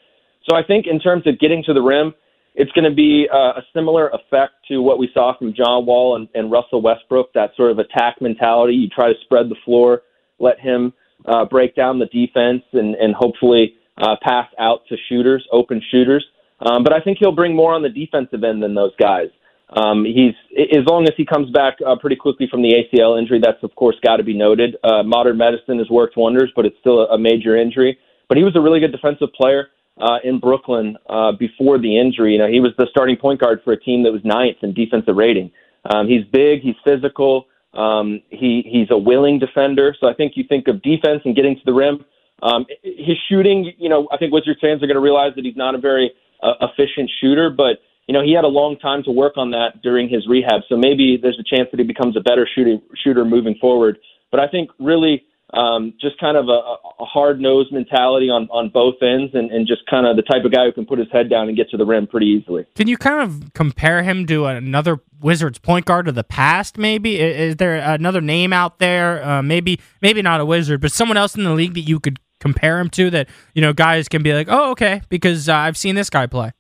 So 0.51 0.57
I 0.57 0.65
think 0.65 0.87
in 0.89 0.99
terms 0.99 1.29
of 1.29 1.39
getting 1.39 1.63
to 1.65 1.75
the 1.75 1.81
rim, 1.81 2.13
it's 2.57 2.73
going 2.73 2.91
to 2.91 2.95
be 2.95 3.29
uh, 3.33 3.61
a 3.61 3.63
similar 3.73 4.09
effect 4.09 4.55
to 4.69 4.83
what 4.83 4.99
we 4.99 5.09
saw 5.15 5.37
from 5.39 5.55
John 5.55 5.87
Wall 5.87 6.17
and, 6.17 6.29
and 6.35 6.51
Russell 6.51 6.83
Westbrook. 6.83 7.33
That 7.35 7.51
sort 7.57 7.71
of 7.71 7.79
attack 7.79 8.21
mentality. 8.21 8.75
You 8.75 8.89
try 8.89 9.13
to 9.13 9.19
spread 9.23 9.49
the 9.49 9.57
floor, 9.65 10.03
let 10.41 10.59
him 10.59 10.93
uh, 11.25 11.45
break 11.45 11.75
down 11.75 11.99
the 11.99 12.07
defense 12.07 12.63
and, 12.73 12.95
and 12.97 13.15
hopefully 13.15 13.75
uh, 13.99 14.17
pass 14.23 14.49
out 14.59 14.83
to 14.89 14.97
shooters, 15.09 15.47
open 15.53 15.81
shooters. 15.91 16.25
Um, 16.61 16.83
but 16.85 16.93
I 16.93 17.01
think 17.01 17.19
he'll 17.19 17.33
bring 17.33 17.55
more 17.55 17.75
on 17.75 17.83
the 17.83 17.89
defensive 17.89 18.45
end 18.45 18.63
than 18.63 18.75
those 18.75 18.95
guys. 18.97 19.29
Um, 19.71 20.05
he's 20.05 20.35
as 20.57 20.85
long 20.87 21.05
as 21.05 21.15
he 21.17 21.25
comes 21.25 21.51
back 21.51 21.75
uh, 21.85 21.97
pretty 21.97 22.17
quickly 22.17 22.47
from 22.51 22.63
the 22.63 22.73
ACL 22.75 23.19
injury. 23.19 23.41
That's 23.43 23.63
of 23.63 23.75
course 23.75 23.97
got 24.05 24.17
to 24.17 24.23
be 24.23 24.35
noted. 24.35 24.77
Uh, 24.85 25.03
modern 25.03 25.37
medicine 25.37 25.79
has 25.79 25.89
worked 25.91 26.17
wonders, 26.17 26.53
but 26.55 26.65
it's 26.65 26.77
still 26.81 27.01
a, 27.01 27.15
a 27.15 27.19
major 27.19 27.57
injury. 27.57 27.99
But 28.29 28.39
he 28.39 28.45
was 28.45 28.55
a 28.57 28.61
really 28.61 28.79
good 28.79 28.93
defensive 28.93 29.33
player 29.35 29.69
uh, 30.01 30.19
in 30.23 30.39
Brooklyn 30.39 30.97
uh, 31.09 31.33
before 31.33 31.79
the 31.79 31.99
injury. 31.99 32.33
You 32.33 32.39
know, 32.39 32.49
he 32.49 32.61
was 32.61 32.73
the 32.79 32.87
starting 32.91 33.17
point 33.17 33.41
guard 33.41 33.61
for 33.65 33.73
a 33.73 33.81
team 33.81 34.03
that 34.05 34.13
was 34.13 34.23
ninth 34.25 34.59
in 34.63 34.75
defensive 34.75 35.17
rating. 35.17 35.51
Um, 35.91 36.09
he's 36.09 36.25
big, 36.33 36.61
he's 36.61 36.77
physical. 36.85 37.47
Um, 37.77 38.21
he 38.31 38.63
he's 38.71 38.89
a 38.91 38.99
willing 38.99 39.39
defender, 39.39 39.97
so 39.99 40.09
I 40.09 40.15
think 40.15 40.33
you 40.37 40.45
think 40.49 40.69
of 40.69 40.83
defense 40.83 41.23
and 41.25 41.35
getting 41.35 41.57
to 41.57 41.63
the 41.65 41.73
rim. 41.73 42.05
Um, 42.43 42.67
his 42.83 43.17
shooting, 43.29 43.73
you 43.79 43.89
know, 43.89 44.09
I 44.13 44.17
think 44.17 44.33
Wizards 44.33 44.59
fans 44.61 44.83
are 44.83 44.87
going 44.87 44.97
to 44.97 45.01
realize 45.01 45.33
that 45.37 45.45
he's 45.45 45.57
not 45.57 45.75
a 45.75 45.79
very 45.79 46.13
uh, 46.43 46.55
efficient 46.61 47.11
shooter, 47.21 47.51
but 47.51 47.79
you 48.07 48.13
know 48.13 48.23
he 48.23 48.33
had 48.33 48.45
a 48.45 48.49
long 48.49 48.79
time 48.79 49.03
to 49.05 49.11
work 49.11 49.35
on 49.37 49.51
that 49.53 49.83
during 49.83 50.09
his 50.09 50.27
rehab. 50.29 50.63
So 50.69 50.77
maybe 50.77 51.19
there's 51.21 51.39
a 51.39 51.57
chance 51.57 51.69
that 51.73 51.81
he 51.81 51.87
becomes 51.87 52.17
a 52.17 52.21
better 52.21 52.49
shooting 52.55 52.81
shooter 53.03 53.25
moving 53.25 53.57
forward. 53.61 53.99
But 54.31 54.41
I 54.41 54.49
think 54.49 54.71
really 54.79 55.25
um, 55.53 55.95
just 56.01 56.19
kind 56.19 56.37
of 56.37 56.49
a, 56.49 57.03
a 57.03 57.05
hard 57.05 57.41
nosed 57.41 57.73
mentality 57.73 58.27
on, 58.31 58.49
on 58.51 58.71
both 58.71 58.97
ends 59.03 59.35
and, 59.35 59.51
and 59.51 59.67
just 59.67 59.87
kind 59.87 60.07
of 60.07 60.17
the 60.17 60.23
type 60.23 60.45
of 60.45 60.53
guy 60.53 60.65
who 60.65 60.73
can 60.73 60.87
put 60.87 60.99
his 60.99 61.09
head 61.13 61.29
down 61.29 61.49
and 61.49 61.57
get 61.57 61.71
to 61.71 61.77
the 61.77 61.85
rim 61.85 62.07
pretty 62.07 62.27
easily. 62.27 62.65
Can 62.75 62.89
you 62.89 62.97
kind 62.97 63.21
of 63.21 63.53
compare 63.53 64.03
him 64.03 64.27
to 64.27 64.47
another 64.47 65.01
Wizards 65.21 65.59
point 65.59 65.85
guard 65.85 66.09
of 66.09 66.15
the 66.15 66.25
past? 66.25 66.79
Maybe 66.79 67.21
is, 67.21 67.57
there 67.57 67.77
another 67.77 68.21
name 68.21 68.53
out 68.53 68.79
there? 68.79 69.25
Uh, 69.25 69.43
maybe 69.43 69.81
maybe 70.01 70.23
not 70.23 70.41
a 70.41 70.45
Wizard, 70.45 70.81
but 70.81 70.93
someone 70.93 71.17
else 71.17 71.37
in 71.37 71.45
the 71.45 71.53
league 71.53 71.75
that 71.75 71.81
you 71.83 72.01
could 72.01 72.19
compare 72.41 72.79
him 72.79 72.91
to 72.91 73.09
that 73.11 73.29
you 73.55 73.63
know 73.63 73.73
guys 73.73 74.09
can 74.09 74.23
be 74.23 74.33
like, 74.33 74.49
oh 74.51 74.73
okay, 74.73 75.03
because 75.09 75.49
uh, 75.49 75.55
I've 75.55 75.77
seen 75.77 75.95
this 75.95 76.11
guy 76.11 76.27
play. 76.27 76.53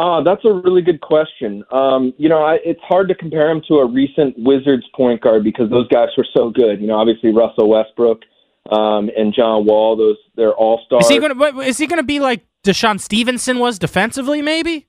Uh, 0.00 0.22
that's 0.22 0.42
a 0.46 0.52
really 0.64 0.80
good 0.80 1.02
question. 1.02 1.62
Um, 1.70 2.14
you 2.16 2.30
know, 2.30 2.42
I, 2.42 2.56
it's 2.64 2.80
hard 2.80 3.06
to 3.08 3.14
compare 3.14 3.50
him 3.50 3.60
to 3.68 3.74
a 3.80 3.86
recent 3.86 4.34
Wizards 4.38 4.86
point 4.96 5.20
guard 5.20 5.44
because 5.44 5.68
those 5.68 5.86
guys 5.88 6.08
were 6.16 6.26
so 6.34 6.48
good. 6.48 6.80
You 6.80 6.86
know, 6.86 6.94
obviously 6.94 7.34
Russell 7.34 7.68
Westbrook 7.68 8.22
um, 8.70 9.10
and 9.14 9.34
John 9.34 9.66
Wall; 9.66 9.96
those 9.96 10.16
they're 10.36 10.54
all 10.54 10.80
stars. 10.86 11.04
Is 11.04 11.10
he 11.10 11.18
going 11.18 11.36
to? 11.36 11.60
Is 11.60 11.76
he 11.76 11.86
going 11.86 11.98
to 11.98 12.02
be 12.02 12.18
like 12.18 12.46
DeShawn 12.64 12.98
Stevenson 12.98 13.58
was 13.58 13.78
defensively? 13.78 14.40
Maybe. 14.40 14.86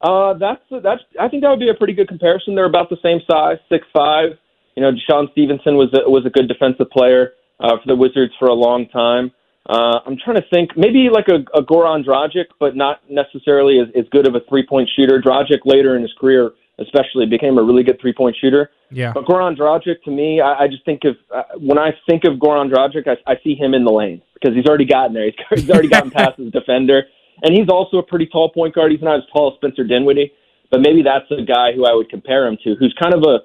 Uh, 0.00 0.34
that's 0.34 0.62
that's. 0.84 1.02
I 1.18 1.26
think 1.26 1.42
that 1.42 1.50
would 1.50 1.58
be 1.58 1.68
a 1.68 1.74
pretty 1.74 1.94
good 1.94 2.06
comparison. 2.06 2.54
They're 2.54 2.66
about 2.66 2.88
the 2.88 2.98
same 3.02 3.18
size, 3.28 3.56
six 3.68 3.84
five. 3.92 4.38
You 4.76 4.82
know, 4.84 4.92
DeShawn 4.92 5.32
Stevenson 5.32 5.74
was 5.76 5.88
a, 5.92 6.08
was 6.08 6.24
a 6.24 6.30
good 6.30 6.46
defensive 6.46 6.88
player 6.90 7.32
uh, 7.58 7.78
for 7.82 7.86
the 7.86 7.96
Wizards 7.96 8.32
for 8.38 8.46
a 8.46 8.54
long 8.54 8.86
time. 8.90 9.32
Uh, 9.68 9.98
I'm 10.06 10.16
trying 10.16 10.36
to 10.36 10.48
think, 10.48 10.76
maybe 10.76 11.08
like 11.10 11.26
a, 11.28 11.42
a 11.58 11.62
Goran 11.62 12.04
Dragic, 12.04 12.46
but 12.60 12.76
not 12.76 13.00
necessarily 13.10 13.80
as, 13.80 13.88
as 13.98 14.04
good 14.10 14.26
of 14.26 14.34
a 14.34 14.40
three 14.48 14.64
point 14.64 14.88
shooter. 14.94 15.20
Dragic 15.20 15.60
later 15.64 15.96
in 15.96 16.02
his 16.02 16.12
career, 16.20 16.52
especially, 16.78 17.26
became 17.26 17.58
a 17.58 17.62
really 17.62 17.82
good 17.82 18.00
three 18.00 18.12
point 18.12 18.36
shooter. 18.40 18.70
Yeah. 18.90 19.12
But 19.12 19.24
Goran 19.24 19.56
Dragic, 19.58 20.02
to 20.04 20.10
me, 20.10 20.40
I, 20.40 20.64
I 20.64 20.68
just 20.68 20.84
think 20.84 21.02
of 21.04 21.16
uh, 21.34 21.42
when 21.58 21.78
I 21.78 21.90
think 22.08 22.24
of 22.24 22.34
Goran 22.34 22.72
Dragic, 22.72 23.08
I, 23.08 23.32
I 23.32 23.36
see 23.42 23.56
him 23.56 23.74
in 23.74 23.84
the 23.84 23.90
lane 23.90 24.22
because 24.34 24.54
he's 24.54 24.66
already 24.66 24.84
gotten 24.84 25.12
there. 25.12 25.24
He's, 25.24 25.34
he's 25.62 25.70
already 25.70 25.88
gotten 25.88 26.12
past 26.12 26.38
his 26.38 26.52
defender, 26.52 27.02
and 27.42 27.52
he's 27.52 27.68
also 27.68 27.98
a 27.98 28.02
pretty 28.04 28.26
tall 28.26 28.50
point 28.50 28.74
guard. 28.74 28.92
He's 28.92 29.02
not 29.02 29.16
as 29.16 29.24
tall 29.32 29.50
as 29.50 29.56
Spencer 29.56 29.82
Dinwiddie, 29.82 30.32
but 30.70 30.80
maybe 30.80 31.02
that's 31.02 31.26
a 31.32 31.42
guy 31.42 31.72
who 31.72 31.86
I 31.86 31.92
would 31.92 32.08
compare 32.08 32.46
him 32.46 32.56
to, 32.62 32.76
who's 32.76 32.94
kind 33.00 33.14
of 33.14 33.22
a 33.22 33.40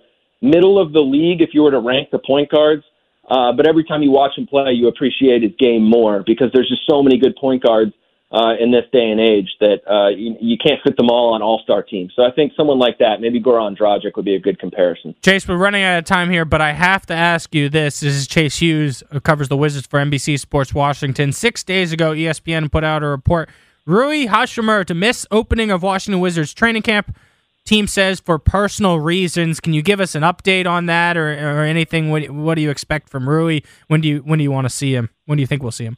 middle 0.45 0.79
of 0.79 0.93
the 0.93 1.01
league 1.01 1.41
if 1.41 1.49
you 1.53 1.63
were 1.63 1.71
to 1.71 1.79
rank 1.79 2.09
the 2.11 2.19
point 2.19 2.49
guards. 2.51 2.83
Uh, 3.29 3.53
but 3.53 3.67
every 3.67 3.83
time 3.83 4.01
you 4.01 4.11
watch 4.11 4.37
him 4.37 4.47
play, 4.47 4.71
you 4.73 4.87
appreciate 4.87 5.43
his 5.43 5.53
game 5.57 5.83
more 5.83 6.23
because 6.25 6.49
there's 6.53 6.67
just 6.67 6.81
so 6.89 7.01
many 7.01 7.17
good 7.17 7.35
point 7.35 7.63
guards 7.63 7.93
uh, 8.31 8.55
in 8.59 8.71
this 8.71 8.85
day 8.93 9.11
and 9.11 9.19
age 9.19 9.49
that 9.59 9.81
uh, 9.89 10.09
you, 10.09 10.35
you 10.39 10.57
can't 10.57 10.81
fit 10.83 10.95
them 10.95 11.09
all 11.09 11.33
on 11.33 11.41
all 11.41 11.59
star 11.63 11.83
teams. 11.83 12.13
So 12.15 12.23
I 12.23 12.31
think 12.31 12.53
someone 12.55 12.79
like 12.79 12.97
that, 12.99 13.19
maybe 13.19 13.41
Goran 13.41 13.77
Dragic, 13.77 14.15
would 14.15 14.25
be 14.25 14.35
a 14.35 14.39
good 14.39 14.57
comparison. 14.57 15.13
Chase, 15.21 15.47
we're 15.47 15.57
running 15.57 15.83
out 15.83 15.99
of 15.99 16.05
time 16.05 16.29
here, 16.29 16.45
but 16.45 16.61
I 16.61 16.71
have 16.71 17.05
to 17.07 17.13
ask 17.13 17.53
you 17.53 17.67
this. 17.67 17.99
This 17.99 18.13
is 18.13 18.27
Chase 18.27 18.59
Hughes, 18.59 19.03
who 19.11 19.19
covers 19.19 19.49
the 19.49 19.57
Wizards 19.57 19.85
for 19.85 19.99
NBC 19.99 20.39
Sports 20.39 20.73
Washington. 20.73 21.33
Six 21.33 21.63
days 21.63 21.91
ago, 21.91 22.11
ESPN 22.11 22.71
put 22.71 22.83
out 22.83 23.03
a 23.03 23.07
report. 23.07 23.49
Rui 23.85 24.27
Hachimura 24.27 24.85
to 24.85 24.93
miss 24.93 25.25
opening 25.29 25.69
of 25.69 25.83
Washington 25.83 26.21
Wizards 26.21 26.53
training 26.53 26.83
camp 26.83 27.15
team 27.65 27.87
says 27.87 28.19
for 28.19 28.39
personal 28.39 28.99
reasons. 28.99 29.59
Can 29.59 29.73
you 29.73 29.81
give 29.81 29.99
us 29.99 30.15
an 30.15 30.23
update 30.23 30.67
on 30.67 30.87
that 30.87 31.17
or, 31.17 31.31
or 31.31 31.63
anything? 31.63 32.09
What, 32.09 32.29
what 32.29 32.55
do 32.55 32.61
you 32.61 32.69
expect 32.69 33.09
from 33.09 33.29
Rui? 33.29 33.61
When 33.87 34.01
do 34.01 34.07
you 34.07 34.19
when 34.19 34.39
do 34.39 34.43
you 34.43 34.51
want 34.51 34.65
to 34.65 34.69
see 34.69 34.93
him? 34.93 35.09
When 35.25 35.37
do 35.37 35.41
you 35.41 35.47
think 35.47 35.61
we'll 35.61 35.71
see 35.71 35.85
him? 35.85 35.97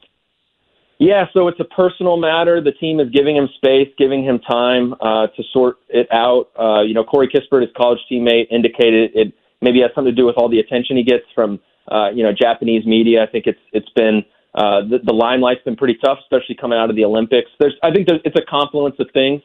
Yeah, 1.00 1.26
so 1.34 1.48
it's 1.48 1.60
a 1.60 1.66
personal 1.66 2.18
matter. 2.18 2.62
The 2.62 2.72
team 2.72 3.00
is 3.00 3.10
giving 3.10 3.36
him 3.36 3.50
space, 3.58 3.90
giving 3.98 4.24
him 4.24 4.40
time 4.40 4.94
uh, 5.02 5.28
to 5.28 5.44
sort 5.52 5.78
it 5.90 6.08
out. 6.14 6.50
Uh, 6.58 6.82
you 6.82 6.94
know, 6.94 7.04
Corey 7.04 7.28
Kispert, 7.28 7.62
his 7.62 7.72
college 7.76 8.00
teammate, 8.10 8.46
indicated 8.52 9.12
it 9.14 9.34
maybe 9.62 9.82
has 9.82 9.92
something 9.96 10.14
to 10.14 10.16
do 10.16 10.26
with 10.26 10.36
all 10.38 10.50
the 10.50 10.60
attention 10.60 10.96
he 10.96 11.04
gets 11.04 11.26
from 11.34 11.60
uh, 11.92 12.10
you 12.14 12.24
know 12.24 12.32
Japanese 12.32 12.86
media. 12.86 13.24
I 13.24 13.28
think 13.28 13.48
it's 13.48 13.60
it's 13.72 13.90
been 13.96 14.24
uh, 14.56 14.82
the, 14.82 15.00
the 15.04 15.14
limelight's 15.14 15.64
been 15.64 15.76
pretty 15.76 15.98
tough, 16.04 16.20
especially 16.22 16.56
coming 16.56 16.78
out 16.78 16.90
of 16.90 16.96
the 16.96 17.04
Olympics. 17.04 17.50
There's 17.60 17.76
I 17.84 17.92
think 17.92 18.08
there's, 18.08 18.22
it's 18.24 18.40
a 18.40 18.46
confluence 18.46 18.96
of 19.00 19.08
things. 19.14 19.42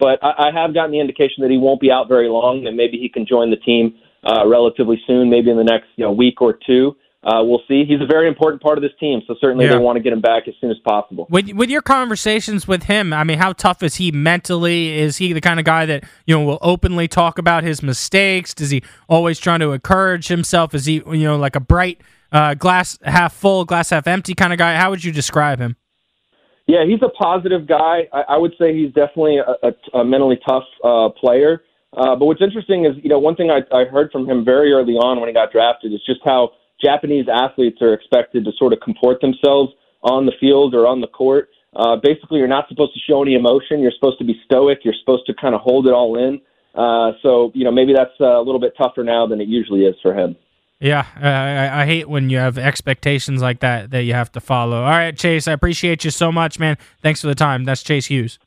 But 0.00 0.18
I, 0.24 0.48
I 0.48 0.50
have 0.52 0.72
gotten 0.74 0.90
the 0.92 1.00
indication 1.00 1.42
that 1.42 1.50
he 1.50 1.58
won't 1.58 1.80
be 1.80 1.90
out 1.90 2.08
very 2.08 2.28
long, 2.28 2.66
and 2.66 2.76
maybe 2.76 2.96
he 2.98 3.08
can 3.08 3.26
join 3.26 3.50
the 3.50 3.56
team 3.56 3.94
uh, 4.24 4.46
relatively 4.46 5.00
soon, 5.06 5.30
maybe 5.30 5.50
in 5.50 5.56
the 5.56 5.64
next 5.64 5.86
you 5.96 6.04
know 6.04 6.12
week 6.12 6.40
or 6.42 6.58
two. 6.66 6.96
Uh, 7.22 7.42
we'll 7.44 7.60
see. 7.68 7.84
He's 7.86 8.00
a 8.00 8.06
very 8.06 8.26
important 8.28 8.62
part 8.62 8.78
of 8.78 8.82
this 8.82 8.92
team, 8.98 9.20
so 9.26 9.34
certainly 9.42 9.66
Yeah. 9.66 9.72
they 9.72 9.78
want 9.78 9.96
to 9.96 10.02
get 10.02 10.10
him 10.14 10.22
back 10.22 10.48
as 10.48 10.54
soon 10.58 10.70
as 10.70 10.78
possible. 10.78 11.26
With 11.28 11.52
with 11.52 11.68
your 11.68 11.82
conversations 11.82 12.66
with 12.66 12.84
him, 12.84 13.12
I 13.12 13.24
mean, 13.24 13.36
how 13.36 13.52
tough 13.52 13.82
is 13.82 13.96
he 13.96 14.10
mentally? 14.10 14.98
Is 14.98 15.18
he 15.18 15.34
the 15.34 15.40
kind 15.42 15.60
of 15.60 15.66
guy 15.66 15.84
that 15.84 16.04
you 16.26 16.34
know 16.34 16.42
will 16.42 16.58
openly 16.62 17.08
talk 17.08 17.38
about 17.38 17.62
his 17.62 17.82
mistakes? 17.82 18.54
Does 18.54 18.70
he 18.70 18.82
always 19.06 19.38
trying 19.38 19.60
to 19.60 19.72
encourage 19.72 20.28
himself? 20.28 20.74
Is 20.74 20.86
he 20.86 20.94
you 20.94 21.24
know 21.24 21.36
like 21.36 21.56
a 21.56 21.60
bright 21.60 22.00
uh, 22.32 22.54
glass 22.54 22.98
half 23.02 23.34
full, 23.34 23.66
glass 23.66 23.90
half 23.90 24.06
empty 24.06 24.32
kind 24.34 24.54
of 24.54 24.58
guy? 24.58 24.76
How 24.76 24.88
would 24.88 25.04
you 25.04 25.12
describe 25.12 25.58
him? 25.58 25.76
Yeah, 26.70 26.84
he's 26.86 27.02
a 27.02 27.08
positive 27.08 27.66
guy. 27.66 28.06
I, 28.12 28.34
I 28.34 28.36
would 28.38 28.52
say 28.56 28.72
he's 28.72 28.92
definitely 28.94 29.38
a, 29.38 29.54
a, 29.66 29.98
a 29.98 30.04
mentally 30.04 30.38
tough 30.46 30.62
uh, 30.84 31.08
player. 31.08 31.64
Uh, 31.92 32.14
but 32.14 32.26
what's 32.26 32.40
interesting 32.40 32.84
is, 32.84 32.92
you 33.02 33.08
know, 33.08 33.18
one 33.18 33.34
thing 33.34 33.50
I, 33.50 33.62
I 33.76 33.86
heard 33.86 34.12
from 34.12 34.24
him 34.30 34.44
very 34.44 34.70
early 34.70 34.94
on 34.94 35.18
when 35.18 35.28
he 35.28 35.34
got 35.34 35.50
drafted 35.50 35.92
is 35.92 36.00
just 36.06 36.20
how 36.24 36.50
Japanese 36.80 37.26
athletes 37.28 37.82
are 37.82 37.92
expected 37.92 38.44
to 38.44 38.52
sort 38.56 38.72
of 38.72 38.78
comport 38.78 39.20
themselves 39.20 39.72
on 40.04 40.26
the 40.26 40.32
field 40.38 40.72
or 40.72 40.86
on 40.86 41.00
the 41.00 41.08
court. 41.08 41.48
Uh, 41.74 41.96
basically, 41.96 42.38
you're 42.38 42.46
not 42.46 42.68
supposed 42.68 42.94
to 42.94 43.00
show 43.00 43.20
any 43.20 43.34
emotion. 43.34 43.80
You're 43.80 43.90
supposed 43.90 44.18
to 44.18 44.24
be 44.24 44.40
stoic. 44.44 44.78
You're 44.84 44.94
supposed 45.00 45.26
to 45.26 45.34
kind 45.34 45.56
of 45.56 45.60
hold 45.62 45.88
it 45.88 45.92
all 45.92 46.16
in. 46.16 46.40
Uh, 46.76 47.18
so, 47.20 47.50
you 47.52 47.64
know, 47.64 47.72
maybe 47.72 47.92
that's 47.92 48.14
a 48.20 48.38
little 48.38 48.60
bit 48.60 48.74
tougher 48.78 49.02
now 49.02 49.26
than 49.26 49.40
it 49.40 49.48
usually 49.48 49.86
is 49.86 49.96
for 50.02 50.14
him. 50.14 50.36
Yeah, 50.80 51.04
I, 51.16 51.28
I- 51.28 51.82
I 51.82 51.86
hate 51.86 52.08
when 52.08 52.30
you 52.30 52.38
have 52.38 52.56
expectations 52.58 53.42
like 53.42 53.60
that 53.60 53.90
that 53.90 54.04
you 54.04 54.14
have 54.14 54.32
to 54.32 54.40
follow. 54.40 54.78
All 54.82 54.90
right, 54.90 55.16
Chase, 55.16 55.46
I 55.46 55.52
appreciate 55.52 56.04
you 56.04 56.10
so 56.10 56.32
much, 56.32 56.58
man. 56.58 56.78
Thanks 57.02 57.20
for 57.20 57.26
the 57.26 57.34
time. 57.34 57.64
That's 57.64 57.82
Chase 57.82 58.06
Hughes. 58.06 58.38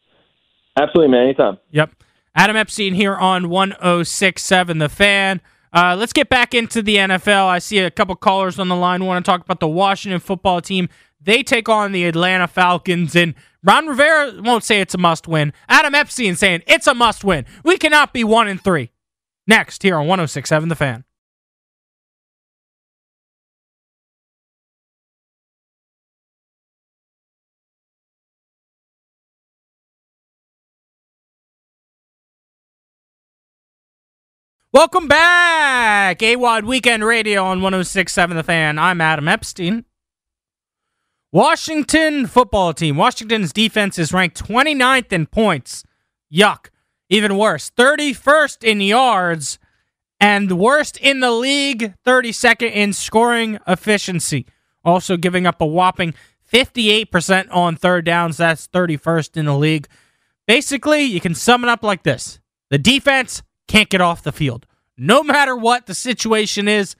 Absolutely, 0.75 1.11
man. 1.11 1.23
Anytime. 1.25 1.57
Yep. 1.71 1.91
Adam 2.35 2.55
Epstein 2.55 2.95
here 2.95 3.15
on 3.15 3.49
1067 3.49 4.79
The 4.79 4.89
Fan. 4.89 5.41
Uh, 5.71 5.95
let's 5.97 6.13
get 6.13 6.29
back 6.29 6.53
into 6.55 6.81
the 6.81 6.95
NFL. 6.97 7.45
I 7.47 7.59
see 7.59 7.77
a 7.79 7.91
couple 7.91 8.15
callers 8.15 8.57
on 8.59 8.67
the 8.67 8.75
line 8.75 9.05
want 9.05 9.23
to 9.23 9.29
talk 9.31 9.41
about 9.41 9.59
the 9.59 9.67
Washington 9.67 10.19
football 10.19 10.61
team 10.61 10.89
They 11.21 11.41
take 11.43 11.69
on 11.69 11.91
the 11.91 12.05
Atlanta 12.05 12.47
Falcons, 12.47 13.15
and 13.15 13.33
Ron 13.63 13.87
Rivera 13.87 14.33
won't 14.41 14.63
say 14.63 14.81
it's 14.81 14.93
a 14.93 14.97
must 14.97 15.27
win. 15.27 15.53
Adam 15.69 15.93
Epstein 15.95 16.35
saying 16.35 16.63
it's 16.67 16.85
a 16.87 16.93
must 16.95 17.23
win. 17.23 17.45
We 17.63 17.77
cannot 17.77 18.11
be 18.13 18.23
one 18.23 18.47
and 18.47 18.61
three. 18.61 18.89
Next, 19.47 19.83
here 19.83 19.95
on 19.95 20.07
1067 20.07 20.69
The 20.69 20.75
Fan. 20.75 21.03
Welcome 34.73 35.07
back, 35.07 36.17
AWOD 36.17 36.63
Weekend 36.63 37.05
Radio 37.05 37.43
on 37.43 37.61
1067 37.61 38.35
The 38.35 38.41
Fan. 38.41 38.79
I'm 38.79 39.01
Adam 39.01 39.27
Epstein. 39.27 39.85
Washington 41.31 42.25
football 42.25 42.73
team. 42.73 42.97
Washington's 42.97 43.53
defense 43.53 43.99
is 43.99 44.11
ranked 44.11 44.43
29th 44.43 45.11
in 45.11 45.27
points. 45.27 45.83
Yuck. 46.33 46.69
Even 47.07 47.37
worse, 47.37 47.69
31st 47.77 48.63
in 48.63 48.81
yards 48.81 49.59
and 50.19 50.57
worst 50.57 50.97
in 50.97 51.19
the 51.19 51.29
league, 51.29 51.93
32nd 52.03 52.71
in 52.71 52.93
scoring 52.93 53.59
efficiency. 53.67 54.47
Also 54.83 55.17
giving 55.17 55.45
up 55.45 55.61
a 55.61 55.67
whopping 55.67 56.15
58% 56.51 57.47
on 57.51 57.75
third 57.75 58.05
downs. 58.05 58.37
That's 58.37 58.67
31st 58.69 59.37
in 59.37 59.45
the 59.45 59.55
league. 59.55 59.87
Basically, 60.47 61.03
you 61.03 61.21
can 61.21 61.35
sum 61.35 61.63
it 61.63 61.69
up 61.69 61.83
like 61.83 62.01
this 62.01 62.39
the 62.71 62.79
defense 62.79 63.43
can't 63.73 63.89
get 63.89 64.01
off 64.01 64.21
the 64.21 64.31
field. 64.31 64.67
No 64.97 65.23
matter 65.23 65.55
what 65.55 65.87
the 65.87 65.95
situation 65.95 66.67
is, 66.67 66.95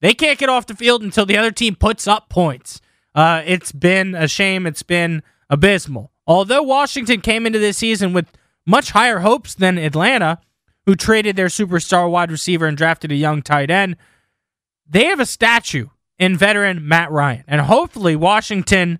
they 0.00 0.14
can't 0.14 0.38
get 0.38 0.48
off 0.48 0.64
the 0.64 0.74
field 0.74 1.02
until 1.02 1.26
the 1.26 1.36
other 1.36 1.50
team 1.50 1.74
puts 1.74 2.08
up 2.08 2.30
points. 2.30 2.80
Uh, 3.14 3.42
it's 3.44 3.72
been 3.72 4.14
a 4.14 4.26
shame. 4.26 4.66
It's 4.66 4.82
been 4.82 5.22
abysmal. 5.50 6.12
Although 6.26 6.62
Washington 6.62 7.20
came 7.20 7.44
into 7.44 7.58
this 7.58 7.76
season 7.76 8.14
with 8.14 8.32
much 8.64 8.92
higher 8.92 9.18
hopes 9.18 9.54
than 9.54 9.76
Atlanta, 9.76 10.38
who 10.86 10.94
traded 10.94 11.36
their 11.36 11.48
superstar 11.48 12.10
wide 12.10 12.30
receiver 12.30 12.66
and 12.66 12.76
drafted 12.76 13.12
a 13.12 13.16
young 13.16 13.42
tight 13.42 13.70
end, 13.70 13.96
they 14.88 15.04
have 15.04 15.20
a 15.20 15.26
statue 15.26 15.88
in 16.18 16.38
veteran 16.38 16.88
Matt 16.88 17.10
Ryan. 17.10 17.44
And 17.46 17.60
hopefully, 17.60 18.16
Washington 18.16 18.98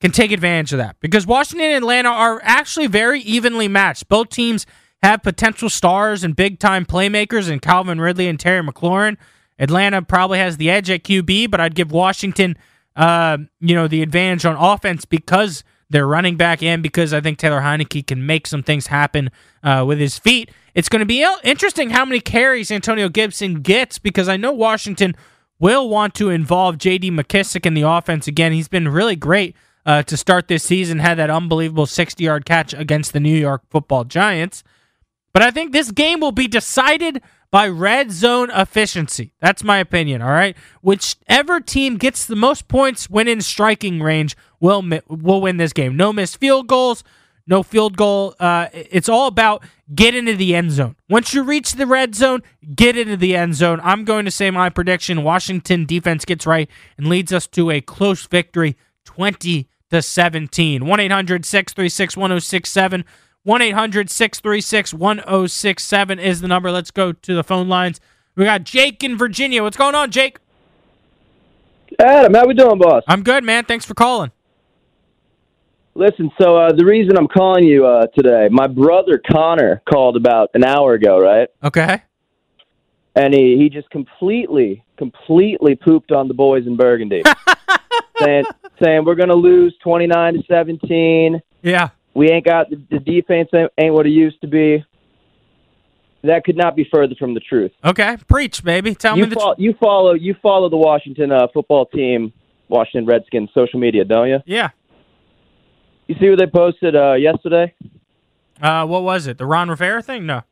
can 0.00 0.10
take 0.10 0.32
advantage 0.32 0.72
of 0.72 0.78
that 0.78 0.96
because 0.98 1.24
Washington 1.24 1.68
and 1.68 1.76
Atlanta 1.84 2.08
are 2.08 2.40
actually 2.42 2.88
very 2.88 3.20
evenly 3.20 3.68
matched. 3.68 4.08
Both 4.08 4.30
teams 4.30 4.66
have 5.06 5.22
potential 5.22 5.70
stars 5.70 6.24
and 6.24 6.34
big 6.34 6.58
time 6.58 6.84
playmakers 6.84 7.50
in 7.50 7.60
Calvin 7.60 8.00
Ridley 8.00 8.28
and 8.28 8.38
Terry 8.38 8.62
McLaurin. 8.62 9.16
Atlanta 9.58 10.02
probably 10.02 10.38
has 10.38 10.56
the 10.56 10.68
edge 10.68 10.90
at 10.90 11.04
QB, 11.04 11.50
but 11.50 11.60
I'd 11.60 11.74
give 11.74 11.90
Washington, 11.90 12.56
uh, 12.94 13.38
you 13.60 13.74
know, 13.74 13.88
the 13.88 14.02
advantage 14.02 14.44
on 14.44 14.56
offense 14.56 15.04
because 15.04 15.64
they're 15.88 16.06
running 16.06 16.36
back 16.36 16.62
and 16.62 16.82
because 16.82 17.14
I 17.14 17.20
think 17.20 17.38
Taylor 17.38 17.60
Heinicke 17.60 18.06
can 18.06 18.26
make 18.26 18.46
some 18.46 18.62
things 18.62 18.88
happen 18.88 19.30
uh, 19.62 19.84
with 19.86 19.98
his 19.98 20.18
feet. 20.18 20.50
It's 20.74 20.88
going 20.88 21.00
to 21.00 21.06
be 21.06 21.26
interesting 21.42 21.90
how 21.90 22.04
many 22.04 22.20
carries 22.20 22.70
Antonio 22.70 23.08
Gibson 23.08 23.62
gets 23.62 23.98
because 23.98 24.28
I 24.28 24.36
know 24.36 24.52
Washington 24.52 25.14
will 25.58 25.88
want 25.88 26.14
to 26.16 26.28
involve 26.28 26.76
J.D. 26.76 27.12
McKissic 27.12 27.64
in 27.64 27.74
the 27.74 27.82
offense 27.82 28.26
again. 28.26 28.52
He's 28.52 28.68
been 28.68 28.88
really 28.88 29.16
great 29.16 29.56
uh, 29.86 30.02
to 30.02 30.16
start 30.16 30.48
this 30.48 30.64
season. 30.64 30.98
Had 30.98 31.14
that 31.14 31.30
unbelievable 31.30 31.86
60-yard 31.86 32.44
catch 32.44 32.74
against 32.74 33.12
the 33.12 33.20
New 33.20 33.36
York 33.36 33.62
Football 33.70 34.04
Giants. 34.04 34.64
But 35.36 35.42
I 35.42 35.50
think 35.50 35.72
this 35.72 35.90
game 35.90 36.20
will 36.20 36.32
be 36.32 36.48
decided 36.48 37.20
by 37.50 37.68
red 37.68 38.10
zone 38.10 38.48
efficiency. 38.48 39.34
That's 39.38 39.62
my 39.62 39.76
opinion, 39.76 40.22
all 40.22 40.30
right? 40.30 40.56
Whichever 40.80 41.60
team 41.60 41.98
gets 41.98 42.24
the 42.24 42.34
most 42.34 42.68
points 42.68 43.10
when 43.10 43.28
in 43.28 43.42
striking 43.42 44.00
range 44.00 44.34
will 44.60 44.82
will 45.06 45.42
win 45.42 45.58
this 45.58 45.74
game. 45.74 45.94
No 45.94 46.10
missed 46.10 46.38
field 46.38 46.68
goals, 46.68 47.04
no 47.46 47.62
field 47.62 47.98
goal. 47.98 48.34
Uh, 48.40 48.68
it's 48.72 49.10
all 49.10 49.26
about 49.26 49.62
get 49.94 50.14
into 50.14 50.34
the 50.34 50.56
end 50.56 50.70
zone. 50.70 50.96
Once 51.10 51.34
you 51.34 51.42
reach 51.42 51.74
the 51.74 51.86
red 51.86 52.14
zone, 52.14 52.42
get 52.74 52.96
into 52.96 53.18
the 53.18 53.36
end 53.36 53.56
zone. 53.56 53.78
I'm 53.84 54.06
going 54.06 54.24
to 54.24 54.30
say 54.30 54.50
my 54.50 54.70
prediction 54.70 55.22
Washington 55.22 55.84
defense 55.84 56.24
gets 56.24 56.46
right 56.46 56.70
and 56.96 57.08
leads 57.08 57.30
us 57.30 57.46
to 57.48 57.70
a 57.70 57.82
close 57.82 58.26
victory 58.26 58.74
20 59.04 59.68
to 59.90 60.00
17. 60.00 60.80
1-800-636-1067 60.80 63.04
1 63.46 63.62
800 63.62 64.10
636 64.10 64.92
1067 64.92 66.18
is 66.18 66.40
the 66.40 66.48
number. 66.48 66.72
Let's 66.72 66.90
go 66.90 67.12
to 67.12 67.34
the 67.34 67.44
phone 67.44 67.68
lines. 67.68 68.00
We 68.34 68.44
got 68.44 68.64
Jake 68.64 69.04
in 69.04 69.16
Virginia. 69.16 69.62
What's 69.62 69.76
going 69.76 69.94
on, 69.94 70.10
Jake? 70.10 70.38
Adam, 72.00 72.34
how 72.34 72.44
we 72.44 72.54
doing, 72.54 72.76
boss? 72.76 73.04
I'm 73.06 73.22
good, 73.22 73.44
man. 73.44 73.64
Thanks 73.64 73.84
for 73.84 73.94
calling. 73.94 74.32
Listen, 75.94 76.28
so 76.40 76.56
uh, 76.56 76.72
the 76.72 76.84
reason 76.84 77.16
I'm 77.16 77.28
calling 77.28 77.62
you 77.62 77.86
uh, 77.86 78.08
today, 78.08 78.48
my 78.50 78.66
brother 78.66 79.22
Connor 79.30 79.80
called 79.88 80.16
about 80.16 80.50
an 80.54 80.64
hour 80.64 80.94
ago, 80.94 81.20
right? 81.20 81.48
Okay. 81.62 82.02
And 83.14 83.32
he, 83.32 83.56
he 83.56 83.68
just 83.68 83.88
completely, 83.90 84.84
completely 84.96 85.76
pooped 85.76 86.10
on 86.10 86.26
the 86.26 86.34
boys 86.34 86.66
in 86.66 86.76
Burgundy, 86.76 87.22
saying 88.18 88.44
saying 88.82 89.04
we're 89.04 89.14
going 89.14 89.28
to 89.28 89.36
lose 89.36 89.72
29 89.84 90.34
to 90.34 90.42
17. 90.48 91.40
Yeah 91.62 91.90
we 92.16 92.30
ain't 92.30 92.46
got 92.46 92.70
the, 92.70 92.98
defense 92.98 93.50
ain't 93.52 93.92
what 93.92 94.06
it 94.06 94.10
used 94.10 94.40
to 94.40 94.46
be. 94.46 94.82
That 96.24 96.44
could 96.44 96.56
not 96.56 96.74
be 96.74 96.88
further 96.90 97.14
from 97.14 97.34
the 97.34 97.40
truth. 97.40 97.72
Okay, 97.84 98.16
preach, 98.26 98.64
baby. 98.64 98.94
Tell 98.94 99.16
you 99.16 99.24
me 99.24 99.28
the 99.28 99.36
fo- 99.36 99.54
you 99.58 99.74
follow 99.78 100.14
you 100.14 100.34
follow 100.42 100.70
the 100.70 100.78
Washington 100.78 101.30
uh, 101.30 101.46
football 101.52 101.84
team, 101.84 102.32
Washington 102.68 103.04
Redskins 103.04 103.50
social 103.52 103.78
media, 103.78 104.04
don't 104.04 104.28
you? 104.28 104.38
Yeah. 104.46 104.70
You 106.06 106.16
see 106.18 106.30
what 106.30 106.38
they 106.38 106.46
posted 106.46 106.96
uh, 106.96 107.12
yesterday? 107.14 107.74
Uh, 108.62 108.86
what 108.86 109.02
was 109.02 109.26
it? 109.26 109.36
The 109.36 109.44
Ron 109.44 109.68
Rivera 109.68 110.02
thing? 110.02 110.24
No. 110.24 110.42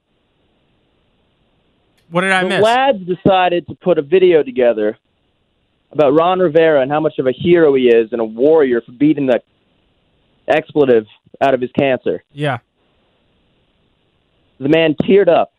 What 2.11 2.21
did 2.21 2.31
I 2.31 2.43
the 2.43 2.49
miss? 2.51 2.63
lads 2.63 2.99
decided 3.07 3.67
to 3.69 3.75
put 3.75 3.99
a 3.99 4.03
video 4.03 4.43
together 4.43 4.99
about 5.91 6.11
Ron 6.11 6.41
Rivera 6.41 6.83
and 6.83 6.91
how 6.93 7.01
much 7.01 7.19
of 7.19 7.27
a 7.27 7.33
hero 7.33 7.75
he 7.75 7.89
is 7.89 8.13
and 8.13 8.21
a 8.21 8.25
warrior 8.25 8.83
for 8.83 8.93
beating 8.93 9.27
the 9.27 9.41
expletive 10.49 11.07
out 11.41 11.55
of 11.55 11.61
his 11.61 11.71
cancer. 11.73 12.23
Yeah. 12.33 12.59
The 14.59 14.69
man 14.69 14.95
teared 15.03 15.29
up. 15.29 15.53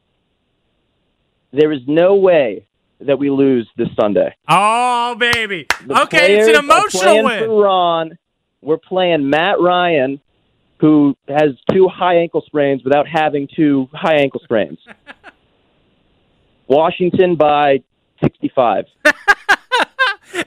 There 1.52 1.72
is 1.72 1.82
no 1.88 2.16
way 2.16 2.68
that 3.02 3.20
we 3.20 3.30
lose 3.30 3.70
this 3.78 3.90
Sunday. 4.00 4.36
Oh, 4.48 5.16
baby. 5.16 5.68
The 5.86 6.02
okay, 6.04 6.38
it's 6.38 6.58
an 6.58 6.64
emotional 6.64 7.24
win. 7.24 7.44
For 7.44 7.64
Ron, 7.64 8.18
we're 8.62 8.78
playing 8.78 9.30
Matt 9.30 9.60
Ryan, 9.60 10.20
who 10.80 11.16
has 11.28 11.52
two 11.72 11.88
high 11.88 12.18
ankle 12.18 12.42
sprains 12.46 12.84
without 12.84 13.08
having 13.08 13.48
two 13.54 13.90
high 13.94 14.16
ankle 14.16 14.42
sprains. 14.44 14.80
Washington 16.68 17.36
by 17.36 17.84
65. 18.22 18.86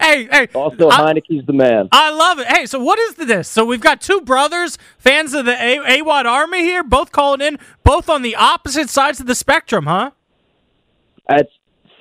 hey, 0.01 0.29
hey. 0.31 0.49
Also, 0.55 0.89
I, 0.91 1.13
Heinicke's 1.13 1.47
the 1.47 1.53
man. 1.53 1.89
I 1.93 2.11
love 2.11 2.39
it. 2.39 2.47
Hey, 2.47 2.67
so 2.67 2.79
what 2.79 2.99
is 2.99 3.15
this? 3.15 3.49
So 3.49 3.65
we've 3.65 3.81
got 3.81 4.01
two 4.01 4.21
brothers, 4.21 4.79
fans 4.99 5.35
of 5.35 5.47
the 5.47 5.53
A- 5.53 6.01
AWOD 6.03 6.25
Army 6.25 6.61
here, 6.61 6.83
both 6.83 7.13
calling 7.13 7.41
in, 7.41 7.59
both 7.85 8.09
on 8.09 8.23
the 8.23 8.37
opposite 8.37 8.91
sides 8.91 9.21
of 9.21 9.27
the 9.27 9.35
spectrum, 9.35 9.87
huh? 9.87 10.13
That's 11.29 11.51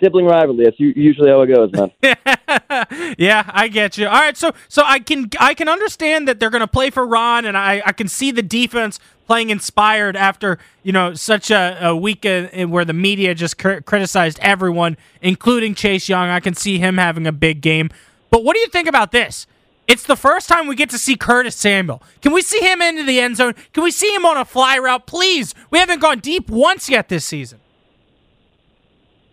sibling 0.02 0.26
rivalry. 0.26 0.66
That's 0.66 0.80
usually 0.80 1.30
how 1.30 1.42
it 1.42 1.48
goes, 1.48 1.72
man. 1.74 1.92
yeah, 3.18 3.50
I 3.54 3.68
get 3.68 3.98
you. 3.98 4.08
All 4.08 4.14
right, 4.14 4.38
so 4.38 4.52
so 4.68 4.84
I 4.86 5.00
can 5.00 5.30
I 5.40 5.54
can 5.54 5.68
understand 5.68 6.28
that 6.28 6.40
they're 6.40 6.50
going 6.50 6.62
to 6.62 6.68
play 6.68 6.90
for 6.90 7.06
Ron, 7.06 7.46
and 7.46 7.58
I 7.58 7.82
I 7.86 7.92
can 7.92 8.08
see 8.08 8.32
the 8.32 8.44
defense 8.44 9.00
playing 9.28 9.50
inspired 9.52 10.16
after 10.16 10.58
you 10.82 10.92
know 10.92 11.14
such 11.14 11.52
a, 11.52 11.78
a 11.82 11.96
week 11.96 12.24
where 12.24 12.86
the 12.86 12.94
media 12.94 13.36
just 13.36 13.58
cr- 13.58 13.82
criticized 13.82 14.40
everyone, 14.42 14.98
including 15.22 15.76
Chase 15.76 16.10
Young. 16.10 16.30
I 16.30 16.40
can 16.40 16.56
see 16.56 16.80
him 16.80 16.98
having 16.98 17.28
a 17.28 17.32
big 17.32 17.62
game. 17.62 17.90
But 18.32 18.44
what 18.44 18.56
do 18.56 18.60
you 18.60 18.68
think 18.68 18.88
about 18.88 19.12
this? 19.12 19.46
It's 19.88 20.04
the 20.04 20.18
first 20.18 20.50
time 20.50 20.68
we 20.68 20.76
get 20.76 20.90
to 20.90 20.98
see 20.98 21.16
Curtis 21.16 21.56
Samuel. 21.56 22.02
Can 22.22 22.34
we 22.34 22.42
see 22.42 22.60
him 22.60 22.82
into 22.82 23.04
the 23.04 23.22
end 23.22 23.38
zone? 23.38 23.54
Can 23.72 23.84
we 23.84 23.92
see 23.92 24.14
him 24.14 24.26
on 24.26 24.36
a 24.36 24.44
fly 24.44 24.78
route, 24.78 25.06
please? 25.06 25.54
We 25.72 25.80
haven't 25.80 26.02
gone 26.02 26.20
deep 26.20 26.50
once 26.50 26.90
yet 26.90 27.08
this 27.08 27.24
season. 27.24 27.60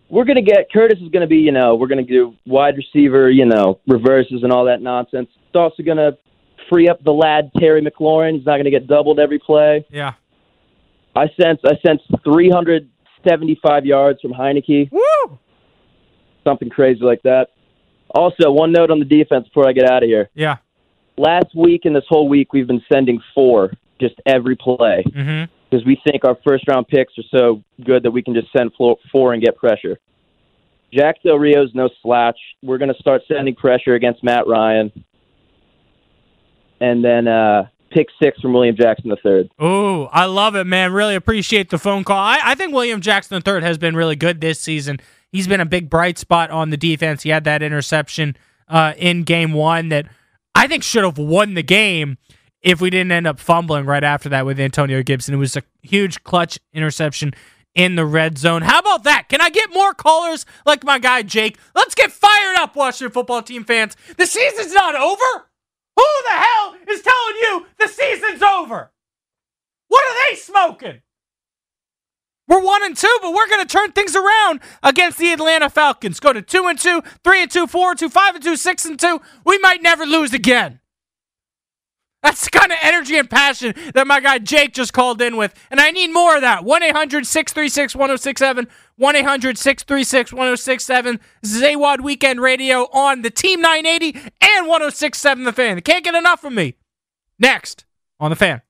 We're 0.07 0.23
going 0.23 0.37
to 0.37 0.41
get 0.41 0.71
Curtis 0.71 0.99
is 1.01 1.09
going 1.09 1.21
to 1.21 1.27
be, 1.27 1.37
you 1.37 1.51
know, 1.51 1.75
we're 1.75 1.87
going 1.87 2.05
to 2.05 2.09
do 2.09 2.35
wide 2.45 2.77
receiver, 2.77 3.29
you 3.29 3.45
know, 3.45 3.79
reverses 3.87 4.43
and 4.43 4.53
all 4.53 4.65
that 4.65 4.81
nonsense. 4.81 5.27
It's 5.47 5.55
also 5.55 5.83
going 5.83 5.97
to 5.97 6.17
free 6.69 6.87
up 6.89 7.03
the 7.03 7.11
lad 7.11 7.51
Terry 7.57 7.81
McLaurin. 7.81 8.37
He's 8.37 8.45
not 8.45 8.53
going 8.53 8.65
to 8.65 8.71
get 8.71 8.87
doubled 8.87 9.19
every 9.19 9.39
play. 9.39 9.85
Yeah. 9.89 10.13
I 11.15 11.27
sense 11.41 11.61
I 11.63 11.77
sense 11.85 12.01
375 12.23 13.85
yards 13.85 14.21
from 14.21 14.33
Heinicke. 14.33 14.91
Woo! 14.91 15.39
Something 16.43 16.69
crazy 16.69 17.01
like 17.01 17.21
that. 17.23 17.51
Also, 18.09 18.51
one 18.51 18.71
note 18.71 18.91
on 18.91 18.99
the 18.99 19.05
defense 19.05 19.47
before 19.47 19.67
I 19.67 19.73
get 19.73 19.89
out 19.89 20.03
of 20.03 20.09
here. 20.09 20.29
Yeah. 20.33 20.57
Last 21.17 21.55
week 21.55 21.85
and 21.85 21.95
this 21.95 22.03
whole 22.07 22.27
week, 22.27 22.53
we've 22.53 22.67
been 22.67 22.83
sending 22.91 23.21
four 23.33 23.71
just 23.99 24.15
every 24.25 24.55
play 24.55 25.01
because 25.05 25.25
mm-hmm. 25.25 25.87
we 25.87 26.01
think 26.05 26.25
our 26.25 26.37
first 26.45 26.67
round 26.67 26.87
picks 26.87 27.13
are 27.17 27.23
so 27.31 27.63
good 27.83 28.03
that 28.03 28.11
we 28.11 28.21
can 28.21 28.33
just 28.33 28.51
send 28.55 28.71
four 28.75 29.33
and 29.33 29.41
get 29.41 29.55
pressure. 29.55 29.97
Jack 30.93 31.23
Del 31.23 31.37
Rio's 31.37 31.71
no 31.73 31.89
slouch. 32.01 32.37
We're 32.61 32.77
going 32.77 32.93
to 32.93 32.99
start 32.99 33.21
sending 33.27 33.55
pressure 33.55 33.95
against 33.95 34.23
Matt 34.23 34.47
Ryan 34.47 34.91
and 36.79 37.03
then 37.03 37.27
uh, 37.27 37.67
pick 37.91 38.07
six 38.21 38.39
from 38.39 38.53
William 38.53 38.75
Jackson 38.75 39.11
III. 39.11 39.49
Ooh, 39.61 40.03
I 40.05 40.25
love 40.25 40.55
it, 40.55 40.65
man. 40.65 40.91
Really 40.93 41.15
appreciate 41.15 41.69
the 41.69 41.77
phone 41.77 42.03
call. 42.03 42.17
I, 42.17 42.39
I 42.43 42.55
think 42.55 42.73
William 42.73 43.01
Jackson 43.01 43.41
III 43.45 43.61
has 43.61 43.77
been 43.77 43.95
really 43.95 44.15
good 44.15 44.41
this 44.41 44.59
season. 44.59 44.99
He's 45.31 45.47
been 45.47 45.61
a 45.61 45.65
big 45.65 45.89
bright 45.89 46.17
spot 46.17 46.51
on 46.51 46.69
the 46.69 46.77
defense. 46.77 47.23
He 47.23 47.29
had 47.29 47.43
that 47.45 47.61
interception 47.61 48.37
uh, 48.67 48.93
in 48.97 49.23
game 49.23 49.53
one 49.53 49.89
that 49.89 50.07
I 50.53 50.67
think 50.67 50.83
should 50.83 51.03
have 51.03 51.17
won 51.17 51.53
the 51.53 51.63
game 51.63 52.17
if 52.61 52.81
we 52.81 52.89
didn't 52.89 53.11
end 53.11 53.27
up 53.27 53.39
fumbling 53.39 53.85
right 53.85 54.03
after 54.03 54.29
that 54.29 54.45
with 54.45 54.59
Antonio 54.59 55.03
Gibson. 55.03 55.33
It 55.33 55.37
was 55.37 55.55
a 55.55 55.63
huge 55.83 56.23
clutch 56.23 56.57
interception 56.73 57.33
in 57.75 57.95
the 57.95 58.05
red 58.05 58.37
zone. 58.37 58.61
How 58.61 58.79
about 58.79 59.03
that? 59.03 59.27
Can 59.29 59.41
I 59.41 59.49
get 59.49 59.73
more 59.73 59.93
callers 59.93 60.45
like 60.65 60.83
my 60.83 60.97
guy 60.97 61.21
Jake? 61.21 61.57
Let's 61.75 61.93
get 61.93 62.11
fired 62.11 62.57
up, 62.57 62.75
Washington 62.75 63.13
football 63.13 63.41
team 63.43 63.65
fans. 63.65 63.95
The 64.17 64.25
season's 64.25 64.73
not 64.73 64.95
over. 64.95 65.47
Who 65.95 66.05
the 66.23 66.29
hell 66.29 66.75
is 66.89 67.01
telling 67.01 67.35
you 67.41 67.65
the 67.79 67.87
season's 67.87 68.41
over? 68.41 68.91
What 69.87 70.03
are 70.07 70.15
they 70.29 70.35
smoking? 70.35 71.01
We're 72.47 72.61
one 72.61 72.83
and 72.85 72.95
two, 72.95 73.17
but 73.21 73.33
we're 73.33 73.47
going 73.47 73.65
to 73.65 73.71
turn 73.71 73.91
things 73.91 74.15
around 74.15 74.59
against 74.83 75.17
the 75.17 75.31
Atlanta 75.31 75.69
Falcons. 75.69 76.19
Go 76.19 76.31
to 76.31 76.41
two 76.41 76.67
and 76.67 76.77
two, 76.77 77.01
three 77.23 77.41
and 77.41 77.49
two, 77.49 77.65
four 77.65 77.91
and 77.91 77.99
two, 77.99 78.09
five 78.09 78.35
and 78.35 78.43
two, 78.43 78.55
six 78.55 78.85
and 78.85 78.99
two. 78.99 79.19
We 79.45 79.57
might 79.59 79.81
never 79.81 80.05
lose 80.05 80.33
again. 80.33 80.79
That's 82.25 82.45
the 82.45 82.49
kind 82.49 82.71
of 82.71 82.79
energy 82.81 83.19
and 83.19 83.29
passion 83.29 83.75
that 83.93 84.07
my 84.07 84.19
guy 84.19 84.39
Jake 84.39 84.73
just 84.73 84.93
called 84.93 85.21
in 85.21 85.37
with. 85.37 85.53
And 85.69 85.79
I 85.79 85.91
need 85.91 86.11
more 86.11 86.35
of 86.35 86.41
that. 86.41 86.63
1 86.63 86.81
800 86.81 87.27
636 87.27 87.95
1067. 87.95 88.67
1 88.95 89.15
800 89.15 89.57
636 89.59 90.33
1067. 90.33 91.19
This 91.43 91.55
is 91.55 91.61
AWOD 91.61 92.01
Weekend 92.01 92.41
Radio 92.41 92.87
on 92.91 93.21
the 93.21 93.29
Team 93.29 93.61
980 93.61 94.19
and 94.41 94.67
1067 94.67 95.43
The 95.43 95.53
Fan. 95.53 95.75
They 95.75 95.81
can't 95.81 96.03
get 96.03 96.15
enough 96.15 96.43
of 96.43 96.51
me. 96.51 96.73
Next 97.37 97.85
on 98.19 98.31
The 98.31 98.35
Fan. 98.35 98.63